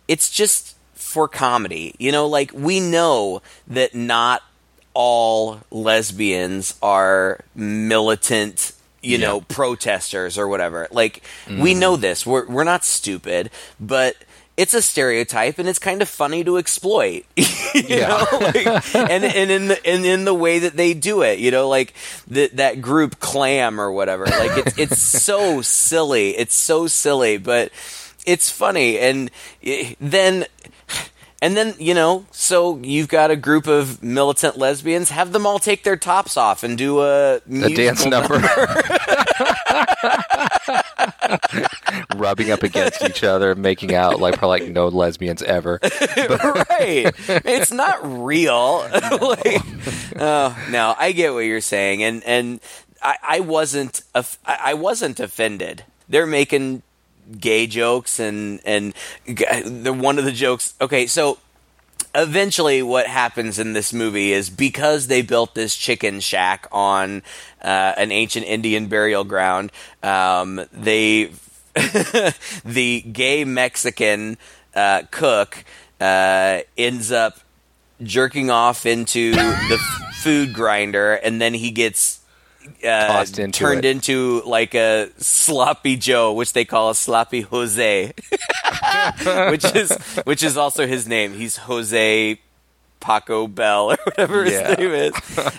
it's 0.08 0.30
just 0.30 0.76
for 0.94 1.28
comedy. 1.28 1.94
You 2.00 2.12
know 2.12 2.28
like 2.28 2.52
we 2.54 2.80
know 2.80 3.42
that 3.68 3.94
not 3.96 4.42
all 4.94 5.60
lesbians 5.72 6.76
are 6.82 7.40
militant 7.56 8.74
you 9.02 9.18
know 9.18 9.42
protesters 9.42 10.38
or 10.38 10.48
whatever. 10.48 10.88
Like 10.92 11.24
we 11.50 11.74
know 11.74 11.96
this. 11.96 12.26
We're 12.26 12.48
we're 12.48 12.64
not 12.64 12.84
stupid 12.86 13.50
but 13.80 14.16
it's 14.56 14.76
a 14.76 14.82
stereotype 14.84 15.58
and 15.58 15.68
it's 15.68 15.80
kind 15.80 16.02
of 16.04 16.08
funny 16.08 16.44
to 16.44 16.58
exploit 16.60 17.26
you 17.36 17.46
Yeah. 17.88 18.08
know? 18.32 18.38
Like, 18.40 18.96
and 18.96 19.26
and 19.26 19.52
in 19.52 19.68
the 19.68 19.86
and 19.86 20.06
in 20.06 20.26
the 20.26 20.34
way 20.34 20.60
that 20.60 20.78
they 20.78 20.94
do 20.94 21.24
it 21.24 21.40
you 21.40 21.50
know 21.52 21.68
like 21.68 21.94
the, 22.28 22.48
that 22.54 22.80
group 22.82 23.20
clam 23.20 23.82
or 23.82 23.92
whatever. 23.92 24.26
Like 24.26 24.58
it's 24.68 24.78
it's 24.78 25.02
so 25.02 25.62
silly. 25.62 26.38
It's 26.38 26.56
so 26.56 26.88
silly 26.88 27.38
but 27.38 27.72
it's 28.26 28.50
funny. 28.50 29.00
And 29.00 29.32
eh, 29.64 29.96
then 30.00 30.46
and 31.44 31.58
then, 31.58 31.76
you 31.78 31.94
know, 31.94 32.26
so 32.32 32.78
you've 32.78 33.10
got 33.10 33.30
a 33.30 33.36
group 33.36 33.68
of 33.68 34.02
militant 34.02 34.58
lesbians, 34.58 35.10
have 35.10 35.34
them 35.34 35.46
all 35.46 35.60
take 35.60 35.84
their 35.84 35.98
tops 35.98 36.38
off 36.38 36.64
and 36.64 36.78
do 36.78 37.02
a, 37.02 37.36
A 37.36 37.76
dance 37.76 38.06
number, 38.06 38.36
rubbing 42.16 42.50
up 42.50 42.64
against 42.64 43.04
each 43.04 43.26
other, 43.26 43.56
making 43.56 43.94
out 43.94 44.22
like 44.22 44.38
probably 44.38 44.62
like 44.62 44.72
no 44.72 44.88
lesbians 44.88 45.44
ever. 45.44 45.80
right. 45.82 47.12
It's 47.28 47.74
not 47.74 48.24
real. 48.24 48.78
like, 48.94 49.62
oh, 50.18 50.58
no, 50.70 50.96
I 50.98 51.12
get 51.12 51.34
what 51.34 51.40
you're 51.40 51.60
saying, 51.60 52.04
and 52.04 52.24
and 52.24 52.62
I, 53.02 53.18
I 53.22 53.40
wasn't 53.42 54.02
I 54.46 54.76
wasn't 54.76 55.20
offended. 55.20 55.84
They're 56.08 56.26
making 56.26 56.84
gay 57.40 57.68
jokes, 57.68 58.20
and 58.20 58.60
and 58.66 58.94
the 59.26 59.94
one 59.94 60.20
of 60.20 60.26
the 60.26 60.32
jokes. 60.32 60.74
Okay, 60.82 61.08
so 61.08 61.38
eventually 62.16 62.84
what 62.84 63.08
happens 63.08 63.60
in 63.60 63.74
this 63.74 63.92
movie 63.92 64.32
is 64.32 64.50
because 64.50 65.08
they 65.08 65.22
built 65.22 65.56
this 65.56 65.76
chicken 65.76 66.20
shack 66.20 66.68
on 66.72 67.24
uh, 67.62 67.94
an 67.98 68.12
ancient 68.12 68.46
Indian 68.46 68.88
burial 68.88 69.24
ground, 69.24 69.72
um, 70.04 70.62
they 70.72 71.32
the 72.66 73.02
gay 73.02 73.46
Mexican 73.46 74.38
uh, 74.76 75.04
cook 75.10 75.64
uh, 76.00 76.60
ends 76.78 77.12
up 77.12 77.40
jerking 78.02 78.50
off 78.50 78.86
into 78.86 79.32
the 79.32 79.80
food 80.16 80.54
grinder, 80.54 81.14
and 81.14 81.42
then 81.42 81.54
he 81.54 81.72
gets 81.72 82.20
uh, 82.86 83.26
into 83.38 83.48
turned 83.52 83.86
it. 83.86 83.90
into 83.96 84.42
like 84.46 84.74
a 84.76 85.10
sloppy 85.18 85.96
Joe, 85.96 86.34
which 86.34 86.54
they 86.54 86.66
call 86.66 86.90
a 86.90 86.96
sloppy 86.96 87.42
Jose, 87.42 88.14
which 89.50 89.66
is 89.76 89.92
which 90.26 90.44
is 90.44 90.58
also 90.58 90.86
his 90.88 91.08
name. 91.08 91.34
He's 91.34 91.58
Jose 91.58 92.40
Paco 93.00 93.48
Bell 93.48 93.92
or 93.94 93.98
whatever 94.06 94.44
his 94.44 94.54
Yeah. 94.54 94.74
name 94.76 94.92
is. 94.92 95.14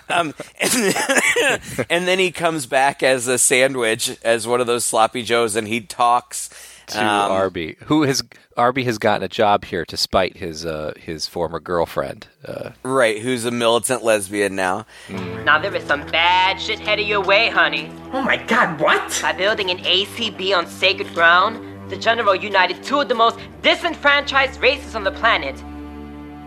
Um, 0.09 0.35
and, 0.61 1.87
and 1.90 2.09
then 2.09 2.19
he 2.19 2.31
comes 2.31 2.67
back 2.67 3.03
as 3.03 3.27
a 3.27 3.38
sandwich, 3.38 4.17
as 4.23 4.47
one 4.47 4.61
of 4.61 4.67
those 4.67 4.85
sloppy 4.85 5.23
Joes, 5.23 5.55
and 5.57 5.69
he 5.69 5.81
talks 5.81 6.49
to 6.88 6.99
um, 6.99 7.33
Arby, 7.33 7.77
who 7.85 8.03
has 8.03 8.23
Arby 8.57 8.85
has 8.85 8.99
gotten 8.99 9.23
a 9.23 9.29
job 9.29 9.64
here 9.64 9.85
to 9.87 9.97
spite 9.97 10.37
his 10.37 10.64
uh, 10.64 10.92
his 10.97 11.27
former 11.27 11.61
girlfriend. 11.61 12.27
Uh, 12.44 12.70
right, 12.83 13.20
who's 13.20 13.44
a 13.44 13.51
militant 13.51 14.05
lesbian 14.05 14.55
now. 14.55 14.87
Now 15.44 15.59
there 15.59 15.75
is 15.75 15.85
some 15.85 16.07
bad 16.09 16.61
shit 16.61 16.79
headed 16.79 17.07
your 17.07 17.23
way, 17.23 17.49
honey. 17.49 17.90
Oh 18.12 18.23
my 18.23 18.37
god, 18.37 18.81
what? 18.81 19.18
By 19.23 19.33
building 19.33 19.70
an 19.70 19.79
ACB 19.79 20.57
on 20.57 20.66
sacred 20.66 21.12
ground, 21.14 21.90
the 21.90 21.97
General 21.97 22.35
united 22.35 22.83
two 22.83 23.01
of 23.01 23.09
the 23.09 23.14
most 23.14 23.38
disenfranchised 23.62 24.61
races 24.61 24.94
on 24.94 25.05
the 25.05 25.12
planet. 25.12 25.62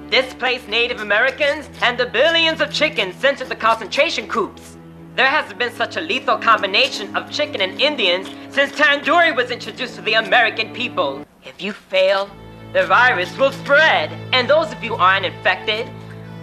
Displaced 0.09 0.69
Native 0.69 1.01
Americans 1.01 1.69
and 1.81 1.97
the 1.97 2.05
billions 2.05 2.61
of 2.61 2.71
chickens 2.71 3.15
sent 3.15 3.39
to 3.39 3.45
the 3.45 3.55
concentration 3.55 4.29
camps. 4.29 4.76
There 5.17 5.25
hasn't 5.25 5.57
been 5.57 5.73
such 5.73 5.97
a 5.97 6.01
lethal 6.01 6.37
combination 6.37 7.17
of 7.17 7.31
chicken 7.31 7.59
and 7.59 7.81
Indians 7.81 8.29
since 8.53 8.71
tandoori 8.73 9.35
was 9.35 9.49
introduced 9.49 9.95
to 9.95 10.01
the 10.03 10.13
American 10.13 10.71
people. 10.75 11.25
If 11.43 11.59
you 11.59 11.73
fail, 11.73 12.29
the 12.71 12.85
virus 12.85 13.35
will 13.35 13.51
spread, 13.51 14.11
and 14.31 14.47
those 14.47 14.71
of 14.71 14.83
you 14.83 14.93
aren't 14.93 15.25
infected 15.25 15.89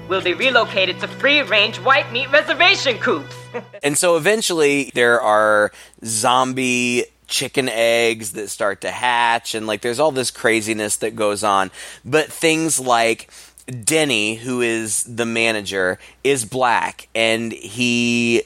will 0.08 0.22
be 0.22 0.34
relocated 0.34 0.98
to 0.98 1.06
free-range 1.06 1.78
white 1.78 2.10
meat 2.12 2.28
reservation 2.32 2.98
coops. 2.98 3.36
And 3.84 3.96
so 3.96 4.16
eventually 4.16 4.90
there 4.92 5.20
are 5.20 5.70
zombie 6.04 7.04
chicken 7.28 7.68
eggs 7.68 8.32
that 8.32 8.48
start 8.48 8.80
to 8.80 8.90
hatch 8.90 9.54
and 9.54 9.68
like 9.68 9.82
there's 9.82 10.00
all 10.00 10.10
this 10.10 10.32
craziness 10.32 10.96
that 10.96 11.14
goes 11.14 11.44
on. 11.44 11.70
But 12.04 12.26
things 12.32 12.80
like 12.80 13.30
Denny, 13.66 14.34
who 14.34 14.62
is 14.62 15.04
the 15.04 15.24
manager, 15.24 16.00
is 16.24 16.44
black 16.44 17.06
and 17.14 17.52
he 17.52 18.42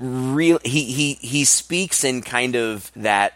real 0.00 0.58
he, 0.64 0.84
he 0.84 1.14
he 1.14 1.44
speaks 1.44 2.04
in 2.04 2.22
kind 2.22 2.56
of 2.56 2.90
that 2.94 3.34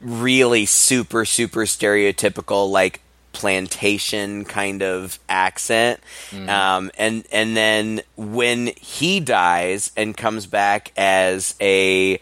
really 0.00 0.66
super 0.66 1.24
super 1.24 1.60
stereotypical 1.62 2.70
like 2.70 3.00
plantation 3.32 4.44
kind 4.44 4.82
of 4.82 5.18
accent 5.28 6.00
um, 6.48 6.90
and 6.98 7.24
and 7.32 7.56
then 7.56 8.00
when 8.16 8.70
he 8.76 9.20
dies 9.20 9.90
and 9.96 10.16
comes 10.16 10.46
back 10.46 10.92
as 10.96 11.54
a 11.60 12.20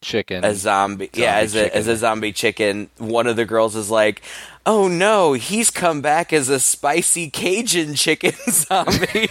chicken. 0.00 0.44
a 0.44 0.54
zombie, 0.54 1.10
yeah 1.14 1.36
as 1.36 1.54
a 1.54 1.64
chicken. 1.64 1.78
as 1.78 1.88
a 1.88 1.96
zombie 1.96 2.32
chicken 2.32 2.90
one 2.98 3.26
of 3.26 3.36
the 3.36 3.44
girls 3.44 3.74
is 3.74 3.90
like 3.90 4.22
oh 4.64 4.88
no 4.88 5.32
he's 5.32 5.70
come 5.70 6.00
back 6.00 6.32
as 6.32 6.48
a 6.48 6.60
spicy 6.60 7.28
cajun 7.30 7.94
chicken 7.94 8.32
zombie 8.50 9.28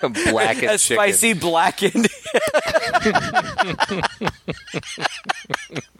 blackened 0.30 0.70
a 0.70 0.78
chicken. 0.78 0.96
spicy 0.96 1.32
blackened 1.32 2.08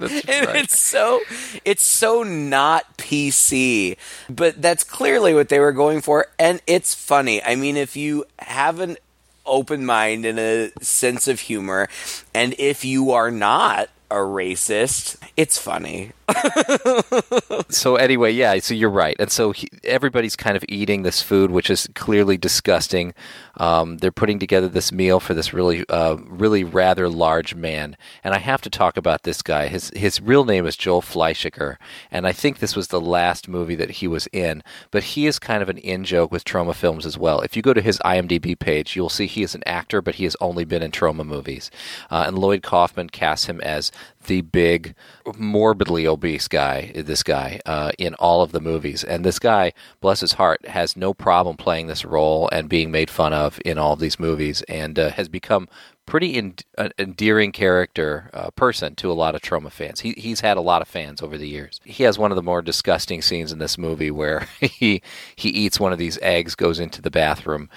right. 0.00 0.56
it's 0.56 0.78
so 0.78 1.20
it's 1.64 1.82
so 1.82 2.22
not 2.22 2.96
PC, 2.96 3.96
but 4.28 4.60
that's 4.60 4.84
clearly 4.84 5.34
what 5.34 5.48
they 5.48 5.58
were 5.58 5.72
going 5.72 6.00
for, 6.00 6.26
and 6.38 6.60
it's 6.66 6.94
funny. 6.94 7.42
I 7.42 7.56
mean, 7.56 7.76
if 7.76 7.96
you 7.96 8.24
have 8.38 8.80
an 8.80 8.96
open 9.44 9.84
mind 9.84 10.24
and 10.24 10.38
a 10.38 10.70
sense 10.80 11.28
of 11.28 11.40
humor, 11.40 11.88
and 12.34 12.54
if 12.58 12.84
you 12.84 13.12
are 13.12 13.30
not 13.30 13.90
a 14.10 14.16
racist, 14.16 15.16
it's 15.36 15.58
funny. 15.58 16.12
so 17.68 17.96
anyway, 17.96 18.32
yeah. 18.32 18.58
So 18.58 18.74
you're 18.74 18.90
right, 18.90 19.16
and 19.18 19.30
so 19.30 19.52
he, 19.52 19.68
everybody's 19.84 20.36
kind 20.36 20.56
of 20.56 20.64
eating 20.68 21.02
this 21.02 21.22
food, 21.22 21.50
which 21.50 21.70
is 21.70 21.88
clearly 21.94 22.36
disgusting. 22.36 23.14
Um, 23.56 23.98
they're 23.98 24.12
putting 24.12 24.38
together 24.38 24.68
this 24.68 24.92
meal 24.92 25.20
for 25.20 25.34
this 25.34 25.52
really, 25.52 25.84
uh, 25.88 26.16
really 26.26 26.64
rather 26.64 27.08
large 27.08 27.54
man, 27.54 27.96
and 28.24 28.34
I 28.34 28.38
have 28.38 28.60
to 28.62 28.70
talk 28.70 28.96
about 28.96 29.22
this 29.22 29.42
guy. 29.42 29.68
His 29.68 29.90
his 29.94 30.20
real 30.20 30.44
name 30.44 30.66
is 30.66 30.76
Joel 30.76 31.02
Fleishaker, 31.02 31.76
and 32.10 32.26
I 32.26 32.32
think 32.32 32.58
this 32.58 32.76
was 32.76 32.88
the 32.88 33.00
last 33.00 33.48
movie 33.48 33.76
that 33.76 33.90
he 33.90 34.08
was 34.08 34.26
in. 34.32 34.62
But 34.90 35.02
he 35.02 35.26
is 35.26 35.38
kind 35.38 35.62
of 35.62 35.68
an 35.68 35.78
in 35.78 36.04
joke 36.04 36.32
with 36.32 36.44
Troma 36.44 36.74
films 36.74 37.06
as 37.06 37.18
well. 37.18 37.40
If 37.40 37.56
you 37.56 37.62
go 37.62 37.74
to 37.74 37.82
his 37.82 37.98
IMDb 38.04 38.58
page, 38.58 38.96
you'll 38.96 39.08
see 39.08 39.26
he 39.26 39.42
is 39.42 39.54
an 39.54 39.62
actor, 39.66 40.00
but 40.02 40.16
he 40.16 40.24
has 40.24 40.36
only 40.40 40.64
been 40.64 40.82
in 40.82 40.90
Troma 40.90 41.24
movies. 41.26 41.70
Uh, 42.10 42.24
and 42.26 42.38
Lloyd 42.38 42.62
Kaufman 42.62 43.10
casts 43.10 43.46
him 43.46 43.60
as 43.60 43.92
the 44.26 44.42
big, 44.42 44.94
morbidly 45.36 46.06
obese 46.06 46.48
guy, 46.48 46.92
this 46.94 47.22
guy, 47.22 47.60
uh, 47.66 47.92
in 47.98 48.14
all 48.14 48.42
of 48.42 48.52
the 48.52 48.60
movies. 48.60 49.02
And 49.02 49.24
this 49.24 49.38
guy, 49.38 49.72
bless 50.00 50.20
his 50.20 50.34
heart, 50.34 50.66
has 50.68 50.96
no 50.96 51.14
problem 51.14 51.56
playing 51.56 51.86
this 51.86 52.04
role 52.04 52.48
and 52.52 52.68
being 52.68 52.90
made 52.90 53.10
fun 53.10 53.32
of 53.32 53.60
in 53.64 53.78
all 53.78 53.94
of 53.94 54.00
these 54.00 54.20
movies 54.20 54.62
and 54.62 54.98
uh, 54.98 55.10
has 55.10 55.28
become 55.28 55.68
pretty 56.10 56.52
endearing 56.98 57.52
character 57.52 58.30
uh, 58.34 58.50
person 58.50 58.96
to 58.96 59.12
a 59.12 59.14
lot 59.14 59.36
of 59.36 59.40
Troma 59.40 59.70
fans. 59.70 60.00
He, 60.00 60.12
he's 60.16 60.40
had 60.40 60.56
a 60.56 60.60
lot 60.60 60.82
of 60.82 60.88
fans 60.88 61.22
over 61.22 61.38
the 61.38 61.48
years. 61.48 61.80
He 61.84 62.02
has 62.02 62.18
one 62.18 62.32
of 62.32 62.36
the 62.36 62.42
more 62.42 62.62
disgusting 62.62 63.22
scenes 63.22 63.52
in 63.52 63.60
this 63.60 63.78
movie 63.78 64.10
where 64.10 64.48
he 64.60 65.02
he 65.36 65.48
eats 65.50 65.78
one 65.78 65.92
of 65.92 65.98
these 65.98 66.18
eggs, 66.20 66.56
goes 66.56 66.80
into 66.80 67.00
the 67.00 67.12
bathroom, 67.12 67.70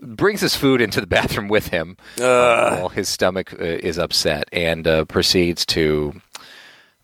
brings 0.00 0.40
his 0.40 0.54
food 0.56 0.80
into 0.80 1.00
the 1.00 1.06
bathroom 1.06 1.48
with 1.48 1.68
him 1.68 1.96
uh, 2.20 2.76
while 2.76 2.88
his 2.88 3.08
stomach 3.08 3.52
uh, 3.54 3.56
is 3.64 3.98
upset, 3.98 4.48
and 4.52 4.86
uh, 4.86 5.04
proceeds 5.04 5.64
to 5.66 6.20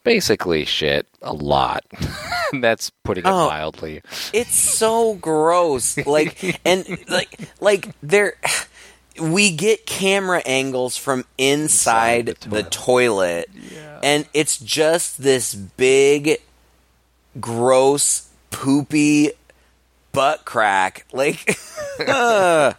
basically 0.05 0.65
shit 0.65 1.07
a 1.23 1.33
lot. 1.33 1.85
That's 2.61 2.91
putting 3.05 3.25
it 3.25 3.29
Oh. 3.31 3.49
mildly. 3.49 4.03
It's 4.33 4.55
so 4.55 5.15
gross. 5.15 5.97
Like 6.07 6.61
and 6.65 6.87
like 7.09 7.39
like 7.61 7.91
there 8.03 8.35
we 9.21 9.51
get 9.51 9.87
camera 9.87 10.43
angles 10.47 10.97
from 10.97 11.25
inside, 11.39 12.29
Inside 12.29 12.41
the 12.51 12.63
the 12.63 12.63
toilet. 12.65 13.51
And 14.03 14.29
it's 14.35 14.59
just 14.59 15.23
this 15.23 15.55
big 15.55 16.39
gross 17.41 18.29
poopy 18.51 19.31
butt 20.17 20.45
crack. 20.45 21.07
Like 21.13 21.57
uh, 22.09 22.73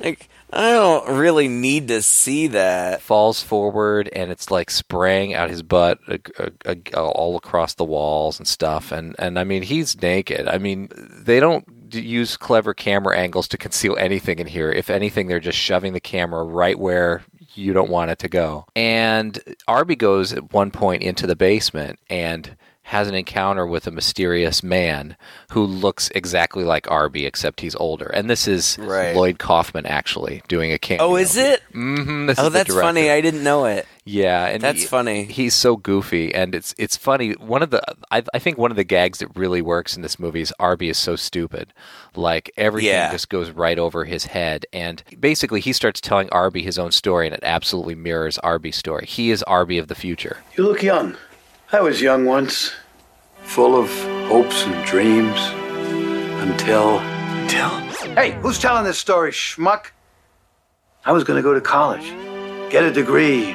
like 0.00 0.28
I 0.52 0.70
don't 0.70 1.08
really 1.18 1.48
need 1.48 1.88
to 1.88 2.00
see 2.00 2.46
that. 2.48 3.02
falls 3.02 3.42
forward 3.42 4.08
and 4.12 4.30
it's 4.30 4.50
like 4.50 4.70
spraying 4.70 5.34
out 5.34 5.50
his 5.50 5.62
butt 5.62 5.98
uh, 6.08 6.18
uh, 6.38 6.74
uh, 6.94 7.08
all 7.08 7.36
across 7.36 7.74
the 7.74 7.84
walls 7.84 8.38
and 8.38 8.46
stuff 8.46 8.92
and 8.92 9.16
and 9.18 9.38
I 9.38 9.44
mean 9.44 9.62
he's 9.62 10.00
naked 10.00 10.46
I 10.46 10.58
mean 10.58 10.88
they 10.94 11.40
don't 11.40 11.66
use 11.92 12.36
clever 12.36 12.72
camera 12.72 13.18
angles 13.18 13.48
to 13.48 13.58
conceal 13.64 13.96
anything 13.96 14.38
in 14.38 14.46
here 14.46 14.70
if 14.70 14.88
anything 14.90 15.26
they're 15.26 15.40
just 15.40 15.58
shoving 15.58 15.92
the 15.92 16.00
camera 16.00 16.44
right 16.44 16.78
where 16.78 17.24
you 17.54 17.72
don't 17.72 17.90
want 17.90 18.10
it 18.12 18.20
to 18.20 18.28
go 18.28 18.66
and 18.76 19.38
Arby 19.66 19.96
goes 19.96 20.32
at 20.32 20.52
one 20.52 20.70
point 20.70 21.02
into 21.02 21.26
the 21.26 21.36
basement 21.36 21.98
and 22.08 22.56
has 22.88 23.08
an 23.08 23.14
encounter 23.14 23.66
with 23.66 23.86
a 23.86 23.90
mysterious 23.90 24.62
man 24.62 25.16
who 25.52 25.64
looks 25.64 26.10
exactly 26.14 26.64
like 26.64 26.90
Arby 26.90 27.24
except 27.24 27.60
he's 27.60 27.74
older 27.76 28.06
and 28.06 28.28
this 28.28 28.46
is 28.46 28.76
Right. 28.78 29.16
Lloyd 29.16 29.38
Kaufman 29.38 29.86
actually 29.86 30.42
doing 30.48 30.70
a 30.70 30.78
cameo 30.78 31.04
Oh, 31.06 31.16
is 31.16 31.36
it? 31.36 31.62
Mm-hmm, 31.72 32.26
this 32.26 32.38
Oh, 32.38 32.48
is 32.48 32.52
that's 32.52 32.74
funny. 32.74 33.10
I 33.10 33.20
didn't 33.20 33.42
know 33.42 33.64
it. 33.64 33.86
Yeah, 34.06 34.44
and 34.48 34.62
That's 34.62 34.82
he- 34.82 34.86
funny. 34.86 35.24
He's 35.24 35.54
so 35.54 35.76
goofy, 35.78 36.34
and 36.34 36.54
it's 36.54 36.74
it's 36.76 36.94
funny. 36.94 37.32
One 37.32 37.62
of 37.62 37.70
the 37.70 37.82
I, 38.10 38.22
I 38.34 38.38
think 38.38 38.58
one 38.58 38.70
of 38.70 38.76
the 38.76 38.84
gags 38.84 39.20
that 39.20 39.34
really 39.34 39.62
works 39.62 39.96
in 39.96 40.02
this 40.02 40.18
movie 40.18 40.42
is 40.42 40.52
Arby 40.58 40.90
is 40.90 40.98
so 40.98 41.16
stupid, 41.16 41.72
like 42.14 42.50
everything 42.58 42.90
Yeah. 42.90 43.10
just 43.10 43.30
goes 43.30 43.48
right 43.50 43.78
over 43.78 44.04
his 44.04 44.26
head, 44.26 44.66
and 44.74 45.02
basically 45.18 45.60
he 45.60 45.72
starts 45.72 46.02
telling 46.02 46.28
Arby 46.32 46.62
his 46.62 46.78
own 46.78 46.92
story, 46.92 47.26
and 47.26 47.34
it 47.34 47.40
absolutely 47.44 47.94
mirrors 47.94 48.36
Arby's 48.40 48.76
story. 48.76 49.06
He 49.06 49.30
is 49.30 49.42
Arby 49.44 49.78
of 49.78 49.88
the 49.88 49.94
future. 49.94 50.42
You 50.58 50.64
look 50.64 50.82
young. 50.82 51.16
I 51.74 51.80
was 51.80 52.00
young 52.00 52.24
once, 52.24 52.72
full 53.42 53.76
of 53.76 53.88
hopes 54.28 54.64
and 54.64 54.86
dreams. 54.86 55.40
Until. 56.40 57.00
Until? 57.00 57.68
Hey, 58.14 58.38
who's 58.42 58.60
telling 58.60 58.84
this 58.84 58.96
story, 58.96 59.32
schmuck? 59.32 59.86
I 61.04 61.10
was 61.10 61.24
gonna 61.24 61.42
go 61.42 61.52
to 61.52 61.60
college, 61.60 62.14
get 62.70 62.84
a 62.84 62.92
degree. 62.92 63.54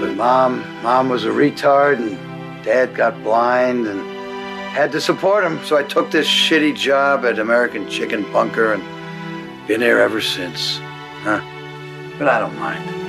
But 0.00 0.16
mom, 0.16 0.64
mom 0.82 1.08
was 1.08 1.24
a 1.24 1.28
retard, 1.28 1.98
and 1.98 2.18
dad 2.64 2.96
got 2.96 3.22
blind, 3.22 3.86
and 3.86 4.00
Had 4.74 4.90
to 4.90 5.00
support 5.00 5.44
him, 5.44 5.64
so 5.64 5.76
I 5.76 5.84
took 5.84 6.10
this 6.10 6.26
shitty 6.26 6.74
job 6.74 7.24
at 7.24 7.38
American 7.38 7.88
Chicken 7.88 8.30
Bunker 8.32 8.72
and 8.72 8.82
been 9.68 9.80
here 9.80 10.00
ever 10.00 10.20
since. 10.20 10.78
Huh? 11.22 11.40
But 12.18 12.28
I 12.28 12.40
don't 12.40 12.58
mind. 12.58 13.05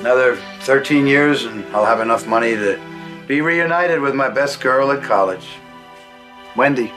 Another 0.00 0.36
13 0.62 1.06
years 1.06 1.44
and 1.44 1.64
I'll 1.76 1.84
have 1.84 2.00
enough 2.00 2.26
money 2.26 2.54
to 2.54 2.80
be 3.28 3.42
reunited 3.42 4.00
with 4.00 4.14
my 4.14 4.30
best 4.30 4.60
girl 4.60 4.90
at 4.92 5.02
college. 5.02 5.46
Wendy. 6.56 6.90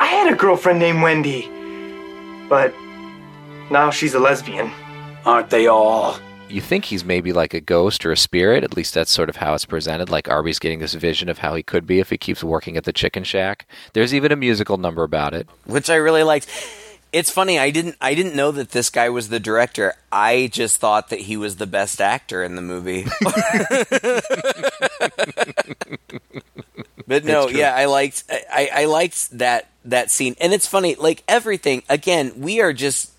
I 0.00 0.06
had 0.06 0.32
a 0.32 0.36
girlfriend 0.36 0.80
named 0.80 1.00
Wendy, 1.00 1.48
but 2.48 2.74
now 3.70 3.90
she's 3.90 4.14
a 4.14 4.18
lesbian. 4.18 4.70
Aren't 5.24 5.50
they 5.50 5.68
all? 5.68 6.18
You 6.48 6.60
think 6.60 6.86
he's 6.86 7.04
maybe 7.04 7.32
like 7.32 7.54
a 7.54 7.60
ghost 7.60 8.04
or 8.04 8.10
a 8.12 8.16
spirit. 8.16 8.64
At 8.64 8.76
least 8.76 8.92
that's 8.92 9.10
sort 9.10 9.28
of 9.28 9.36
how 9.36 9.54
it's 9.54 9.64
presented. 9.64 10.10
Like 10.10 10.28
Arby's 10.28 10.58
getting 10.58 10.80
this 10.80 10.94
vision 10.94 11.28
of 11.28 11.38
how 11.38 11.54
he 11.54 11.62
could 11.62 11.86
be 11.86 12.00
if 12.00 12.10
he 12.10 12.18
keeps 12.18 12.42
working 12.42 12.76
at 12.76 12.84
the 12.84 12.92
chicken 12.92 13.22
shack. 13.22 13.66
There's 13.92 14.12
even 14.12 14.32
a 14.32 14.36
musical 14.36 14.76
number 14.76 15.04
about 15.04 15.34
it. 15.34 15.48
which 15.66 15.88
I 15.88 15.96
really 15.96 16.24
liked. 16.24 16.48
It's 17.16 17.30
funny. 17.30 17.58
I 17.58 17.70
didn't. 17.70 17.96
I 17.98 18.14
didn't 18.14 18.36
know 18.36 18.50
that 18.50 18.72
this 18.72 18.90
guy 18.90 19.08
was 19.08 19.30
the 19.30 19.40
director. 19.40 19.94
I 20.12 20.50
just 20.52 20.76
thought 20.76 21.08
that 21.08 21.20
he 21.20 21.38
was 21.38 21.56
the 21.56 21.66
best 21.66 21.98
actor 21.98 22.44
in 22.44 22.56
the 22.56 22.60
movie. 22.60 23.04
but 27.06 27.24
no, 27.24 27.48
yeah, 27.48 27.74
I 27.74 27.86
liked. 27.86 28.24
I, 28.30 28.68
I 28.70 28.84
liked 28.84 29.30
that 29.38 29.70
that 29.86 30.10
scene, 30.10 30.36
and 30.42 30.52
it's 30.52 30.66
funny. 30.66 30.94
Like 30.94 31.24
everything. 31.26 31.84
Again, 31.88 32.34
we 32.36 32.60
are 32.60 32.74
just 32.74 33.12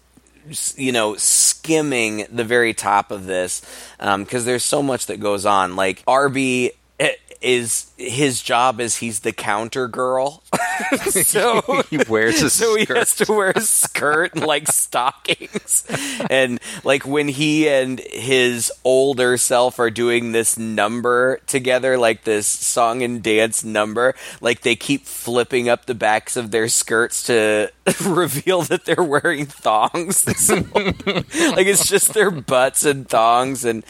you 0.75 0.91
know 0.91 1.15
skimming 1.15 2.27
the 2.31 2.43
very 2.43 2.75
top 2.75 3.09
of 3.09 3.25
this 3.25 3.63
because 3.97 4.45
there's 4.45 4.63
so 4.63 4.83
much 4.83 5.07
that 5.07 5.19
goes 5.19 5.43
on. 5.43 5.75
Like 5.75 6.03
Arby 6.05 6.73
eh, 6.99 7.13
is 7.41 7.89
his 7.97 8.41
job 8.41 8.79
is 8.79 8.97
he's 8.97 9.21
the 9.21 9.33
counter 9.33 9.87
girl. 9.87 10.43
so 11.09 11.83
He 11.89 11.97
wears 12.07 12.41
a 12.41 12.49
so 12.49 12.75
he 12.75 12.85
has 12.85 13.15
to 13.17 13.31
wear 13.31 13.51
a 13.55 13.61
skirt 13.61 14.35
and 14.35 14.45
like 14.45 14.67
stockings. 14.71 15.85
And 16.29 16.59
like 16.83 17.05
when 17.05 17.27
he 17.27 17.67
and 17.67 17.99
his 17.99 18.71
older 18.83 19.37
self 19.37 19.79
are 19.79 19.89
doing 19.89 20.31
this 20.31 20.57
number 20.57 21.39
together 21.47 21.97
like 21.97 22.23
this 22.23 22.47
song 22.47 23.01
and 23.01 23.23
dance 23.23 23.63
number 23.63 24.15
like 24.41 24.61
they 24.61 24.75
keep 24.75 25.05
flipping 25.05 25.69
up 25.69 25.85
the 25.85 25.95
backs 25.95 26.37
of 26.37 26.51
their 26.51 26.67
skirts 26.67 27.23
to 27.23 27.71
reveal 28.05 28.61
that 28.63 28.85
they're 28.85 29.03
wearing 29.03 29.45
thongs. 29.45 30.25
Like 30.27 31.67
it's 31.67 31.87
just 31.87 32.13
their 32.13 32.31
butts 32.31 32.85
and 32.85 33.07
thongs 33.07 33.65
and 33.65 33.83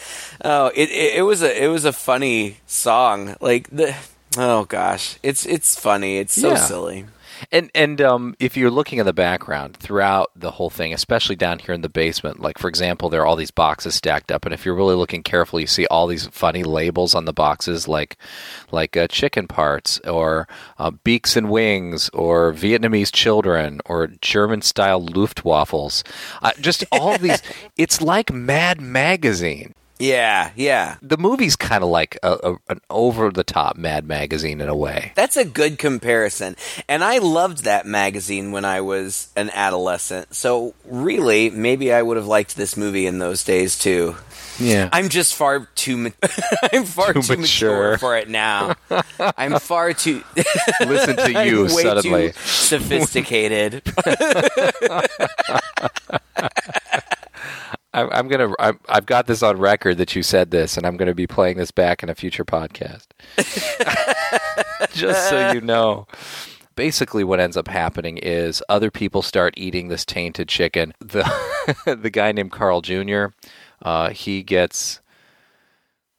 oh 0.44 0.68
it, 0.68 0.90
it, 0.90 1.16
it 1.18 1.22
was 1.24 1.42
a 1.42 1.64
it 1.64 1.68
was 1.68 1.86
a 1.86 1.94
funny 1.94 2.58
song. 2.66 3.36
Like 3.42 3.70
the 3.70 3.97
oh 4.38 4.66
gosh 4.66 5.18
it's 5.24 5.46
it's 5.46 5.80
funny 5.80 6.18
it's 6.18 6.34
so 6.34 6.50
Yeah. 6.52 6.56
silly 6.56 7.06
And 7.52 7.70
and 7.76 8.02
um, 8.02 8.36
if 8.40 8.58
you're 8.58 8.72
looking 8.72 8.98
in 8.98 9.06
the 9.06 9.14
background 9.14 9.78
throughout 9.78 10.32
the 10.36 10.50
whole 10.50 10.72
thing, 10.72 10.92
especially 10.92 11.36
down 11.36 11.60
here 11.60 11.76
in 11.76 11.82
the 11.82 11.90
basement, 11.90 12.40
like 12.40 12.58
for 12.58 12.68
example, 12.68 13.10
there 13.10 13.22
are 13.22 13.28
all 13.28 13.36
these 13.36 13.52
boxes 13.52 13.94
stacked 13.94 14.32
up, 14.32 14.44
and 14.44 14.56
if 14.56 14.66
you're 14.66 14.74
really 14.74 14.96
looking 14.96 15.22
carefully, 15.22 15.62
you 15.62 15.68
see 15.68 15.86
all 15.92 16.08
these 16.08 16.26
funny 16.28 16.64
labels 16.64 17.14
on 17.14 17.26
the 17.26 17.34
boxes, 17.34 17.88
like 17.88 18.18
like 18.72 18.98
uh, 18.98 19.08
chicken 19.08 19.48
parts, 19.48 20.00
or 20.00 20.48
uh, 20.80 20.90
beaks 21.04 21.38
and 21.38 21.52
wings, 21.52 22.10
or 22.12 22.54
Vietnamese 22.54 23.12
children, 23.14 23.82
or 23.86 24.08
German 24.20 24.64
style 24.64 25.06
Luftwaffles. 25.06 26.02
Uh, 26.42 26.54
just 26.60 26.86
all 26.92 27.20
these. 27.20 27.44
It's 27.78 28.02
like 28.02 28.34
Mad 28.34 28.82
Magazine. 28.82 29.76
Yeah, 30.00 30.52
yeah. 30.56 30.98
The 31.02 31.18
movie's 31.18 31.56
kind 31.56 31.84
of 31.84 31.90
like 31.90 32.18
a, 32.22 32.34
a, 32.44 32.56
an 32.70 32.82
over 32.90 33.32
the 33.32 33.44
top 33.44 33.78
Mad 33.78 34.06
Magazine 34.08 34.62
in 34.62 34.70
a 34.70 34.76
way. 34.76 35.12
That's 35.16 35.38
a 35.38 35.46
good 35.46 35.80
comparison. 35.80 36.56
And 36.88 37.04
I 37.04 37.18
loved 37.18 37.64
that 37.64 37.86
magazine 37.88 38.52
when 38.52 38.64
I 38.66 38.82
was 38.82 39.30
an 39.36 39.50
adolescent. 39.52 40.36
So 40.36 40.76
really, 40.86 41.50
maybe 41.50 41.92
I 41.92 42.02
would 42.02 42.18
have 42.18 42.28
liked 42.28 42.56
this 42.56 42.78
movie 42.78 43.08
in 43.08 43.18
those 43.20 43.44
days 43.44 43.78
too. 43.78 44.16
Yeah. 44.60 44.90
I'm 44.92 45.10
just 45.10 45.36
far 45.36 45.68
too 45.76 45.98
ma- 45.98 46.10
I'm 46.74 46.84
far 46.86 47.14
Too 47.14 47.22
too, 47.22 47.38
mature. 47.38 47.92
mature. 47.92 47.98
for 48.00 48.18
it 48.18 48.28
now. 48.30 48.74
I'm 49.20 49.60
far 49.60 49.94
too 49.94 50.24
Listen 50.82 51.16
to 51.16 51.44
you 51.46 51.70
suddenly. 51.70 52.32
too 52.32 52.38
sophisticated. 52.40 53.84
I, 57.98 58.20
I'm 58.20 58.28
gonna. 58.28 58.54
I'm, 58.60 58.80
I've 58.88 59.08
got 59.08 59.26
this 59.26 59.42
on 59.42 59.58
record 59.58 59.98
that 59.98 60.16
you 60.16 60.22
said 60.22 60.52
this, 60.52 60.78
and 60.78 60.86
I'm 60.86 60.98
gonna 60.98 61.16
be 61.16 61.26
playing 61.26 61.58
this 61.58 61.72
back 61.72 62.04
in 62.04 62.10
a 62.10 62.16
future 62.16 62.46
podcast, 62.46 63.08
just 64.94 65.30
so 65.30 65.52
you 65.52 65.62
know. 65.62 66.06
Basically, 66.76 67.24
what 67.24 67.40
ends 67.40 67.58
up 67.58 67.68
happening 67.68 68.20
is 68.20 68.62
other 68.70 68.92
people 68.92 69.24
start 69.24 69.56
eating 69.58 69.88
this 69.88 70.06
tainted 70.06 70.48
chicken. 70.48 70.94
The 71.00 71.24
the 72.00 72.12
guy 72.12 72.32
named 72.32 72.52
Carl 72.52 72.82
Jr. 72.82 73.28
Uh, 73.82 74.12
he 74.12 74.44
gets. 74.44 75.02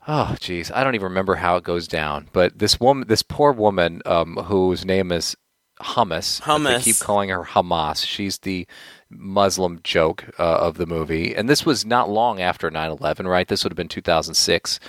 Oh, 0.08 0.34
geez, 0.40 0.72
I 0.72 0.82
don't 0.82 0.96
even 0.96 1.04
remember 1.04 1.36
how 1.36 1.58
it 1.58 1.64
goes 1.64 1.86
down. 1.86 2.28
But 2.32 2.58
this 2.58 2.80
woman, 2.80 3.06
this 3.06 3.22
poor 3.22 3.52
woman, 3.52 4.02
um, 4.04 4.36
whose 4.36 4.84
name 4.84 5.12
is 5.12 5.36
Hummus. 5.80 6.40
but 6.44 6.78
They 6.78 6.92
keep 6.92 6.98
calling 6.98 7.28
her 7.28 7.44
Hamas. 7.44 8.04
She's 8.04 8.38
the 8.38 8.66
Muslim 9.10 9.80
joke 9.82 10.26
uh, 10.38 10.42
of 10.58 10.76
the 10.76 10.86
movie. 10.86 11.34
And 11.34 11.48
this 11.48 11.64
was 11.64 11.86
not 11.86 12.10
long 12.10 12.40
after 12.40 12.70
9 12.70 12.90
11, 12.90 13.26
right? 13.26 13.48
This 13.48 13.64
would 13.64 13.72
have 13.72 13.76
been 13.76 13.88
2006. 13.88 14.80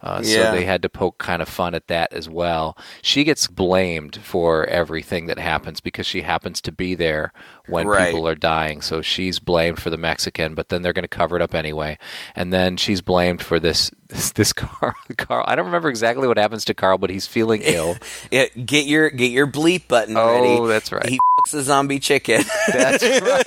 Uh, 0.00 0.20
Yeah. 0.24 0.50
So 0.50 0.52
they 0.52 0.64
had 0.64 0.82
to 0.82 0.88
poke 0.88 1.18
kind 1.18 1.40
of 1.40 1.48
fun 1.48 1.74
at 1.74 1.86
that 1.86 2.12
as 2.12 2.28
well. 2.28 2.76
She 3.02 3.24
gets 3.24 3.46
blamed 3.46 4.16
for 4.16 4.66
everything 4.66 5.26
that 5.26 5.38
happens 5.38 5.80
because 5.80 6.06
she 6.06 6.22
happens 6.22 6.60
to 6.62 6.72
be 6.72 6.94
there 6.94 7.32
when 7.68 7.86
Right. 7.86 8.10
people 8.10 8.26
are 8.28 8.34
dying. 8.34 8.80
So 8.80 9.02
she's 9.02 9.38
blamed 9.38 9.80
for 9.80 9.90
the 9.90 9.96
Mexican, 9.96 10.54
but 10.54 10.68
then 10.68 10.82
they're 10.82 10.92
going 10.92 11.02
to 11.04 11.08
cover 11.08 11.36
it 11.36 11.42
up 11.42 11.54
anyway. 11.54 11.98
And 12.34 12.52
then 12.52 12.76
she's 12.76 13.00
blamed 13.00 13.42
for 13.42 13.58
this. 13.60 13.90
This, 14.08 14.32
this 14.32 14.52
Carl, 14.54 14.94
Carl, 15.18 15.44
I 15.46 15.54
don't 15.54 15.66
remember 15.66 15.90
exactly 15.90 16.26
what 16.26 16.38
happens 16.38 16.64
to 16.64 16.72
Carl, 16.72 16.96
but 16.96 17.10
he's 17.10 17.26
feeling 17.26 17.60
ill. 17.64 17.94
Yeah, 18.30 18.46
get 18.46 18.86
your 18.86 19.10
get 19.10 19.30
your 19.30 19.46
bleep 19.46 19.86
button 19.86 20.16
Oh, 20.16 20.32
ready. 20.32 20.48
Oh, 20.48 20.66
that's 20.66 20.90
right. 20.92 21.06
He 21.06 21.18
fucks 21.38 21.52
a 21.52 21.60
zombie 21.62 21.98
chicken. 21.98 22.42
That's 22.72 23.02
right. 23.20 23.44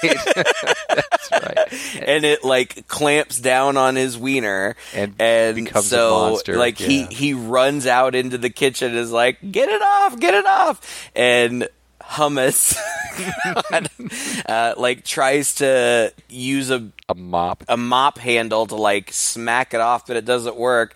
That's 0.87 1.31
right. 1.31 2.03
and 2.07 2.25
it 2.25 2.43
like 2.43 2.87
clamps 2.87 3.39
down 3.39 3.75
on 3.75 3.95
his 3.95 4.19
wiener 4.19 4.75
And 4.93 5.15
and 5.19 5.55
becomes 5.55 5.87
a 5.87 5.89
so 5.89 6.11
monster, 6.29 6.55
like 6.57 6.77
he 6.77 7.01
yeah. 7.01 7.07
he 7.09 7.33
runs 7.33 7.87
out 7.87 8.13
into 8.13 8.37
the 8.37 8.51
kitchen 8.51 8.89
and 8.91 8.99
is 8.99 9.11
like 9.11 9.39
get 9.51 9.67
it 9.67 9.81
off 9.81 10.19
get 10.19 10.35
it 10.35 10.45
off 10.45 11.09
and 11.15 11.67
hummus 12.11 12.75
uh, 14.45 14.73
like 14.77 15.03
tries 15.05 15.55
to 15.55 16.13
use 16.29 16.69
a 16.69 16.89
A 17.09 17.15
mop. 17.15 17.63
a 17.67 17.77
mop 17.77 18.17
handle 18.17 18.67
to 18.67 18.75
like 18.75 19.11
smack 19.11 19.73
it 19.73 19.81
off, 19.81 20.07
but 20.07 20.17
it 20.17 20.25
doesn't 20.25 20.55
work. 20.55 20.95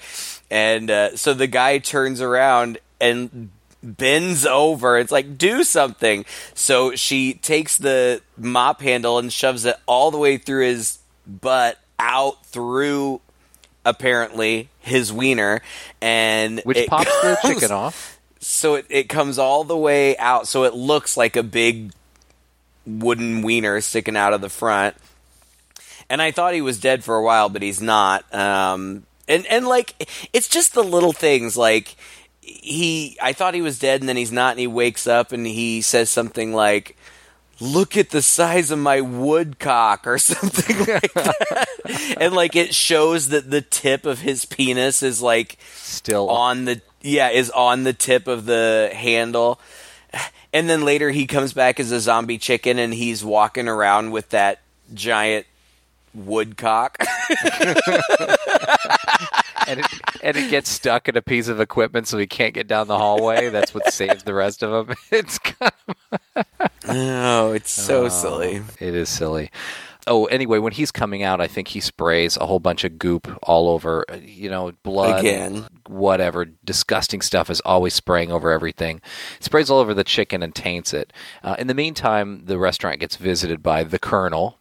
And 0.52 0.92
uh, 0.92 1.16
so 1.18 1.34
the 1.34 1.48
guy 1.48 1.78
turns 1.80 2.22
around 2.22 2.78
and 3.00 3.50
bends 3.82 4.46
over. 4.46 4.98
It's 4.98 5.12
like, 5.12 5.38
do 5.38 5.64
something. 5.64 6.26
So 6.54 6.96
she 6.96 7.34
takes 7.36 7.78
the 7.78 8.22
mop 8.38 8.82
handle 8.82 9.18
and 9.20 9.32
shoves 9.32 9.66
it 9.66 9.76
all 9.86 10.12
the 10.12 10.18
way 10.18 10.38
through 10.38 10.66
his 10.66 11.00
butt, 11.28 11.80
out 12.00 12.46
through 12.46 13.22
apparently 13.86 14.70
his 14.80 15.14
wiener, 15.14 15.62
and 16.02 16.62
Which 16.64 16.88
pops 16.88 17.06
the 17.22 17.38
chicken 17.44 17.72
off. 17.72 18.15
So 18.48 18.76
it, 18.76 18.86
it 18.90 19.10
comes 19.10 19.38
all 19.38 19.64
the 19.64 19.78
way 19.78 20.18
out, 20.18 20.48
so 20.48 20.64
it 20.64 20.74
looks 20.74 21.18
like 21.18 21.36
a 21.36 21.44
big 21.44 21.92
wooden 22.86 23.42
wiener 23.42 23.82
sticking 23.82 24.16
out 24.16 24.34
of 24.34 24.42
the 24.42 24.50
front 24.50 24.96
and 26.10 26.22
I 26.22 26.32
thought 26.32 26.54
he 26.54 26.62
was 26.62 26.80
dead 26.80 27.04
for 27.04 27.16
a 27.16 27.24
while, 27.24 27.50
but 27.50 27.62
he's 27.62 27.82
not. 27.82 28.32
Um, 28.34 29.06
and 29.28 29.46
and 29.48 29.68
like 29.68 30.10
it's 30.34 30.48
just 30.48 30.74
the 30.74 30.84
little 30.84 31.14
things 31.14 31.58
like 31.58 31.96
he. 32.42 33.18
I 33.22 33.34
thought 33.34 33.54
he 33.54 33.62
was 33.62 33.80
dead, 33.80 34.02
and 34.02 34.10
then 34.10 34.18
he's 34.18 34.32
not, 34.32 34.52
and 34.52 34.60
he 34.60 34.68
wakes 34.68 35.08
up 35.08 35.32
and 35.32 35.46
he 35.46 35.82
says 35.82 36.10
something 36.10 36.54
like. 36.54 36.96
Look 37.62 37.96
at 37.96 38.10
the 38.10 38.22
size 38.22 38.70
of 38.70 38.80
my 38.80 39.00
woodcock, 39.00 40.06
or 40.06 40.18
something 40.18 40.78
like 40.78 41.14
that, 41.14 42.18
and 42.20 42.34
like 42.36 42.54
it 42.54 42.76
shows 42.76 43.30
that 43.30 43.50
the 43.50 43.62
tip 43.62 44.06
of 44.06 44.20
his 44.20 44.44
penis 44.44 45.02
is 45.02 45.22
like 45.22 45.58
Still 45.74 46.30
on 46.30 46.66
the 46.66 46.82
yeah 47.06 47.30
is 47.30 47.50
on 47.52 47.84
the 47.84 47.94
tip 47.94 48.28
of 48.28 48.46
the 48.46 48.92
handle 48.94 49.60
and 50.54 50.70
then 50.70 50.84
later 50.84 51.12
he 51.12 51.28
comes 51.28 51.54
back 51.54 51.80
as 51.80 51.92
a 51.92 52.00
zombie 52.00 52.38
chicken 52.38 52.80
and 52.80 52.94
he's 52.94 53.24
walking 53.24 53.68
around 53.68 54.12
with 54.12 54.30
that 54.30 54.62
giant 54.94 55.46
woodcock 56.14 56.98
and 59.68 59.80
it, 59.80 59.86
and 60.24 60.38
it 60.38 60.50
gets 60.50 60.70
stuck 60.70 61.08
in 61.10 61.18
a 61.18 61.22
piece 61.22 61.48
of 61.48 61.60
equipment, 61.60 62.08
so 62.08 62.18
he 62.18 62.28
can't 62.28 62.54
get 62.54 62.68
down 62.68 62.88
the 62.88 62.98
hallway. 62.98 63.50
That's 63.50 63.74
what 63.74 63.92
saves 63.92 64.24
the 64.24 64.34
rest 64.34 64.64
of 64.64 64.88
them. 64.88 64.96
It's 65.12 65.40
kind 65.40 65.72
of, 65.88 66.20
oh 66.88 67.52
it's 67.54 67.72
so 67.72 68.10
silly 68.10 68.62
it 68.80 68.96
is 68.96 69.10
silly. 69.10 69.50
oh, 70.08 70.26
anyway, 70.26 70.60
when 70.60 70.74
he's 70.74 70.92
coming 70.92 71.24
out, 71.24 71.42
I 71.42 71.48
think 71.48 71.70
he 71.70 71.80
sprays 71.80 72.38
a 72.38 72.46
whole 72.46 72.60
bunch 72.60 72.84
of 72.84 73.00
goop 73.00 73.28
all 73.44 73.70
over, 73.70 74.06
uh, 74.10 74.16
you 74.16 74.50
know, 74.50 74.72
blood, 74.84 75.20
Again. 75.20 75.66
Whatever, 75.88 76.46
disgusting 76.46 77.22
stuff 77.22 77.50
is 77.50 77.62
always 77.62 77.94
spraying 77.94 78.32
over 78.32 78.52
everything. 78.52 79.02
It 79.38 79.44
sprays 79.44 79.70
all 79.70 79.80
over 79.80 79.94
the 79.94 80.04
chicken 80.04 80.42
and 80.44 80.54
taints 80.54 80.94
it. 80.94 81.12
Uh, 81.44 81.56
in 81.60 81.68
the 81.68 81.74
meantime, 81.74 82.46
the 82.46 82.58
restaurant 82.58 83.00
gets 83.00 83.16
visited 83.16 83.62
by 83.64 83.84
the 83.84 84.00
Colonel. 84.00 84.60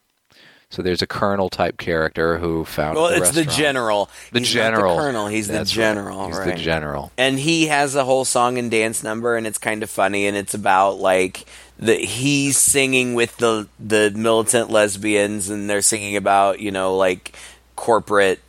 So 0.70 0.82
there's 0.82 1.02
a 1.02 1.06
Colonel 1.06 1.50
type 1.50 1.78
character 1.78 2.38
who 2.38 2.64
found 2.64 2.96
Well, 2.96 3.08
the 3.10 3.16
it's 3.18 3.30
the 3.30 3.44
general. 3.44 4.10
The 4.32 4.40
He's 4.40 4.50
general. 4.50 4.96
The 4.96 5.02
colonel. 5.02 5.26
He's 5.28 5.46
That's 5.46 5.72
the 5.72 5.80
right. 5.80 5.86
general. 5.94 6.26
He's 6.26 6.36
right. 6.36 6.56
the 6.56 6.60
general. 6.62 7.12
and 7.16 7.38
he 7.38 7.66
has 7.68 7.94
a 7.94 8.04
whole 8.04 8.24
song 8.24 8.58
and 8.58 8.70
dance 8.70 9.02
number 9.04 9.36
and 9.36 9.46
it's 9.46 9.58
kind 9.58 9.82
of 9.84 9.90
funny 9.90 10.26
and 10.26 10.36
it's 10.36 10.52
about 10.54 10.98
like 10.98 11.44
the 11.78 11.94
he's 11.94 12.56
singing 12.56 13.14
with 13.14 13.36
the 13.36 13.68
the 13.78 14.10
militant 14.16 14.68
lesbians 14.70 15.48
and 15.48 15.70
they're 15.70 15.82
singing 15.82 16.16
about 16.16 16.58
you 16.58 16.72
know 16.72 16.96
like 16.96 17.36
corporate 17.76 18.40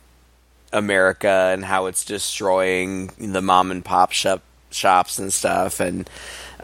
america 0.72 1.50
and 1.52 1.64
how 1.64 1.86
it's 1.86 2.04
destroying 2.04 3.08
the 3.18 3.42
mom 3.42 3.70
and 3.70 3.84
pop 3.84 4.12
shop 4.12 4.42
shops 4.70 5.18
and 5.18 5.32
stuff 5.32 5.80
and 5.80 6.08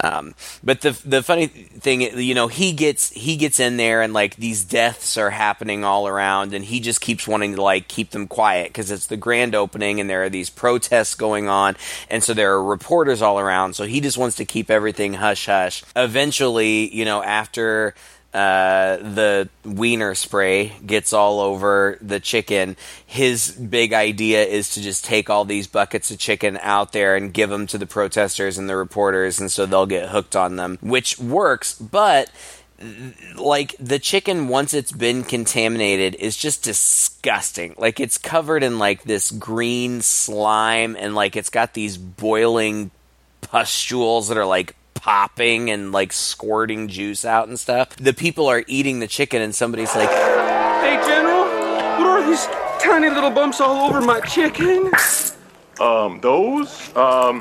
um, 0.00 0.34
but 0.64 0.80
the 0.80 0.90
the 1.04 1.22
funny 1.22 1.46
thing, 1.46 2.00
you 2.00 2.34
know, 2.34 2.48
he 2.48 2.72
gets 2.72 3.10
he 3.10 3.36
gets 3.36 3.60
in 3.60 3.76
there 3.76 4.02
and 4.02 4.12
like 4.12 4.36
these 4.36 4.64
deaths 4.64 5.16
are 5.16 5.30
happening 5.30 5.84
all 5.84 6.08
around, 6.08 6.54
and 6.54 6.64
he 6.64 6.80
just 6.80 7.00
keeps 7.00 7.28
wanting 7.28 7.56
to 7.56 7.62
like 7.62 7.88
keep 7.88 8.10
them 8.10 8.26
quiet 8.26 8.68
because 8.68 8.90
it's 8.90 9.06
the 9.06 9.16
grand 9.16 9.54
opening 9.54 10.00
and 10.00 10.08
there 10.08 10.24
are 10.24 10.30
these 10.30 10.50
protests 10.50 11.14
going 11.14 11.48
on, 11.48 11.76
and 12.08 12.22
so 12.22 12.34
there 12.34 12.52
are 12.52 12.62
reporters 12.62 13.22
all 13.22 13.38
around. 13.38 13.74
So 13.74 13.84
he 13.84 14.00
just 14.00 14.18
wants 14.18 14.36
to 14.36 14.44
keep 14.44 14.70
everything 14.70 15.14
hush 15.14 15.46
hush. 15.46 15.84
Eventually, 15.94 16.94
you 16.94 17.04
know, 17.04 17.22
after 17.22 17.94
uh, 18.34 18.96
the 18.96 19.48
wiener 19.64 20.14
spray 20.14 20.72
gets 20.86 21.12
all 21.12 21.40
over 21.40 21.98
the 22.00 22.18
chicken. 22.18 22.76
His 23.04 23.50
big 23.50 23.92
idea 23.92 24.42
is 24.44 24.70
to 24.74 24.80
just 24.80 25.04
take 25.04 25.28
all 25.28 25.44
these 25.44 25.66
buckets 25.66 26.10
of 26.10 26.18
chicken 26.18 26.58
out 26.62 26.92
there 26.92 27.14
and 27.14 27.32
give 27.32 27.50
them 27.50 27.66
to 27.68 27.78
the 27.78 27.86
protesters 27.86 28.56
and 28.56 28.68
the 28.68 28.76
reporters, 28.76 29.38
and 29.38 29.52
so 29.52 29.66
they'll 29.66 29.86
get 29.86 30.08
hooked 30.08 30.34
on 30.34 30.56
them, 30.56 30.78
which 30.80 31.18
works, 31.18 31.74
but 31.74 32.30
like 33.36 33.76
the 33.78 33.98
chicken 33.98 34.48
once 34.48 34.74
it's 34.74 34.92
been 34.92 35.22
contaminated 35.22 36.16
is 36.16 36.36
just 36.36 36.64
disgusting 36.64 37.74
like 37.78 38.00
it's 38.00 38.18
covered 38.18 38.64
in 38.64 38.76
like 38.78 39.04
this 39.04 39.30
green 39.30 40.00
slime 40.00 40.96
and 40.98 41.14
like 41.14 41.36
it's 41.36 41.50
got 41.50 41.74
these 41.74 41.96
boiling 41.96 42.90
pustules 43.40 44.28
that 44.28 44.36
are 44.36 44.46
like 44.46 44.74
popping 45.02 45.68
and 45.68 45.92
like 45.92 46.12
squirting 46.12 46.88
juice 46.88 47.24
out 47.24 47.48
and 47.48 47.58
stuff 47.58 47.94
the 47.96 48.14
people 48.14 48.46
are 48.46 48.62
eating 48.68 49.00
the 49.00 49.08
chicken 49.08 49.42
and 49.42 49.54
somebody's 49.54 49.94
like 49.96 50.08
Hey, 50.08 51.00
General, 51.06 51.44
what 51.44 52.06
are 52.08 52.26
these 52.26 52.44
tiny 52.80 53.08
little 53.08 53.30
bumps 53.30 53.60
all 53.60 53.88
over 53.88 54.00
my 54.00 54.18
chicken? 54.20 54.90
Um, 55.80 56.20
those, 56.20 56.94
um, 56.96 57.40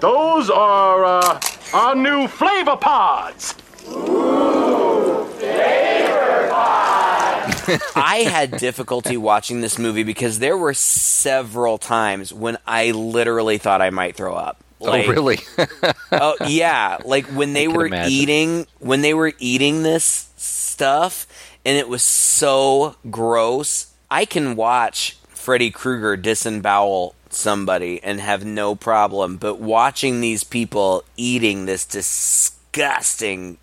those 0.00 0.50
are, 0.50 1.04
uh, 1.06 1.40
our 1.72 1.94
new 1.94 2.28
flavor 2.28 2.76
pods. 2.76 3.54
Ooh, 3.88 5.24
flavor 5.38 6.48
pods. 6.50 7.82
I 7.96 8.26
had 8.28 8.58
difficulty 8.58 9.16
watching 9.16 9.62
this 9.62 9.78
movie 9.78 10.02
because 10.02 10.38
there 10.38 10.58
were 10.58 10.74
several 10.74 11.78
times 11.78 12.30
when 12.30 12.58
I 12.66 12.90
literally 12.90 13.56
thought 13.56 13.80
I 13.80 13.88
might 13.88 14.16
throw 14.16 14.34
up. 14.34 14.62
Like- 14.78 15.08
oh, 15.08 15.12
really? 15.12 15.38
oh 16.12 16.36
yeah, 16.46 16.98
like 17.04 17.26
when 17.26 17.52
they 17.52 17.68
were 17.68 17.86
imagine. 17.86 18.12
eating 18.12 18.66
when 18.78 19.00
they 19.00 19.14
were 19.14 19.32
eating 19.38 19.82
this 19.82 20.30
stuff 20.36 21.26
and 21.64 21.76
it 21.76 21.88
was 21.88 22.02
so 22.02 22.96
gross. 23.10 23.92
I 24.10 24.24
can 24.24 24.54
watch 24.54 25.16
Freddy 25.28 25.70
Krueger 25.70 26.16
disembowel 26.16 27.14
somebody 27.30 28.00
and 28.02 28.20
have 28.20 28.44
no 28.44 28.74
problem, 28.74 29.36
but 29.36 29.58
watching 29.58 30.20
these 30.20 30.44
people 30.44 31.04
eating 31.16 31.66
this 31.66 31.84
disgusting 31.84 33.58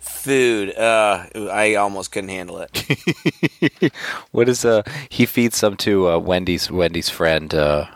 food, 0.00 0.76
uh, 0.76 1.26
I 1.34 1.74
almost 1.74 2.12
couldn't 2.12 2.30
handle 2.30 2.64
it. 2.66 3.92
what 4.30 4.48
is 4.48 4.64
uh? 4.64 4.82
He 5.08 5.26
feeds 5.26 5.56
some 5.56 5.76
to 5.78 6.08
uh, 6.10 6.18
Wendy's 6.18 6.70
Wendy's 6.70 7.08
friend. 7.08 7.52
Uh, 7.54 7.86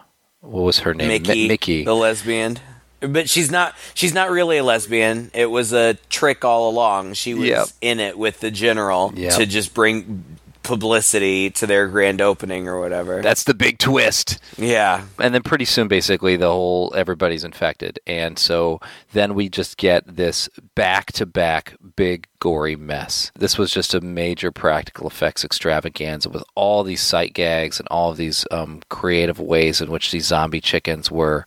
what 0.46 0.62
was 0.62 0.78
her 0.80 0.94
name? 0.94 1.08
Mi- 1.08 1.18
Mickey, 1.18 1.48
Mickey. 1.48 1.84
the 1.84 1.94
lesbian. 1.94 2.58
But 3.00 3.28
she's 3.28 3.50
not. 3.50 3.74
She's 3.94 4.14
not 4.14 4.30
really 4.30 4.56
a 4.56 4.64
lesbian. 4.64 5.30
It 5.34 5.50
was 5.50 5.72
a 5.74 5.94
trick 6.08 6.44
all 6.44 6.70
along. 6.70 7.12
She 7.14 7.34
was 7.34 7.48
Yep. 7.48 7.66
in 7.82 8.00
it 8.00 8.16
with 8.18 8.40
the 8.40 8.50
general 8.50 9.12
Yep. 9.14 9.34
to 9.34 9.46
just 9.46 9.74
bring 9.74 10.24
publicity 10.66 11.50
to 11.50 11.66
their 11.66 11.88
grand 11.88 12.20
opening 12.20 12.68
or 12.68 12.80
whatever. 12.80 13.22
That's 13.22 13.44
the 13.44 13.54
big 13.54 13.78
twist. 13.78 14.38
yeah. 14.58 15.04
and 15.18 15.34
then 15.34 15.42
pretty 15.42 15.64
soon 15.64 15.88
basically 15.88 16.36
the 16.36 16.50
whole 16.50 16.92
everybody's 16.96 17.44
infected 17.44 17.98
and 18.06 18.38
so 18.38 18.80
then 19.12 19.34
we 19.34 19.48
just 19.48 19.76
get 19.76 20.04
this 20.06 20.48
back 20.74 21.12
to 21.12 21.24
back 21.26 21.74
big 21.96 22.26
gory 22.40 22.76
mess 22.76 23.30
this 23.38 23.56
was 23.58 23.70
just 23.72 23.94
a 23.94 24.00
major 24.00 24.50
practical 24.50 25.06
effects 25.06 25.44
extravaganza 25.44 26.28
with 26.28 26.42
all 26.54 26.82
these 26.82 27.00
sight 27.00 27.32
gags 27.34 27.78
and 27.78 27.88
all 27.88 28.10
of 28.10 28.16
these 28.16 28.44
um, 28.50 28.80
creative 28.88 29.38
ways 29.40 29.80
in 29.80 29.90
which 29.90 30.10
these 30.10 30.26
zombie 30.26 30.60
chickens 30.60 31.10
were 31.10 31.46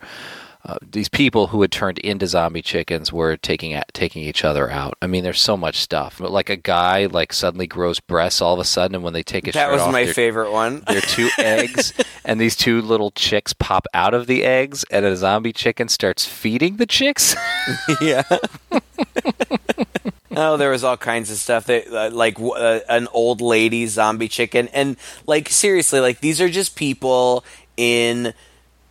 uh, 0.66 0.76
these 0.91 1.07
people 1.07 1.47
who 1.47 1.62
had 1.62 1.72
turned 1.72 1.99
into 1.99 2.28
zombie 2.28 2.62
chickens 2.62 3.14
were 3.14 3.38
taking 3.38 3.74
at, 3.74 3.93
taking 3.93 4.24
each 4.24 4.43
other 4.43 4.70
out. 4.70 4.97
I 5.01 5.07
mean, 5.07 5.24
there's 5.24 5.39
so 5.39 5.55
much 5.55 5.78
stuff. 5.80 6.18
But 6.20 6.32
like 6.32 6.49
a 6.49 6.57
guy 6.57 7.05
like 7.05 7.32
suddenly 7.32 7.66
grows 7.66 8.01
breasts 8.01 8.41
all 8.41 8.55
of 8.55 8.60
a 8.60 8.66
sudden, 8.66 8.95
and 8.95 9.03
when 9.03 9.14
they 9.14 9.24
take 9.24 9.45
his 9.45 9.55
That 9.55 9.72
was 9.72 9.82
off, 9.82 9.93
my 9.93 10.05
favorite 10.07 10.51
one. 10.51 10.84
they're 10.88 10.99
two 10.99 11.30
eggs, 11.39 11.93
and 12.26 12.41
these 12.41 12.57
two 12.57 12.82
little 12.82 13.12
chicks 13.12 13.53
pop 13.53 13.88
out 13.93 14.14
of 14.14 14.28
the 14.28 14.43
eggs, 14.43 14.84
and 14.91 15.05
a 15.05 15.16
zombie 15.16 15.53
chicken 15.53 15.88
starts 15.88 16.26
feeding 16.26 16.76
the 16.76 16.86
chicks. 16.86 17.38
yeah. 18.01 18.24
oh, 20.36 20.57
there 20.57 20.72
was 20.72 20.84
all 20.84 20.97
kinds 20.97 21.32
of 21.32 21.38
stuff 21.38 21.68
that, 21.68 21.88
uh, 21.88 22.10
like 22.14 22.38
uh, 22.38 22.82
an 22.89 23.07
old 23.14 23.39
lady 23.39 23.88
zombie 23.88 24.28
chicken, 24.28 24.68
and 24.74 24.97
like 25.26 25.47
seriously, 25.47 26.01
like 26.01 26.20
these 26.20 26.41
are 26.41 26.49
just 26.49 26.76
people 26.76 27.45
in 27.78 28.34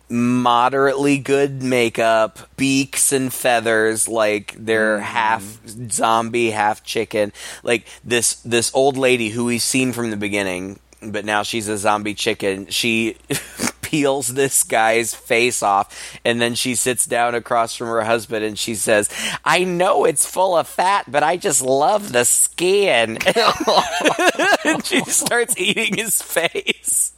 moderately 0.09 1.17
good 1.17 1.61
makeup, 1.61 2.39
beaks 2.57 3.11
and 3.11 3.33
feathers, 3.33 4.07
like 4.07 4.55
they're 4.57 4.97
mm-hmm. 4.97 5.03
half 5.03 5.59
zombie, 5.91 6.51
half 6.51 6.83
chicken. 6.83 7.31
Like 7.63 7.85
this 8.03 8.35
this 8.41 8.73
old 8.73 8.97
lady 8.97 9.29
who 9.29 9.45
we've 9.45 9.61
seen 9.61 9.93
from 9.93 10.09
the 10.09 10.17
beginning, 10.17 10.79
but 11.01 11.25
now 11.25 11.43
she's 11.43 11.67
a 11.67 11.77
zombie 11.77 12.15
chicken. 12.15 12.67
She 12.67 13.17
peels 13.81 14.35
this 14.35 14.63
guy's 14.63 15.15
face 15.15 15.63
off 15.63 16.19
and 16.23 16.39
then 16.39 16.53
she 16.53 16.75
sits 16.75 17.07
down 17.07 17.33
across 17.33 17.75
from 17.75 17.87
her 17.87 18.03
husband 18.03 18.43
and 18.43 18.57
she 18.57 18.75
says, 18.75 19.09
"I 19.45 19.63
know 19.63 20.05
it's 20.05 20.25
full 20.25 20.57
of 20.57 20.67
fat, 20.67 21.11
but 21.11 21.23
I 21.23 21.37
just 21.37 21.61
love 21.61 22.11
the 22.11 22.25
skin." 22.25 23.17
and 24.65 24.85
she 24.85 25.03
starts 25.05 25.55
eating 25.57 25.97
his 25.97 26.21
face. 26.21 27.13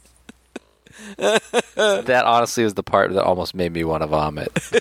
that 1.16 2.22
honestly 2.24 2.64
was 2.64 2.74
the 2.74 2.82
part 2.82 3.12
that 3.12 3.24
almost 3.24 3.54
made 3.54 3.72
me 3.72 3.84
want 3.84 4.02
to 4.02 4.06
vomit. 4.06 4.50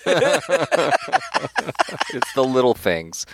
it's 2.13 2.33
the 2.33 2.43
little 2.43 2.73
things. 2.73 3.25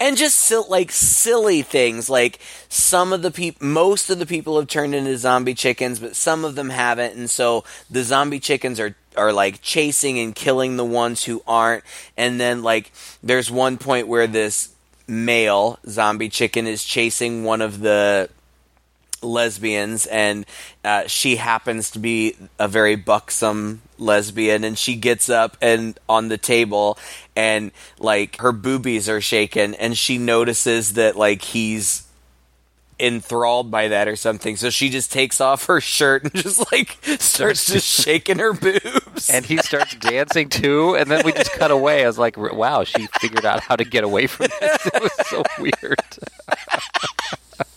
and 0.00 0.16
just 0.16 0.50
like 0.68 0.90
silly 0.92 1.62
things 1.62 2.08
like 2.10 2.38
some 2.68 3.12
of 3.12 3.22
the 3.22 3.30
people 3.30 3.66
most 3.66 4.10
of 4.10 4.18
the 4.18 4.26
people 4.26 4.58
have 4.58 4.68
turned 4.68 4.94
into 4.94 5.16
zombie 5.16 5.54
chickens 5.54 5.98
but 5.98 6.14
some 6.14 6.44
of 6.44 6.54
them 6.54 6.70
haven't 6.70 7.16
and 7.16 7.30
so 7.30 7.64
the 7.90 8.02
zombie 8.02 8.40
chickens 8.40 8.78
are 8.78 8.94
are 9.16 9.32
like 9.32 9.60
chasing 9.62 10.18
and 10.18 10.34
killing 10.34 10.76
the 10.76 10.84
ones 10.84 11.24
who 11.24 11.42
aren't 11.46 11.82
and 12.16 12.40
then 12.40 12.62
like 12.62 12.92
there's 13.22 13.50
one 13.50 13.76
point 13.78 14.06
where 14.08 14.26
this 14.26 14.72
male 15.06 15.78
zombie 15.88 16.28
chicken 16.28 16.66
is 16.66 16.84
chasing 16.84 17.44
one 17.44 17.60
of 17.62 17.80
the 17.80 18.28
lesbians 19.24 20.06
and 20.06 20.46
uh, 20.84 21.06
she 21.06 21.36
happens 21.36 21.90
to 21.90 21.98
be 21.98 22.36
a 22.58 22.68
very 22.68 22.96
buxom 22.96 23.82
lesbian 23.98 24.64
and 24.64 24.78
she 24.78 24.94
gets 24.94 25.28
up 25.28 25.56
and 25.60 25.98
on 26.08 26.28
the 26.28 26.38
table 26.38 26.98
and 27.34 27.70
like 27.98 28.36
her 28.40 28.52
boobies 28.52 29.08
are 29.08 29.20
shaken 29.20 29.74
and 29.74 29.96
she 29.96 30.18
notices 30.18 30.94
that 30.94 31.16
like 31.16 31.42
he's 31.42 32.02
enthralled 33.00 33.70
by 33.72 33.88
that 33.88 34.06
or 34.06 34.14
something 34.14 34.54
so 34.56 34.70
she 34.70 34.88
just 34.88 35.10
takes 35.10 35.40
off 35.40 35.66
her 35.66 35.80
shirt 35.80 36.22
and 36.22 36.34
just 36.42 36.70
like 36.72 36.96
starts 37.18 37.66
just 37.66 37.86
shaking 37.86 38.38
her 38.38 38.52
boobs 38.52 39.30
And 39.30 39.44
he 39.44 39.56
starts 39.58 39.94
dancing 40.00 40.48
too, 40.48 40.96
and 40.96 41.10
then 41.10 41.24
we 41.24 41.32
just 41.32 41.52
cut 41.52 41.70
away. 41.70 42.04
I 42.04 42.06
was 42.06 42.18
like, 42.18 42.36
wow, 42.36 42.84
she 42.84 43.06
figured 43.20 43.44
out 43.44 43.60
how 43.60 43.76
to 43.76 43.84
get 43.84 44.04
away 44.04 44.26
from 44.26 44.46
this. 44.60 44.78
It 44.94 45.02
was 45.02 45.12
so 45.26 45.42
weird. 45.58 45.98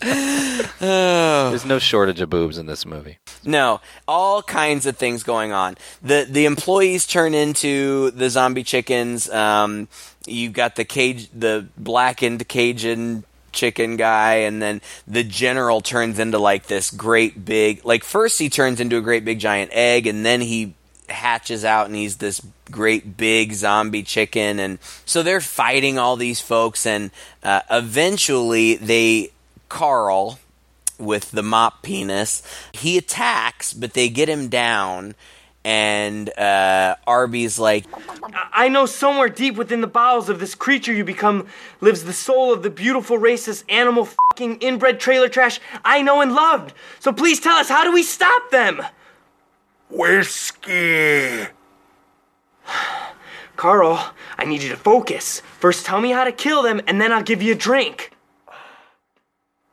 There's 0.80 1.64
no 1.64 1.78
shortage 1.78 2.20
of 2.20 2.30
boobs 2.30 2.58
in 2.58 2.66
this 2.66 2.86
movie. 2.86 3.18
No, 3.44 3.80
all 4.06 4.42
kinds 4.42 4.86
of 4.86 4.96
things 4.96 5.22
going 5.22 5.52
on. 5.52 5.76
the 6.02 6.26
The 6.28 6.46
employees 6.46 7.06
turn 7.06 7.34
into 7.34 8.10
the 8.12 8.30
zombie 8.30 8.64
chickens. 8.64 9.28
Um, 9.30 9.88
you've 10.26 10.52
got 10.52 10.76
the 10.76 10.84
cage, 10.84 11.28
the 11.32 11.66
blackened 11.76 12.48
Cajun 12.48 13.24
chicken 13.50 13.96
guy 13.96 14.34
and 14.34 14.60
then 14.60 14.80
the 15.06 15.24
general 15.24 15.80
turns 15.80 16.18
into 16.18 16.38
like 16.38 16.66
this 16.66 16.90
great 16.90 17.44
big 17.44 17.84
like 17.84 18.04
first 18.04 18.38
he 18.38 18.48
turns 18.48 18.78
into 18.78 18.98
a 18.98 19.00
great 19.00 19.24
big 19.24 19.38
giant 19.38 19.70
egg 19.72 20.06
and 20.06 20.24
then 20.24 20.40
he 20.40 20.74
hatches 21.08 21.64
out 21.64 21.86
and 21.86 21.96
he's 21.96 22.18
this 22.18 22.42
great 22.70 23.16
big 23.16 23.54
zombie 23.54 24.02
chicken 24.02 24.58
and 24.58 24.78
so 25.06 25.22
they're 25.22 25.40
fighting 25.40 25.98
all 25.98 26.16
these 26.16 26.40
folks 26.40 26.84
and 26.86 27.10
uh, 27.42 27.62
eventually 27.70 28.76
they 28.76 29.30
carl 29.68 30.38
with 30.98 31.30
the 31.30 31.42
mop 31.42 31.82
penis 31.82 32.42
he 32.72 32.98
attacks 32.98 33.72
but 33.72 33.94
they 33.94 34.08
get 34.08 34.28
him 34.28 34.48
down 34.48 35.14
and 35.64 36.36
uh, 36.38 36.96
arby's 37.06 37.58
like 37.58 37.84
I 38.52 38.68
know 38.68 38.86
somewhere 38.86 39.28
deep 39.28 39.56
within 39.56 39.80
the 39.80 39.86
bowels 39.86 40.28
of 40.28 40.40
this 40.40 40.54
creature 40.54 40.92
you 40.92 41.04
become 41.04 41.46
lives 41.80 42.04
the 42.04 42.12
soul 42.12 42.52
of 42.52 42.62
the 42.62 42.70
beautiful, 42.70 43.18
racist, 43.18 43.64
animal 43.68 44.06
fucking 44.06 44.58
inbred 44.58 44.98
trailer 45.00 45.28
trash 45.28 45.60
I 45.84 46.02
know 46.02 46.20
and 46.20 46.32
loved. 46.34 46.72
So 47.00 47.12
please 47.12 47.40
tell 47.40 47.56
us, 47.56 47.68
how 47.68 47.84
do 47.84 47.92
we 47.92 48.02
stop 48.02 48.50
them? 48.50 48.82
Whiskey. 49.90 51.46
Carl, 53.56 54.12
I 54.36 54.44
need 54.44 54.62
you 54.62 54.68
to 54.70 54.76
focus. 54.76 55.40
First, 55.58 55.84
tell 55.84 56.00
me 56.00 56.10
how 56.10 56.24
to 56.24 56.32
kill 56.32 56.62
them, 56.62 56.80
and 56.86 57.00
then 57.00 57.12
I'll 57.12 57.22
give 57.22 57.42
you 57.42 57.52
a 57.52 57.56
drink. 57.56 58.12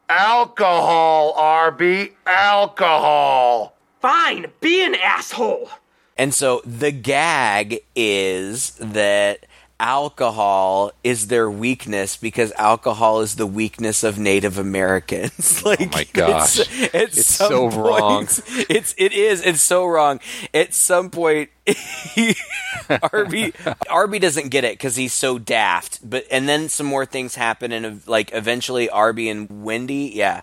Alcohol, 0.09 1.33
Arby. 1.33 2.13
Alcohol. 2.25 3.75
Fine, 4.01 4.47
be 4.61 4.83
an 4.85 4.95
asshole. 4.95 5.69
And 6.17 6.33
so 6.33 6.61
the 6.65 6.91
gag 6.91 7.81
is 7.95 8.71
that 8.75 9.44
alcohol 9.79 10.91
is 11.03 11.27
their 11.27 11.49
weakness 11.49 12.17
because 12.17 12.51
alcohol 12.53 13.21
is 13.21 13.35
the 13.35 13.45
weakness 13.45 14.03
of 14.03 14.17
Native 14.17 14.57
Americans. 14.57 15.63
like, 15.65 15.81
Oh 15.81 15.89
my 15.91 16.07
gosh. 16.13 16.59
it's, 16.59 16.93
at 16.93 17.03
It's 17.17 17.25
so 17.25 17.69
wrong. 17.69 18.23
It's 18.69 18.95
it 18.97 19.13
is. 19.13 19.41
It's 19.45 19.61
so 19.61 19.85
wrong. 19.85 20.19
At 20.53 20.73
some 20.73 21.09
point, 21.09 21.49
Arby 23.13 23.53
Arby 23.89 24.19
doesn't 24.19 24.49
get 24.49 24.63
it 24.63 24.73
because 24.73 24.95
he's 24.95 25.13
so 25.13 25.37
daft. 25.39 26.07
But 26.07 26.25
and 26.31 26.47
then 26.47 26.69
some 26.69 26.85
more 26.85 27.05
things 27.05 27.35
happen, 27.35 27.71
and 27.71 28.05
like 28.07 28.33
eventually 28.33 28.89
Arby 28.89 29.29
and 29.29 29.63
Wendy, 29.63 30.11
yeah 30.13 30.41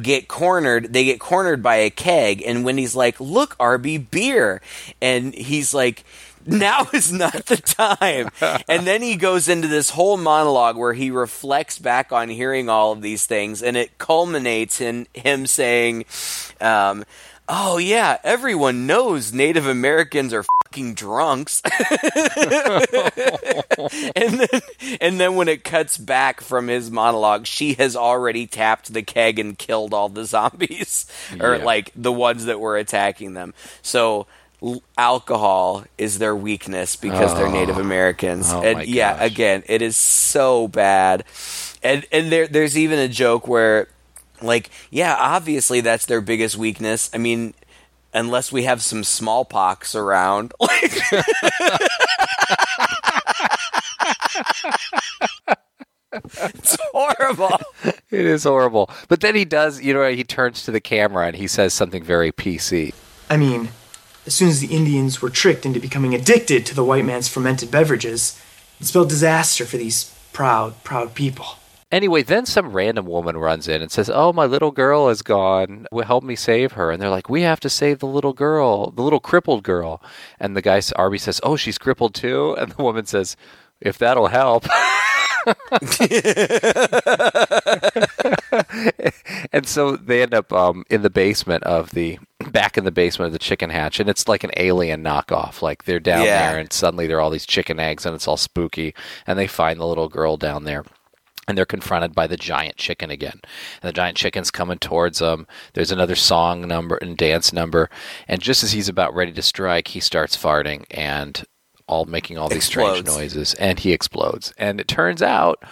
get 0.00 0.26
cornered. 0.26 0.92
They 0.92 1.04
get 1.04 1.20
cornered 1.20 1.62
by 1.62 1.76
a 1.76 1.90
keg, 1.90 2.42
and 2.44 2.64
Wendy's 2.64 2.96
like, 2.96 3.20
"Look, 3.20 3.54
Arby, 3.60 3.98
beer," 3.98 4.60
and 5.00 5.34
he's 5.34 5.72
like. 5.74 6.04
Now 6.46 6.86
is 6.92 7.12
not 7.12 7.46
the 7.46 7.56
time. 7.56 8.30
and 8.68 8.86
then 8.86 9.02
he 9.02 9.16
goes 9.16 9.48
into 9.48 9.68
this 9.68 9.90
whole 9.90 10.16
monologue 10.16 10.76
where 10.76 10.92
he 10.92 11.10
reflects 11.10 11.78
back 11.78 12.12
on 12.12 12.28
hearing 12.28 12.68
all 12.68 12.92
of 12.92 13.02
these 13.02 13.26
things, 13.26 13.62
and 13.62 13.76
it 13.76 13.96
culminates 13.98 14.80
in 14.80 15.06
him 15.14 15.46
saying, 15.46 16.04
um, 16.60 17.04
Oh, 17.46 17.76
yeah, 17.76 18.16
everyone 18.24 18.86
knows 18.86 19.34
Native 19.34 19.66
Americans 19.66 20.32
are 20.32 20.44
fucking 20.64 20.94
drunks. 20.94 21.60
and 24.16 24.40
then 24.40 24.60
and 25.00 25.20
then 25.20 25.34
when 25.36 25.48
it 25.48 25.62
cuts 25.64 25.98
back 25.98 26.40
from 26.40 26.68
his 26.68 26.90
monologue, 26.90 27.46
she 27.46 27.74
has 27.74 27.96
already 27.96 28.46
tapped 28.46 28.92
the 28.92 29.02
keg 29.02 29.38
and 29.38 29.58
killed 29.58 29.92
all 29.92 30.08
the 30.08 30.24
zombies 30.24 31.06
or 31.40 31.56
Yeah. 31.56 31.64
like 31.64 31.90
the 31.94 32.12
ones 32.12 32.46
that 32.46 32.60
were 32.60 32.76
attacking 32.76 33.34
them. 33.34 33.52
So 33.82 34.26
alcohol 34.96 35.84
is 35.98 36.18
their 36.18 36.34
weakness 36.34 36.96
because 36.96 37.34
they're 37.34 37.46
oh. 37.46 37.52
Native 37.52 37.78
Americans. 37.78 38.52
Oh, 38.52 38.62
and 38.62 38.86
yeah, 38.86 39.14
gosh. 39.14 39.30
again, 39.30 39.62
it 39.66 39.82
is 39.82 39.96
so 39.96 40.68
bad. 40.68 41.24
And 41.82 42.06
and 42.12 42.30
there 42.30 42.46
there's 42.46 42.76
even 42.78 42.98
a 42.98 43.08
joke 43.08 43.46
where 43.46 43.88
like 44.42 44.70
yeah, 44.90 45.16
obviously 45.18 45.80
that's 45.80 46.06
their 46.06 46.20
biggest 46.20 46.56
weakness. 46.56 47.10
I 47.12 47.18
mean, 47.18 47.54
unless 48.12 48.52
we 48.52 48.64
have 48.64 48.82
some 48.82 49.04
smallpox 49.04 49.94
around. 49.94 50.52
Like 50.60 50.92
It's 56.38 56.76
horrible. 56.92 57.58
It 57.84 58.24
is 58.26 58.44
horrible. 58.44 58.90
But 59.08 59.20
then 59.20 59.34
he 59.34 59.44
does, 59.44 59.82
you 59.82 59.92
know, 59.92 60.08
he 60.10 60.24
turns 60.24 60.64
to 60.64 60.70
the 60.70 60.80
camera 60.80 61.26
and 61.26 61.36
he 61.36 61.46
says 61.46 61.74
something 61.74 62.02
very 62.02 62.32
PC. 62.32 62.94
I 63.28 63.36
mean, 63.36 63.68
as 64.26 64.34
soon 64.34 64.48
as 64.48 64.60
the 64.60 64.74
Indians 64.74 65.20
were 65.20 65.30
tricked 65.30 65.66
into 65.66 65.80
becoming 65.80 66.14
addicted 66.14 66.64
to 66.66 66.74
the 66.74 66.84
white 66.84 67.04
man's 67.04 67.28
fermented 67.28 67.70
beverages, 67.70 68.40
it 68.80 68.86
spelled 68.86 69.08
disaster 69.08 69.64
for 69.64 69.76
these 69.76 70.14
proud, 70.32 70.82
proud 70.84 71.14
people. 71.14 71.46
Anyway, 71.92 72.22
then 72.22 72.44
some 72.44 72.72
random 72.72 73.06
woman 73.06 73.36
runs 73.36 73.68
in 73.68 73.80
and 73.80 73.90
says, 73.92 74.10
"Oh, 74.12 74.32
my 74.32 74.46
little 74.46 74.72
girl 74.72 75.08
is 75.08 75.22
gone. 75.22 75.86
Will 75.92 76.04
help 76.04 76.24
me 76.24 76.34
save 76.34 76.72
her." 76.72 76.90
And 76.90 77.00
they're 77.00 77.08
like, 77.08 77.28
"We 77.28 77.42
have 77.42 77.60
to 77.60 77.70
save 77.70 78.00
the 78.00 78.06
little 78.06 78.32
girl, 78.32 78.90
the 78.90 79.02
little 79.02 79.20
crippled 79.20 79.62
girl." 79.62 80.02
And 80.40 80.56
the 80.56 80.62
guy, 80.62 80.82
Arby, 80.96 81.18
says, 81.18 81.40
"Oh, 81.44 81.54
she's 81.54 81.78
crippled 81.78 82.14
too." 82.14 82.56
And 82.58 82.72
the 82.72 82.82
woman 82.82 83.06
says, 83.06 83.36
"If 83.80 83.96
that'll 83.98 84.28
help." 84.28 84.66
and 89.52 89.66
so 89.66 89.96
they 89.96 90.22
end 90.22 90.34
up 90.34 90.52
um, 90.52 90.84
in 90.90 91.02
the 91.02 91.10
basement 91.10 91.62
of 91.64 91.90
the 91.90 92.18
back 92.50 92.76
in 92.76 92.84
the 92.84 92.90
basement 92.90 93.26
of 93.28 93.32
the 93.32 93.38
chicken 93.38 93.70
hatch, 93.70 94.00
and 94.00 94.08
it's 94.08 94.28
like 94.28 94.44
an 94.44 94.50
alien 94.56 95.02
knockoff. 95.02 95.62
Like 95.62 95.84
they're 95.84 96.00
down 96.00 96.24
Yeah. 96.24 96.50
there, 96.52 96.60
and 96.60 96.72
suddenly 96.72 97.06
there 97.06 97.18
are 97.18 97.20
all 97.20 97.30
these 97.30 97.46
chicken 97.46 97.80
eggs, 97.80 98.04
and 98.06 98.14
it's 98.14 98.28
all 98.28 98.36
spooky. 98.36 98.94
And 99.26 99.38
they 99.38 99.46
find 99.46 99.80
the 99.80 99.86
little 99.86 100.08
girl 100.08 100.36
down 100.36 100.64
there. 100.64 100.84
And 101.46 101.58
they're 101.58 101.66
confronted 101.66 102.14
by 102.14 102.26
the 102.26 102.38
giant 102.38 102.76
chicken 102.76 103.10
again. 103.10 103.40
And 103.82 103.88
the 103.90 103.92
giant 103.92 104.16
chicken's 104.16 104.50
coming 104.50 104.78
towards 104.78 105.18
them. 105.18 105.46
There's 105.74 105.92
another 105.92 106.14
song 106.14 106.66
number 106.66 106.96
and 106.96 107.18
dance 107.18 107.52
number. 107.52 107.90
And 108.26 108.40
just 108.40 108.64
as 108.64 108.72
he's 108.72 108.88
about 108.88 109.14
ready 109.14 109.32
to 109.32 109.42
strike, 109.42 109.88
he 109.88 110.00
starts 110.00 110.38
farting 110.38 110.86
and 110.90 111.44
all 111.86 112.04
making 112.04 112.38
all 112.38 112.48
these 112.48 112.64
strange 112.64 113.06
noises. 113.06 113.54
And 113.54 113.78
he 113.78 113.92
explodes. 113.92 114.52
And 114.56 114.80
it 114.80 114.88
turns 114.88 115.22
out 115.22 115.62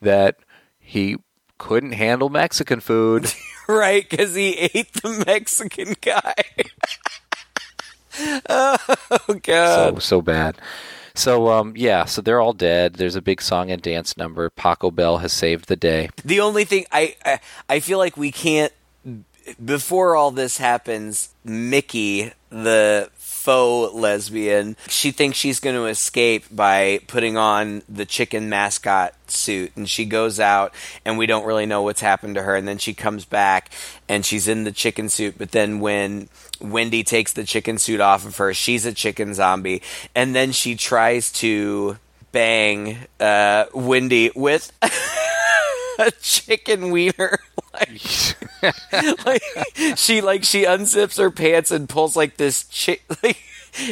that 0.00 0.36
he 0.78 1.16
couldn't 1.58 1.92
handle 1.92 2.28
Mexican 2.28 2.80
food. 2.80 3.32
right? 3.68 4.08
Because 4.08 4.34
he 4.34 4.54
ate 4.54 4.92
the 4.94 5.24
Mexican 5.26 5.94
guy. 6.00 6.34
oh 8.48 8.76
so 9.28 9.34
god! 9.42 10.02
so 10.02 10.20
bad. 10.20 10.58
So 11.14 11.48
um 11.48 11.74
yeah, 11.76 12.04
so 12.04 12.20
they're 12.20 12.40
all 12.40 12.52
dead. 12.52 12.94
There's 12.94 13.16
a 13.16 13.22
big 13.22 13.40
song 13.40 13.70
and 13.70 13.80
dance 13.80 14.16
number. 14.16 14.50
Paco 14.50 14.90
Bell 14.90 15.18
has 15.18 15.32
saved 15.32 15.68
the 15.68 15.76
day. 15.76 16.10
the 16.24 16.40
only 16.40 16.64
thing 16.64 16.84
I, 16.92 17.16
I 17.24 17.40
I 17.68 17.80
feel 17.80 17.98
like 17.98 18.16
we 18.16 18.32
can't 18.32 18.72
before 19.64 20.16
all 20.16 20.30
this 20.30 20.58
happens. 20.58 21.34
Mickey, 21.44 22.32
the 22.50 23.10
faux 23.42 23.92
lesbian, 23.92 24.76
she 24.88 25.10
thinks 25.10 25.36
she's 25.36 25.58
going 25.58 25.74
to 25.74 25.86
escape 25.86 26.44
by 26.52 27.00
putting 27.08 27.36
on 27.36 27.82
the 27.88 28.04
chicken 28.04 28.48
mascot 28.48 29.14
suit, 29.26 29.72
and 29.74 29.90
she 29.90 30.04
goes 30.04 30.38
out, 30.38 30.72
and 31.04 31.18
we 31.18 31.26
don't 31.26 31.44
really 31.44 31.66
know 31.66 31.82
what's 31.82 32.00
happened 32.00 32.36
to 32.36 32.42
her. 32.42 32.54
And 32.54 32.68
then 32.68 32.78
she 32.78 32.94
comes 32.94 33.24
back, 33.24 33.70
and 34.08 34.24
she's 34.24 34.46
in 34.46 34.62
the 34.62 34.70
chicken 34.70 35.08
suit. 35.08 35.34
But 35.38 35.50
then 35.50 35.80
when 35.80 36.28
Wendy 36.60 37.02
takes 37.02 37.32
the 37.32 37.44
chicken 37.44 37.78
suit 37.78 38.00
off 38.00 38.24
of 38.24 38.36
her, 38.36 38.54
she's 38.54 38.86
a 38.86 38.92
chicken 38.92 39.34
zombie, 39.34 39.82
and 40.14 40.36
then 40.36 40.52
she 40.52 40.76
tries 40.76 41.32
to 41.32 41.98
bang 42.30 42.96
uh, 43.18 43.64
Wendy 43.74 44.30
with. 44.36 44.72
a 45.98 46.10
chicken 46.20 46.90
wiener. 46.90 47.38
Like, 47.74 49.26
like 49.26 49.42
she 49.96 50.20
like 50.20 50.44
she 50.44 50.64
unzips 50.64 51.18
her 51.18 51.30
pants 51.30 51.70
and 51.70 51.88
pulls 51.88 52.16
like 52.16 52.36
this 52.36 52.64
chick. 52.64 53.02
Like, 53.22 53.38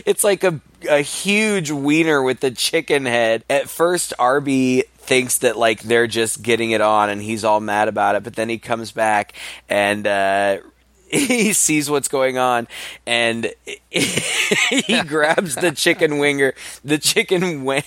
it's 0.05 0.23
like 0.25 0.45
a 0.45 0.61
a 0.91 1.01
huge 1.01 1.71
wiener 1.71 2.23
with 2.23 2.41
the 2.41 2.51
chicken 2.51 3.07
head. 3.07 3.45
At 3.49 3.71
first, 3.71 4.13
Arby 4.19 4.85
thinks 4.99 5.39
that 5.39 5.57
like 5.57 5.81
they're 5.83 6.07
just 6.07 6.43
getting 6.43 6.73
it 6.73 6.83
on, 6.83 7.09
and 7.09 7.23
he's 7.23 7.45
all 7.45 7.61
mad 7.61 7.89
about 7.89 8.15
it. 8.15 8.23
But 8.23 8.35
then 8.35 8.49
he 8.49 8.59
comes 8.59 8.93
back 8.93 9.33
and. 9.69 10.07
uh 10.07 10.59
he 11.11 11.53
sees 11.53 11.91
what's 11.91 12.07
going 12.07 12.39
on 12.39 12.69
and 13.05 13.53
he 13.91 15.03
grabs 15.03 15.57
the 15.57 15.73
chicken 15.73 16.19
winger 16.19 16.55
the 16.85 16.99
chicken 16.99 17.41
wi- 17.41 17.83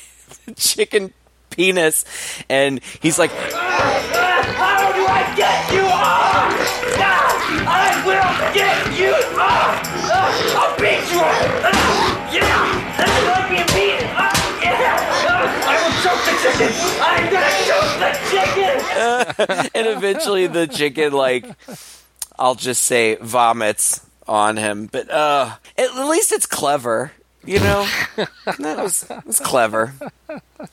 the 0.45 0.53
chicken 0.55 1.13
penis 1.49 2.03
and 2.49 2.81
he's 3.01 3.17
like 3.17 3.31
I 5.13 5.21
get 5.35 5.71
you 5.73 5.85
off? 5.85 6.49
Yeah, 6.97 7.69
I 7.69 8.01
will 8.05 8.33
get 8.53 8.77
you 8.97 9.13
off. 9.37 9.73
Uh, 10.09 10.57
I'll 10.59 10.73
beat 10.77 11.05
you 11.13 11.19
up. 11.21 11.37
Uh, 11.63 11.71
yeah, 12.33 12.97
that's 12.97 13.13
what 13.21 13.37
I'm 13.37 13.45
being 13.49 13.69
beaten. 13.77 14.09
Uh, 14.09 14.33
yeah, 14.61 14.97
uh, 15.29 15.69
I 15.69 15.75
will 15.81 15.95
choke 16.01 16.21
the 16.25 16.35
chicken. 16.41 16.71
I'm 16.99 17.25
gonna 17.29 17.53
choke 17.69 17.93
the 18.01 18.11
chicken. 18.31 19.71
and 19.75 19.87
eventually 19.97 20.47
the 20.47 20.67
chicken 20.67 21.13
like 21.13 21.45
I'll 22.39 22.55
just 22.55 22.83
say 22.83 23.15
vomits 23.15 24.01
on 24.27 24.57
him. 24.57 24.87
But 24.91 25.09
uh 25.11 25.55
at 25.77 25.95
least 26.07 26.31
it's 26.31 26.45
clever. 26.45 27.11
You 27.45 27.59
know? 27.59 27.85
that 28.15 28.77
was 28.81 29.03
it 29.09 29.25
was 29.25 29.39
clever. 29.39 29.93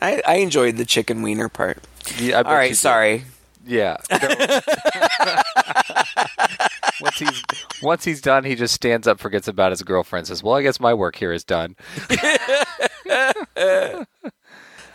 I, 0.01 0.23
I 0.27 0.35
enjoyed 0.37 0.77
the 0.77 0.85
chicken 0.85 1.23
wiener 1.23 1.49
part. 1.49 1.79
Yeah, 2.19 2.39
I 2.39 2.43
bet 2.43 2.47
All 2.47 2.53
you 2.53 2.59
right, 2.59 2.69
did. 2.69 3.25
Yeah. 3.67 3.97
once 7.01 7.19
he's 7.19 7.43
once 7.83 8.05
he's 8.05 8.21
done, 8.21 8.45
he 8.45 8.55
just 8.55 8.75
stands 8.75 9.07
up, 9.07 9.21
forgets 9.21 9.49
about 9.49 9.73
his 9.73 9.83
girlfriend, 9.83 10.27
says, 10.27 10.43
"Well, 10.43 10.55
I 10.55 10.63
guess 10.63 10.81
my 10.81 10.95
work 10.95 11.17
here 11.17 11.33
is 11.33 11.45
done." 11.45 11.77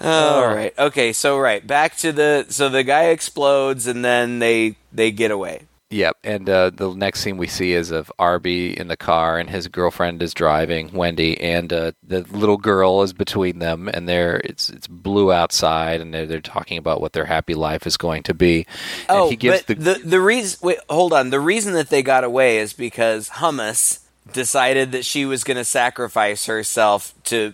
All 0.02 0.48
right. 0.48 0.74
Okay. 0.78 1.14
So 1.14 1.38
right 1.38 1.66
back 1.66 1.96
to 1.98 2.12
the 2.12 2.46
so 2.50 2.70
the 2.70 2.84
guy 2.84 3.06
explodes 3.06 3.88
and 3.88 4.04
then 4.04 4.40
they 4.40 4.76
they 4.92 5.12
get 5.12 5.32
away. 5.32 5.68
Yep. 5.96 6.18
And 6.26 6.50
uh, 6.50 6.72
the 6.72 6.94
next 6.94 7.22
scene 7.22 7.38
we 7.38 7.48
see 7.48 7.72
is 7.72 7.90
of 7.90 8.12
Arby 8.20 8.78
in 8.78 8.90
the 8.90 8.98
car, 8.98 9.40
and 9.40 9.50
his 9.50 9.70
girlfriend 9.70 10.22
is 10.22 10.34
driving, 10.34 10.92
Wendy, 10.92 11.40
and 11.40 11.72
uh, 11.72 11.94
the 12.06 12.24
little 12.24 12.58
girl 12.58 13.02
is 13.02 13.14
between 13.14 13.60
them, 13.60 13.88
and 13.88 14.06
they're 14.06 14.42
it's 14.44 14.70
it's 14.70 14.88
blue 14.88 15.32
outside, 15.32 16.02
and 16.02 16.14
they're, 16.14 16.26
they're 16.26 16.42
talking 16.42 16.78
about 16.78 17.00
what 17.00 17.14
their 17.14 17.24
happy 17.24 17.54
life 17.54 17.88
is 17.88 17.96
going 17.96 18.24
to 18.24 18.34
be. 18.34 18.68
And 19.08 19.20
Oh, 19.20 19.30
he 19.30 19.38
gives 19.38 19.64
but 19.64 19.80
the 19.80 19.94
the 20.04 20.20
reason 20.20 20.60
wait 20.62 20.80
hold 20.90 21.14
on 21.14 21.30
the 21.30 21.40
reason 21.40 21.72
that 21.76 21.90
they 21.90 22.04
got 22.04 22.26
away 22.26 22.58
is 22.58 22.74
because 22.74 23.30
Hummus 23.30 24.00
decided 24.34 24.92
that 24.92 25.06
she 25.06 25.24
was 25.26 25.46
going 25.46 25.56
to 25.56 25.64
sacrifice 25.64 26.46
herself 26.46 27.14
to 27.26 27.54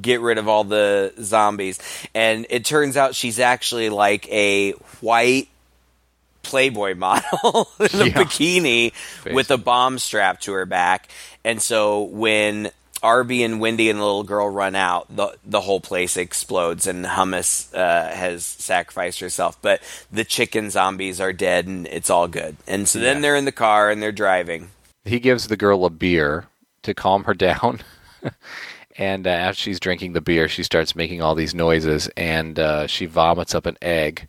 get 0.00 0.22
rid 0.22 0.38
of 0.38 0.48
all 0.48 0.64
the 0.64 1.12
zombies, 1.20 1.78
and 2.14 2.46
it 2.48 2.64
turns 2.64 2.96
out 2.96 3.14
she's 3.14 3.38
actually 3.38 3.90
like 3.90 4.26
a 4.30 4.72
white 5.02 5.48
Playboy 6.42 6.94
model 6.94 7.68
in 7.80 8.00
a 8.00 8.04
Yeah. 8.06 8.12
bikini 8.14 8.92
with 9.32 9.50
a 9.50 9.58
bomb 9.58 9.98
strapped 9.98 10.42
to 10.44 10.52
her 10.52 10.66
back. 10.66 11.08
And 11.44 11.60
so 11.62 12.02
when 12.02 12.70
Arby 13.02 13.42
and 13.42 13.58
Wendy 13.60 13.90
and 13.90 13.98
the 13.98 14.04
little 14.04 14.22
girl 14.22 14.48
run 14.48 14.74
out, 14.76 15.06
the 15.14 15.36
the 15.44 15.60
whole 15.60 15.80
place 15.80 16.16
explodes, 16.16 16.86
and 16.86 17.04
Hummus 17.04 17.74
uh, 17.74 18.08
has 18.14 18.44
sacrificed 18.44 19.18
herself. 19.18 19.60
But 19.60 19.82
the 20.12 20.24
chicken 20.24 20.70
zombies 20.70 21.20
are 21.20 21.32
dead, 21.32 21.66
and 21.66 21.86
it's 21.88 22.10
all 22.10 22.28
good. 22.28 22.56
And 22.68 22.86
so 22.86 23.00
then 23.00 23.20
they're 23.20 23.34
in 23.34 23.44
the 23.44 23.50
car 23.50 23.90
and 23.90 24.00
they're 24.00 24.12
driving. 24.12 24.70
he 25.04 25.18
gives 25.18 25.48
the 25.48 25.56
girl 25.56 25.84
a 25.84 25.90
beer 25.90 26.46
to 26.84 26.94
calm 26.94 27.24
her 27.24 27.34
down. 27.48 27.80
and 28.96 29.26
uh, 29.26 29.30
as 29.30 29.56
she's 29.56 29.80
drinking 29.80 30.12
the 30.12 30.20
beer, 30.20 30.46
she 30.48 30.62
starts 30.62 30.94
making 30.94 31.20
all 31.22 31.34
these 31.34 31.56
noises, 31.56 32.08
and 32.16 32.56
uh, 32.60 32.86
she 32.86 33.06
vomits 33.06 33.52
up 33.52 33.66
an 33.66 33.76
egg. 33.82 34.28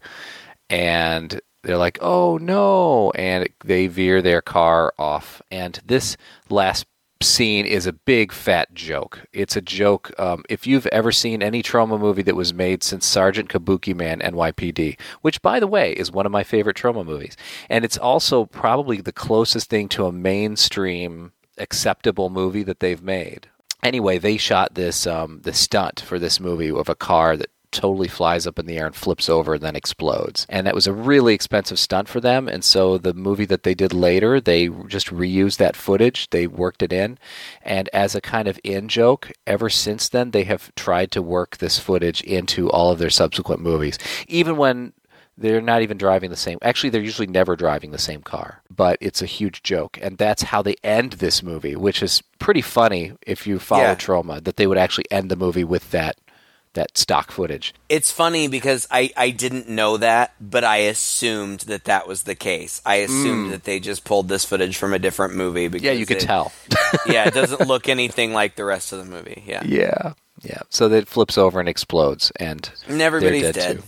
And 0.72 1.40
they're 1.64 1.78
like, 1.78 1.98
"Oh 2.02 2.38
no!" 2.38 3.12
And 3.12 3.48
they 3.64 3.88
veer 3.88 4.22
their 4.22 4.42
car 4.42 4.94
off. 4.98 5.42
And 5.52 5.80
this 5.86 6.18
last 6.50 6.86
scene 7.24 7.66
is 7.66 7.88
a 7.88 7.94
big 7.94 8.32
fat 8.32 8.74
joke. 8.74 9.22
It's 9.34 9.56
a 9.56 9.62
joke. 9.62 10.12
Um, 10.20 10.44
if 10.50 10.68
you've 10.68 10.88
ever 10.88 11.12
seen 11.12 11.42
any 11.42 11.64
Troma 11.64 12.00
movie 12.00 12.22
that 12.24 12.36
was 12.36 12.54
made 12.54 12.84
since 12.84 13.06
Sergeant 13.06 13.50
Kabuki 13.50 13.96
Man 13.96 14.20
NYPD, 14.20 15.00
which 15.22 15.42
by 15.42 15.60
the 15.60 15.68
way 15.68 15.94
is 15.94 16.12
one 16.12 16.26
of 16.26 16.32
my 16.32 16.44
favorite 16.44 16.78
Troma 16.78 17.06
movies, 17.06 17.38
and 17.70 17.86
it's 17.86 17.98
also 17.98 18.46
probably 18.46 19.02
the 19.02 19.14
closest 19.14 19.70
thing 19.70 19.88
to 19.90 20.06
a 20.06 20.12
mainstream 20.12 21.32
acceptable 21.58 22.30
movie 22.30 22.64
that 22.64 22.80
they've 22.80 23.02
made. 23.02 23.48
Anyway, 23.82 24.18
they 24.18 24.38
shot 24.38 24.76
this 24.76 25.06
um, 25.06 25.42
the 25.44 25.54
stunt 25.54 26.00
for 26.00 26.18
this 26.18 26.40
movie 26.40 26.72
of 26.72 26.88
a 26.88 26.96
car 26.96 27.36
that 27.36 27.50
totally 27.74 28.08
flies 28.08 28.48
up 28.48 28.58
in 28.60 28.66
the 28.66 28.78
air 28.78 28.86
and 28.86 28.96
flips 28.96 29.28
over 29.28 29.56
and 29.56 29.64
then 29.64 29.76
explodes. 29.76 30.46
And 30.50 30.66
that 30.66 30.76
was 30.76 30.88
a 30.88 30.94
really 30.94 31.34
expensive 31.34 31.80
stunt 31.80 32.08
for 32.08 32.22
them. 32.22 32.48
And 32.48 32.64
so 32.64 32.98
the 32.98 33.14
movie 33.14 33.46
that 33.46 33.64
they 33.64 33.74
did 33.74 33.94
later, 33.94 34.40
they 34.40 34.70
just 34.88 35.08
reused 35.08 35.58
that 35.58 35.76
footage. 35.76 36.30
They 36.30 36.48
worked 36.48 36.84
it 36.84 36.94
in. 36.94 37.18
And 37.62 37.90
as 37.92 38.16
a 38.16 38.22
kind 38.22 38.48
of 38.48 38.60
in 38.64 38.88
joke, 38.88 39.32
ever 39.46 39.70
since 39.70 40.08
then, 40.08 40.32
they 40.32 40.44
have 40.44 40.74
tried 40.76 41.12
to 41.12 41.22
work 41.22 41.58
this 41.58 41.80
footage 41.80 42.22
into 42.22 42.70
all 42.70 42.92
of 42.92 43.00
their 43.00 43.10
subsequent 43.10 43.62
movies. 43.62 43.98
Even 44.28 44.56
when 44.58 44.94
they're 45.38 45.62
not 45.62 45.82
even 45.82 45.98
driving 45.98 46.30
the 46.30 46.36
same 46.36 46.60
actually 46.62 46.92
they're 46.92 47.02
usually 47.02 47.26
never 47.28 47.56
driving 47.56 47.90
the 47.90 47.98
same 47.98 48.22
car 48.22 48.62
but 48.70 49.00
it's 49.02 49.20
a 49.22 49.26
huge 49.26 49.64
joke 49.64 49.98
and 50.00 50.18
that's 50.20 50.44
how 50.44 50.62
they 50.62 50.76
end 50.84 51.14
this 51.14 51.42
movie 51.42 51.76
which 51.76 52.04
is 52.04 52.22
pretty 52.38 52.62
funny 52.62 53.14
if 53.26 53.48
you 53.48 53.58
follow 53.58 53.82
Yeah. 53.82 53.96
Troma 53.96 54.44
that 54.44 54.58
they 54.58 54.68
would 54.68 54.78
actually 54.78 55.06
end 55.10 55.32
the 55.32 55.36
movie 55.36 55.64
with 55.64 55.90
that 55.90 56.18
that 56.74 56.98
stock 56.98 57.32
footage 57.32 57.74
It's 57.90 58.12
funny 58.12 58.48
because 58.48 58.88
I, 58.90 59.12
I 59.16 59.30
didn't 59.30 59.70
know 59.70 59.98
that, 59.98 60.34
but 60.42 60.64
I 60.64 60.78
assumed 60.78 61.62
that 61.62 61.84
that 61.86 62.08
was 62.08 62.24
the 62.24 62.36
case. 62.36 62.82
I 62.86 62.96
assumed 62.96 63.48
Mm. 63.48 63.52
that 63.52 63.64
they 63.64 63.80
just 63.80 64.04
pulled 64.06 64.28
this 64.28 64.44
footage 64.46 64.76
from 64.78 64.94
a 64.94 65.00
different 65.00 65.36
movie. 65.36 65.68
Because 65.68 65.86
yeah 65.86 65.92
you 65.92 66.06
could 66.06 66.18
it- 66.18 66.22
tell 66.26 66.52
yeah, 67.08 67.28
it 67.28 67.34
doesn't 67.34 67.68
look 67.68 67.88
anything 67.90 68.34
like 68.34 68.56
the 68.56 68.66
rest 68.66 68.92
of 68.94 69.00
the 69.00 69.06
movie. 69.06 69.44
Yeah. 69.46 69.62
yeah 69.66 70.14
yeah 70.42 70.60
so 70.70 70.92
it 70.92 71.08
flips 71.08 71.38
over 71.38 71.60
and 71.60 71.70
explodes 71.70 72.32
and 72.38 72.70
And 72.88 73.02
everybody's 73.02 73.52
dead. 73.54 73.78
too. 73.78 73.84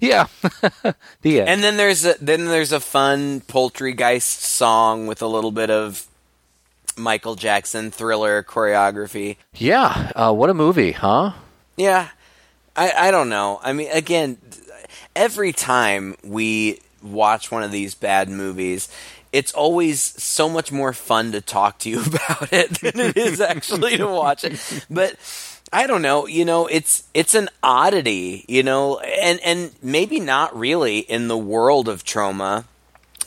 yeah 0.00 0.26
the 1.22 1.40
end 1.40 1.48
And 1.48 1.62
then 1.62 1.76
there's 1.76 2.04
a, 2.04 2.14
then 2.20 2.46
there's 2.46 2.72
a 2.72 2.80
fun 2.80 3.42
Poltergeist 3.42 4.40
song 4.40 5.06
with 5.06 5.20
a 5.22 5.26
little 5.26 5.52
bit 5.52 5.70
of 5.70 6.06
Michael 6.96 7.34
Jackson 7.36 7.90
thriller 7.90 8.42
choreography. 8.42 9.36
yeah 9.54 10.10
uh, 10.16 10.32
what 10.32 10.50
a 10.50 10.54
movie 10.54 10.92
huh 10.92 11.32
Yeah, 11.76 12.08
I 12.80 13.08
I 13.08 13.10
don't 13.10 13.28
know. 13.28 13.60
I 13.62 13.72
mean, 13.72 13.90
again, 13.92 14.38
every 15.14 15.52
time 15.52 16.16
we 16.24 16.80
watch 17.02 17.50
one 17.50 17.62
of 17.62 17.70
these 17.70 17.94
bad 17.94 18.28
movies. 18.28 18.88
It's 19.32 19.52
always 19.52 20.02
so 20.02 20.48
much 20.48 20.72
more 20.72 20.92
fun 20.92 21.32
to 21.32 21.40
talk 21.40 21.78
to 21.80 21.90
you 21.90 22.00
about 22.06 22.52
it 22.52 22.80
than 22.80 22.98
it 22.98 23.16
is 23.16 23.40
actually 23.40 23.96
to 23.96 24.06
watch 24.06 24.44
it. 24.44 24.86
But 24.90 25.16
I 25.72 25.86
don't 25.86 26.02
know, 26.02 26.26
you 26.26 26.44
know, 26.44 26.66
it's 26.66 27.04
it's 27.14 27.34
an 27.34 27.48
oddity, 27.62 28.44
you 28.48 28.62
know, 28.62 28.98
and 28.98 29.40
and 29.40 29.70
maybe 29.82 30.18
not 30.20 30.56
really 30.56 30.98
in 30.98 31.28
the 31.28 31.38
world 31.38 31.88
of 31.88 32.04
Troma, 32.04 32.64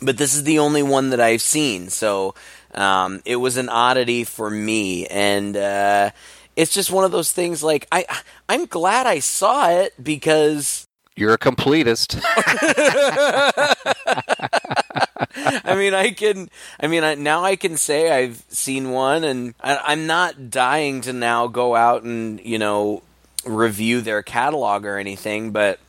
but 0.02 0.18
this 0.18 0.36
is 0.36 0.44
the 0.44 0.60
only 0.60 0.84
one 0.84 1.12
that 1.12 1.22
I've 1.22 1.42
seen. 1.42 1.90
So 1.90 2.36
um, 2.74 3.22
it 3.26 3.38
was 3.38 3.56
an 3.58 3.70
oddity 3.70 4.26
for 4.26 4.50
me, 4.50 5.08
and 5.08 5.56
uh, 5.56 6.10
it's 6.56 6.74
just 6.74 6.92
one 6.92 7.04
of 7.04 7.12
those 7.12 7.32
things. 7.32 7.64
Like 7.64 7.88
I, 7.92 8.06
I'm 8.50 8.66
glad 8.66 9.08
I 9.08 9.20
saw 9.20 9.70
it 9.70 9.94
because 10.02 10.88
you're 11.16 11.34
a 11.34 11.38
completist 11.38 12.20
I 15.36 15.76
mean, 15.76 15.94
I 15.94 16.12
can. 16.12 16.50
I 16.80 16.88
mean, 16.88 17.04
I, 17.04 17.16
now 17.16 17.44
I 17.44 17.56
can 17.56 17.78
say 17.78 18.12
I've 18.12 18.44
seen 18.50 18.92
one, 18.92 19.24
and 19.24 19.54
I, 19.62 19.80
I'm 19.84 20.08
not 20.08 20.50
dying 20.50 21.02
to 21.02 21.14
now 21.14 21.48
go 21.48 21.76
out 21.76 22.04
and 22.04 22.40
you 22.42 22.60
know 22.60 23.04
review 23.46 24.02
their 24.02 24.22
catalog 24.22 24.86
or 24.86 24.98
anything, 24.98 25.52
but 25.52 25.80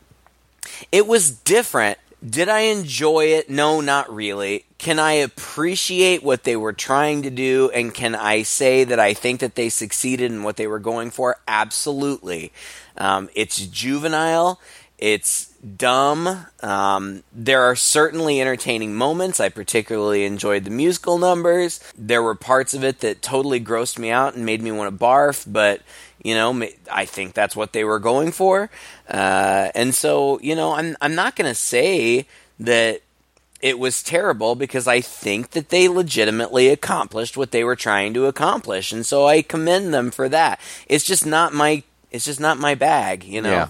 it 0.91 1.07
was 1.07 1.31
different. 1.31 1.99
Did 2.27 2.49
I 2.49 2.61
enjoy 2.61 3.27
it? 3.27 3.51
No, 3.51 3.81
not 3.81 4.13
really. 4.13 4.65
Can 4.85 4.99
I 4.99 5.13
appreciate 5.13 6.23
what 6.23 6.45
they 6.45 6.57
were 6.57 6.75
trying 6.75 7.23
to 7.23 7.31
do? 7.31 7.71
And 7.73 7.95
can 7.95 8.15
I 8.15 8.43
say 8.43 8.85
that 8.85 9.01
I 9.01 9.15
think 9.15 9.41
that 9.41 9.55
they 9.55 9.71
succeeded 9.71 10.31
in 10.31 10.43
what 10.43 10.57
they 10.59 10.67
were 10.67 10.79
going 10.79 11.11
for? 11.11 11.39
Absolutely. 11.49 12.53
Um, 12.99 13.31
it's 13.35 13.67
juvenile. 13.67 14.61
It's 14.99 15.47
dumb. 15.57 16.49
Um, 16.61 17.23
there 17.33 17.63
are 17.63 17.75
certainly 17.75 18.43
entertaining 18.43 18.95
moments. 18.95 19.41
I 19.41 19.49
particularly 19.49 20.27
enjoyed 20.27 20.65
the 20.65 20.71
musical 20.71 21.17
numbers. 21.17 21.81
There 21.97 22.23
were 22.23 22.35
parts 22.35 22.75
of 22.75 22.85
it 22.85 23.01
that 23.01 23.23
totally 23.23 23.61
grossed 23.63 23.99
me 23.99 24.11
out 24.11 24.35
and 24.35 24.45
made 24.45 24.61
me 24.61 24.71
want 24.71 24.93
to 24.93 25.03
barf, 25.03 25.51
but 25.51 25.81
you 26.23 26.35
know, 26.35 26.63
I 26.93 27.07
think 27.07 27.33
that's 27.33 27.57
what 27.57 27.73
they 27.73 27.85
were 27.85 28.01
going 28.01 28.33
for. 28.33 28.69
Uh, 29.09 29.71
and 29.75 29.95
so, 29.95 30.39
you 30.41 30.55
know, 30.55 30.73
I'm 30.75 30.95
I'm 31.01 31.15
not 31.15 31.37
going 31.37 31.51
to 31.51 31.55
say 31.55 32.27
that 32.61 33.01
it 33.65 33.79
was 33.79 34.03
terrible 34.03 34.55
because 34.55 34.87
I 34.87 35.01
think 35.01 35.53
that 35.53 35.71
they 35.71 35.89
legitimately 35.89 36.69
accomplished 36.69 37.39
what 37.39 37.51
they 37.51 37.65
were 37.65 37.75
trying 37.75 38.13
to 38.13 38.27
accomplish, 38.27 38.93
and 38.93 39.07
so 39.07 39.27
I 39.27 39.41
commend 39.41 39.95
them 39.95 40.11
for 40.11 40.29
that. 40.29 40.61
It's 40.87 41.03
just 41.03 41.25
not 41.25 41.55
my 41.55 41.83
it's 42.11 42.27
just 42.27 42.41
not 42.41 42.59
my 42.59 42.75
bag, 42.75 43.25
you 43.25 43.41
know. 43.41 43.51
Yeah. 43.51 43.69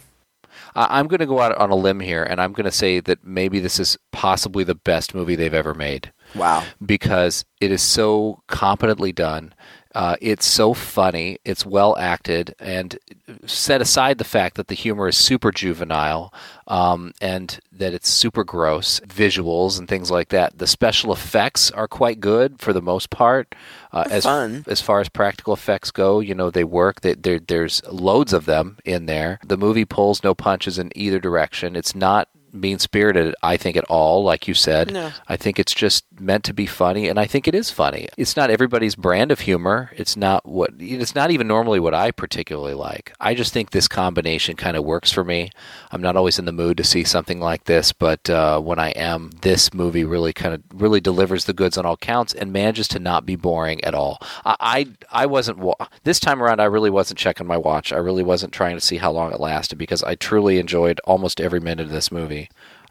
I'm 0.75 1.07
going 1.07 1.21
to 1.21 1.27
go 1.27 1.39
out 1.39 1.57
on 1.57 1.71
a 1.71 1.77
limb 1.77 2.01
here, 2.01 2.25
and 2.25 2.41
I'm 2.41 2.53
going 2.53 2.65
to 2.65 2.73
say 2.73 2.99
that 2.99 3.25
maybe 3.25 3.61
this 3.61 3.79
is 3.79 3.97
possibly 4.11 4.65
the 4.65 4.75
best 4.75 5.15
movie 5.15 5.37
they've 5.37 5.55
ever 5.55 5.73
made. 5.73 6.13
Wow. 6.35 6.65
Because 6.85 7.45
it 7.61 7.71
is 7.71 7.81
so 7.81 8.43
competently 8.49 9.13
done. 9.13 9.55
Uh, 9.95 10.17
it's 10.21 10.47
so 10.47 10.75
funny. 10.75 11.39
It's 11.45 11.65
well 11.65 11.97
acted, 11.97 12.55
and 12.59 12.99
set 13.47 13.81
aside 13.81 14.19
the 14.19 14.25
fact 14.25 14.57
that 14.57 14.67
the 14.67 14.75
humor 14.75 15.09
is 15.09 15.17
super 15.17 15.53
juvenile 15.53 16.35
um, 16.67 17.13
and 17.21 17.61
that 17.73 17.95
it's 17.95 18.09
super 18.09 18.43
gross 18.43 19.01
visuals 19.01 19.79
and 19.79 19.89
things 19.89 20.11
like 20.11 20.31
that. 20.31 20.59
The 20.59 20.67
special 20.67 21.13
effects 21.13 21.71
are 21.71 21.87
quite 21.87 22.21
good 22.21 22.61
for 22.61 22.73
the 22.73 22.83
most 22.83 23.11
part. 23.11 23.55
Uh, 23.93 24.05
as 24.11 24.25
fun. 24.25 24.65
as 24.67 24.81
far 24.81 25.01
as 25.01 25.09
practical 25.09 25.55
effects 25.55 25.91
go, 25.91 26.19
you 26.21 26.35
know 26.35 26.51
they 26.51 26.65
work. 26.65 27.03
They, 27.03 27.15
there, 27.15 27.39
there's 27.39 27.81
loads 27.91 28.33
of 28.33 28.47
them 28.47 28.79
in 28.85 29.07
there. 29.07 29.39
The 29.47 29.57
movie 29.57 29.85
pulls 29.85 30.25
no 30.25 30.35
punches 30.35 30.79
in 30.79 30.91
either 30.97 31.21
direction. 31.21 31.77
It's 31.77 31.95
not 31.95 32.29
mean 32.55 32.79
spirited, 32.79 33.35
I 33.43 33.57
think, 33.57 33.77
at 33.77 33.85
all. 33.85 34.23
Like 34.25 34.47
you 34.49 34.55
said, 34.55 34.93
No. 34.93 35.13
I 35.29 35.37
think 35.37 35.59
it's 35.59 35.75
just 35.75 36.05
meant 36.19 36.45
to 36.45 36.55
be 36.55 36.67
funny, 36.67 37.09
and 37.09 37.19
I 37.19 37.27
think 37.27 37.49
it 37.49 37.55
is 37.55 37.71
funny. 37.71 38.09
It's 38.17 38.37
not 38.37 38.51
everybody's 38.51 38.95
brand 38.95 39.33
of 39.33 39.41
humor. 39.41 39.91
It's 39.97 40.17
not 40.17 40.47
what 40.47 40.71
it's 40.79 41.15
not 41.15 41.31
even 41.31 41.47
normally 41.49 41.81
what 41.81 41.95
I 41.95 42.11
particularly 42.11 42.75
like. 42.75 43.13
I 43.21 43.35
just 43.35 43.53
think 43.53 43.71
this 43.71 43.89
combination 43.89 44.57
kind 44.57 44.77
of 44.77 44.85
works 44.85 45.11
for 45.11 45.25
me. 45.25 45.51
I'm 45.91 46.03
not 46.03 46.17
always 46.17 46.39
in 46.39 46.45
the 46.45 46.53
mood 46.53 46.77
to 46.79 46.85
see 46.85 47.05
something 47.05 47.41
like 47.41 47.65
this, 47.65 47.93
but 47.93 48.29
uh, 48.31 48.61
when 48.61 48.79
I 48.79 48.91
am, 48.91 49.31
this 49.43 49.75
movie 49.75 50.05
really 50.05 50.33
kind 50.33 50.55
of 50.55 50.63
really 50.73 51.01
delivers 51.01 51.45
the 51.45 51.53
goods 51.53 51.77
on 51.77 51.85
all 51.87 51.97
counts 51.97 52.33
and 52.33 52.53
manages 52.53 52.89
to 52.89 52.99
not 52.99 53.27
be 53.27 53.37
boring 53.37 53.83
at 53.85 53.95
all. 53.95 54.19
I 54.45 54.57
I, 54.61 54.87
I 55.11 55.27
wasn't 55.27 55.61
this 56.05 56.19
time 56.21 56.43
around. 56.43 56.61
I 56.61 56.65
really 56.65 56.91
wasn't 56.91 57.19
checking 57.19 57.47
my 57.47 57.57
watch. 57.57 57.93
I 57.93 57.97
really 57.99 58.23
wasn't 58.23 58.53
trying 58.53 58.77
to 58.77 58.81
see 58.81 58.97
how 58.97 59.13
long 59.13 59.33
it 59.33 59.41
lasted 59.41 59.77
because 59.77 60.03
I 60.03 60.15
truly 60.15 60.59
enjoyed 60.59 61.01
almost 61.05 61.41
every 61.41 61.61
minute 61.61 61.87
of 61.87 61.93
this 61.93 62.11
movie. 62.11 62.44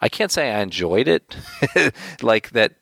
I 0.04 0.10
can't 0.10 0.32
say 0.32 0.52
I 0.52 0.62
enjoyed 0.62 1.08
it 1.08 1.36
like 2.22 2.50
that 2.52 2.74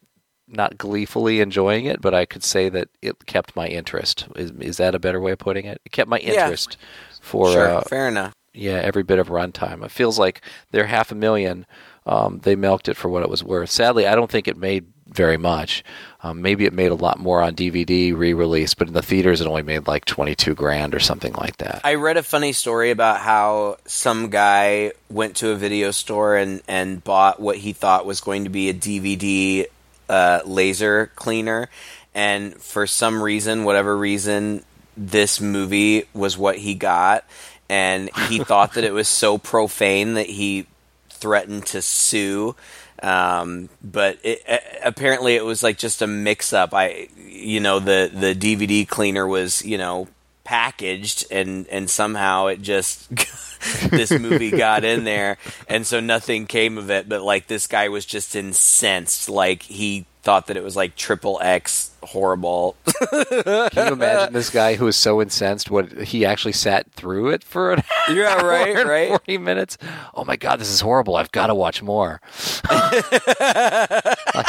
not 0.47 0.77
gleefully 0.77 1.39
enjoying 1.39 1.85
it, 1.85 2.01
but 2.01 2.13
I 2.13 2.25
could 2.25 2.43
say 2.43 2.67
that 2.69 2.89
it 3.01 3.25
kept 3.25 3.55
my 3.55 3.67
interest. 3.67 4.25
Is, 4.35 4.51
is 4.59 4.77
that 4.77 4.95
a 4.95 4.99
better 4.99 5.21
way 5.21 5.31
of 5.31 5.37
putting 5.39 5.65
it? 5.65 5.79
It 5.85 5.91
kept 5.91 6.09
my 6.09 6.19
Yeah. 6.19 6.43
interest 6.45 6.77
for 7.21 7.51
sure, 7.51 7.67
uh, 7.69 7.81
fair 7.83 8.07
enough. 8.07 8.33
yeah 8.53 8.79
every 8.83 9.03
bit 9.03 9.19
of 9.19 9.29
runtime. 9.29 9.85
It 9.85 9.91
feels 9.91 10.17
like 10.19 10.41
they're 10.71 10.87
half 10.87 11.11
a 11.11 11.15
million. 11.15 11.65
Um, 12.05 12.39
they 12.43 12.55
milked 12.55 12.89
it 12.89 12.97
for 12.97 13.07
what 13.09 13.23
it 13.23 13.29
was 13.29 13.43
worth. 13.43 13.69
Sadly, 13.69 14.07
I 14.07 14.15
don't 14.15 14.29
think 14.31 14.47
it 14.47 14.57
made 14.57 14.87
very 15.11 15.37
much. 15.37 15.83
Um, 16.23 16.41
maybe 16.41 16.65
it 16.65 16.73
made 16.73 16.91
a 16.91 16.95
lot 16.95 17.19
more 17.19 17.41
on 17.41 17.55
DVD 17.55 18.15
re-release, 18.15 18.73
but 18.73 18.87
in 18.87 18.93
the 18.93 19.01
theaters 19.01 19.41
it 19.41 19.47
only 19.47 19.63
made 19.63 19.87
like 19.87 20.05
twenty-two 20.05 20.55
grand 20.55 20.95
or 20.95 20.99
something 20.99 21.33
like 21.33 21.57
that. 21.57 21.81
I 21.83 21.95
read 21.95 22.17
a 22.17 22.23
funny 22.23 22.53
story 22.53 22.91
about 22.91 23.19
how 23.19 23.77
some 23.85 24.29
guy 24.29 24.93
went 25.09 25.35
to 25.37 25.49
a 25.49 25.55
video 25.55 25.91
store 25.91 26.35
and, 26.35 26.61
and 26.67 27.03
bought 27.03 27.39
what 27.39 27.57
he 27.57 27.73
thought 27.73 28.05
was 28.05 28.21
going 28.21 28.43
to 28.43 28.49
be 28.49 28.69
a 28.69 28.73
DVD 28.73 29.65
uh, 30.09 30.41
laser 30.45 31.11
cleaner, 31.15 31.69
and 32.13 32.55
for 32.55 32.85
some 32.85 33.21
reason, 33.21 33.63
whatever 33.63 33.97
reason, 33.97 34.63
this 34.95 35.41
movie 35.41 36.05
was 36.13 36.37
what 36.37 36.57
he 36.57 36.75
got, 36.75 37.25
and 37.67 38.09
he 38.27 38.39
thought 38.43 38.73
that 38.75 38.83
it 38.83 38.93
was 38.93 39.07
so 39.07 39.37
profane 39.37 40.13
that 40.13 40.27
he 40.27 40.67
threatened 41.09 41.65
to 41.67 41.81
sue. 41.81 42.55
Um, 43.01 43.69
but 43.81 44.19
it, 44.23 44.43
apparently 44.83 45.35
it 45.35 45.45
was 45.45 45.63
like 45.63 45.77
just 45.77 46.01
a 46.01 46.07
mix 46.07 46.53
up. 46.53 46.73
I, 46.73 47.09
you 47.17 47.59
know, 47.59 47.79
the, 47.79 48.11
the 48.13 48.35
DVD 48.35 48.87
cleaner 48.87 49.27
was, 49.27 49.65
you 49.65 49.77
know, 49.77 50.07
packaged 50.43 51.25
and, 51.31 51.67
and 51.67 51.89
somehow 51.89 52.47
it 52.47 52.61
just, 52.61 53.09
this 53.89 54.11
movie 54.11 54.51
got 54.51 54.83
in 54.83 55.03
there. 55.03 55.37
And 55.67 55.85
so 55.85 55.99
nothing 55.99 56.45
came 56.47 56.77
of 56.77 56.91
it. 56.91 57.09
But 57.09 57.21
like 57.21 57.47
this 57.47 57.67
guy 57.67 57.89
was 57.89 58.05
just 58.05 58.35
incensed. 58.35 59.29
Like 59.29 59.63
he 59.63 60.05
thought 60.23 60.47
that 60.47 60.57
it 60.57 60.63
was 60.63 60.75
like 60.75 60.95
triple 60.95 61.39
X 61.41 61.90
horrible. 62.03 62.75
Can 63.11 63.87
you 63.87 63.93
imagine 63.93 64.33
this 64.33 64.49
guy 64.49 64.75
who 64.75 64.85
was 64.85 64.95
so 64.95 65.21
incensed? 65.21 65.71
What 65.71 65.91
he 66.03 66.25
actually 66.25 66.53
sat 66.53 66.91
through 66.91 67.29
it 67.29 67.43
for 67.43 67.73
an 67.73 67.83
Yeah, 68.09 68.35
hour 68.39 68.47
right, 68.49 68.75
and 68.75 68.89
right. 68.89 69.09
Forty 69.09 69.37
minutes. 69.37 69.77
Oh 70.13 70.25
my 70.25 70.35
god, 70.35 70.59
this 70.59 70.69
is 70.71 70.81
horrible! 70.81 71.15
I've 71.15 71.31
got 71.31 71.47
to 71.47 71.55
watch 71.55 71.81
more. 71.81 72.21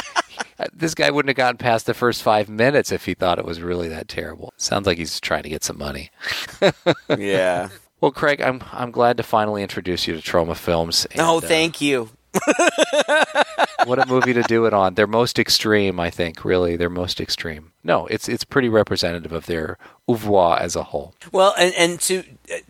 this 0.73 0.95
guy 0.95 1.11
wouldn't 1.11 1.31
have 1.31 1.37
gotten 1.37 1.59
past 1.59 1.87
the 1.87 1.95
first 1.95 2.23
five 2.23 2.49
minutes 2.49 2.93
if 2.93 3.05
he 3.05 3.15
thought 3.15 3.39
it 3.39 3.45
was 3.45 3.61
really 3.61 3.89
that 3.89 4.09
terrible. 4.09 4.53
Sounds 4.57 4.87
like 4.87 4.99
he's 4.99 5.21
trying 5.21 5.43
to 5.43 5.49
get 5.49 5.65
some 5.65 5.79
money. 5.79 6.11
yeah. 7.19 7.69
Well, 8.01 8.11
Craig, 8.13 8.41
I'm 8.41 8.63
I'm 8.73 8.91
glad 8.91 9.17
to 9.19 9.23
finally 9.23 9.63
introduce 9.63 10.07
you 10.07 10.15
to 10.19 10.23
Troma 10.23 10.57
Films. 10.57 11.07
and, 11.13 11.21
Oh, 11.21 11.39
uh, 11.39 11.41
thank 11.41 11.81
you. 11.81 12.11
What 13.85 13.99
a 13.99 14.07
movie 14.07 14.33
to 14.33 14.43
do 14.43 14.65
it 14.67 14.73
on. 14.73 14.95
They're 14.95 15.07
most 15.07 15.39
extreme, 15.39 15.99
I 16.01 16.11
think. 16.11 16.45
Really, 16.45 16.77
they're 16.77 16.91
most 16.91 17.21
extreme. 17.21 17.73
No, 17.85 18.07
it's 18.07 18.29
it's 18.29 18.45
pretty 18.45 18.69
representative 18.69 19.33
of 19.33 19.47
their 19.47 19.79
oeuvre 20.09 20.59
as 20.61 20.77
a 20.77 20.85
whole. 20.85 21.15
Well, 21.33 21.55
and, 21.59 21.75
and 21.77 22.01
to 22.03 22.23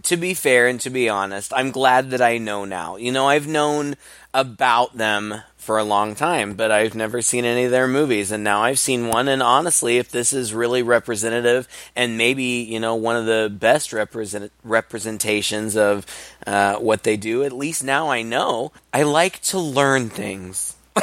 to 0.02 0.16
be 0.16 0.34
fair 0.34 0.68
and 0.68 0.80
to 0.80 0.90
be 0.90 1.08
honest, 1.08 1.52
I'm 1.54 1.70
glad 1.70 2.10
that 2.10 2.22
I 2.22 2.38
know 2.38 2.64
now. 2.64 2.96
You 2.96 3.12
know, 3.12 3.28
I've 3.28 3.46
known 3.46 3.96
about 4.32 4.96
them 4.96 5.42
for 5.62 5.78
a 5.78 5.84
long 5.84 6.16
time, 6.16 6.54
but 6.54 6.72
I've 6.72 6.96
never 6.96 7.22
seen 7.22 7.44
any 7.44 7.64
of 7.64 7.70
their 7.70 7.86
movies, 7.86 8.32
and 8.32 8.42
now 8.42 8.62
I've 8.62 8.80
seen 8.80 9.06
one. 9.06 9.28
And 9.28 9.40
honestly, 9.40 9.98
if 9.98 10.10
this 10.10 10.32
is 10.32 10.52
really 10.52 10.82
representative 10.82 11.68
and 11.94 12.18
maybe 12.18 12.42
you 12.42 12.80
know 12.80 12.96
one 12.96 13.14
of 13.14 13.26
the 13.26 13.48
best 13.48 13.92
represent 13.92 14.50
representations 14.64 15.76
of 15.76 16.04
uh, 16.46 16.76
what 16.76 17.04
they 17.04 17.16
do, 17.16 17.44
at 17.44 17.52
least 17.52 17.84
now 17.84 18.10
I 18.10 18.22
know. 18.22 18.72
I 18.92 19.04
like 19.04 19.40
to 19.42 19.58
learn 19.58 20.10
things. 20.10 20.76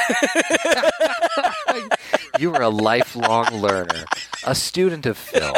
You 2.39 2.53
are 2.53 2.62
a 2.62 2.70
lifelong 2.70 3.47
learner, 3.55 4.05
a 4.45 4.55
student 4.55 5.05
of 5.05 5.18
film. 5.18 5.55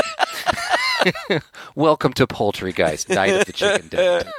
Welcome 1.76 2.14
to 2.14 2.26
Poultrygeist, 2.26 3.08
Night 3.10 3.36
of 3.36 3.46
the 3.46 3.54
Chicken 3.54 3.88
Dead. 3.88 4.32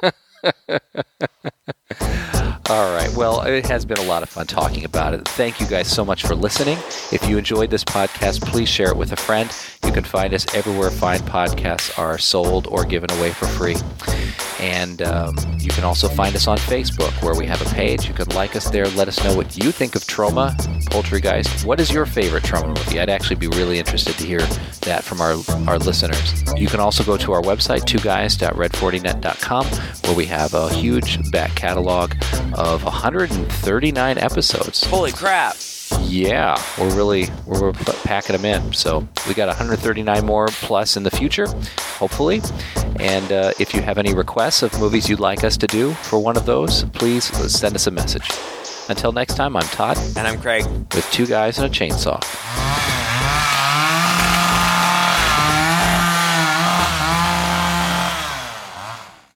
All 2.71 2.95
right. 2.95 3.13
Well, 3.15 3.43
it 3.43 3.67
has 3.67 3.85
been 3.85 3.99
a 3.99 4.05
lot 4.05 4.23
of 4.23 4.29
fun 4.29 4.47
talking 4.47 4.85
about 4.85 5.15
it. 5.15 5.27
Thank 5.29 5.61
you 5.61 5.67
guys 5.67 5.89
so 5.89 6.05
much 6.05 6.23
for 6.25 6.35
listening. 6.35 6.79
If 7.11 7.29
you 7.29 7.37
enjoyed 7.37 7.71
this 7.71 7.85
podcast, 7.85 8.41
please 8.43 8.69
share 8.69 8.89
it 8.89 8.97
with 8.97 9.13
a 9.13 9.17
friend. 9.17 9.51
You 9.85 9.91
can 9.93 10.05
find 10.05 10.33
us 10.33 10.47
everywhere 10.55 10.91
fine 10.91 11.19
podcasts 11.21 11.99
are 11.99 12.17
sold 12.19 12.69
or 12.69 12.85
given 12.85 13.11
away 13.19 13.31
for 13.33 13.47
free. 13.47 13.77
And 14.61 15.03
um, 15.03 15.35
you 15.59 15.71
can 15.71 15.83
also 15.83 16.09
find 16.09 16.37
us 16.37 16.47
on 16.47 16.57
Facebook, 16.57 17.11
where 17.21 17.35
we 17.35 17.47
have 17.47 17.61
a 17.61 17.75
page. 17.75 18.07
You 18.07 18.15
can 18.15 18.29
like 18.29 18.55
us 18.55 18.71
there. 18.71 18.87
Let 18.91 19.09
us 19.09 19.23
know 19.25 19.35
what 19.35 19.57
you 19.57 19.73
think 19.73 19.97
of 19.97 20.03
Troma, 20.03 20.55
Poultrygeist. 20.85 21.65
What 21.65 21.81
is 21.81 21.91
your 21.93 22.07
favorite 22.07 22.45
Troma 22.45 22.69
movie? 22.69 23.01
I'd 23.01 23.11
actually 23.11 23.37
be 23.37 23.49
really 23.49 23.81
interested 23.81 24.15
to 24.19 24.25
hear 24.25 24.39
that 24.83 25.03
from 25.03 25.21
our, 25.21 25.35
our 25.67 25.79
listeners. 25.79 26.45
You 26.57 26.69
can 26.69 26.79
also 26.79 27.03
go 27.03 27.17
to 27.17 27.33
our 27.33 27.43
website, 27.43 27.81
twoguys.red40net.com, 27.81 29.67
where 29.67 30.17
we 30.17 30.27
have 30.27 30.55
a 30.55 30.73
huge 30.73 31.29
back 31.33 31.57
catalog 31.57 32.15
of 32.63 32.85
139 32.85 34.19
episodes. 34.19 34.85
Holy 34.85 35.11
crap! 35.13 35.57
Yeah, 36.03 36.57
we're 36.79 36.95
really 36.95 37.27
we're 37.45 37.73
packing 38.05 38.37
them 38.37 38.45
in. 38.45 38.73
So 38.73 39.07
we 39.27 39.35
got 39.35 39.49
139 39.49 40.25
more 40.25 40.47
plus 40.49 40.97
in 40.97 41.03
the 41.03 41.11
future, 41.11 41.47
hopefully. 41.99 42.41
And 43.01 43.31
uh, 43.33 43.53
if 43.59 43.75
you 43.75 43.83
have 43.83 43.99
any 43.99 44.15
requests 44.15 44.63
of 44.63 44.79
movies 44.79 45.09
you'd 45.09 45.21
like 45.21 45.43
us 45.45 45.57
to 45.59 45.67
do 45.67 45.93
for 45.95 46.19
one 46.19 46.37
of 46.37 46.47
those, 46.47 46.85
please 46.85 47.25
send 47.53 47.75
us 47.75 47.87
a 47.87 47.91
message. 47.91 48.29
Until 48.89 49.13
next 49.13 49.35
time, 49.35 49.57
I'm 49.57 49.63
Todd 49.65 49.99
And 50.17 50.27
I'm 50.27 50.41
Craig. 50.41 50.65
with 50.95 51.09
two 51.13 51.27
guys 51.27 51.59
and 51.59 51.67
a 51.67 51.71
chainsaw. 51.71 52.21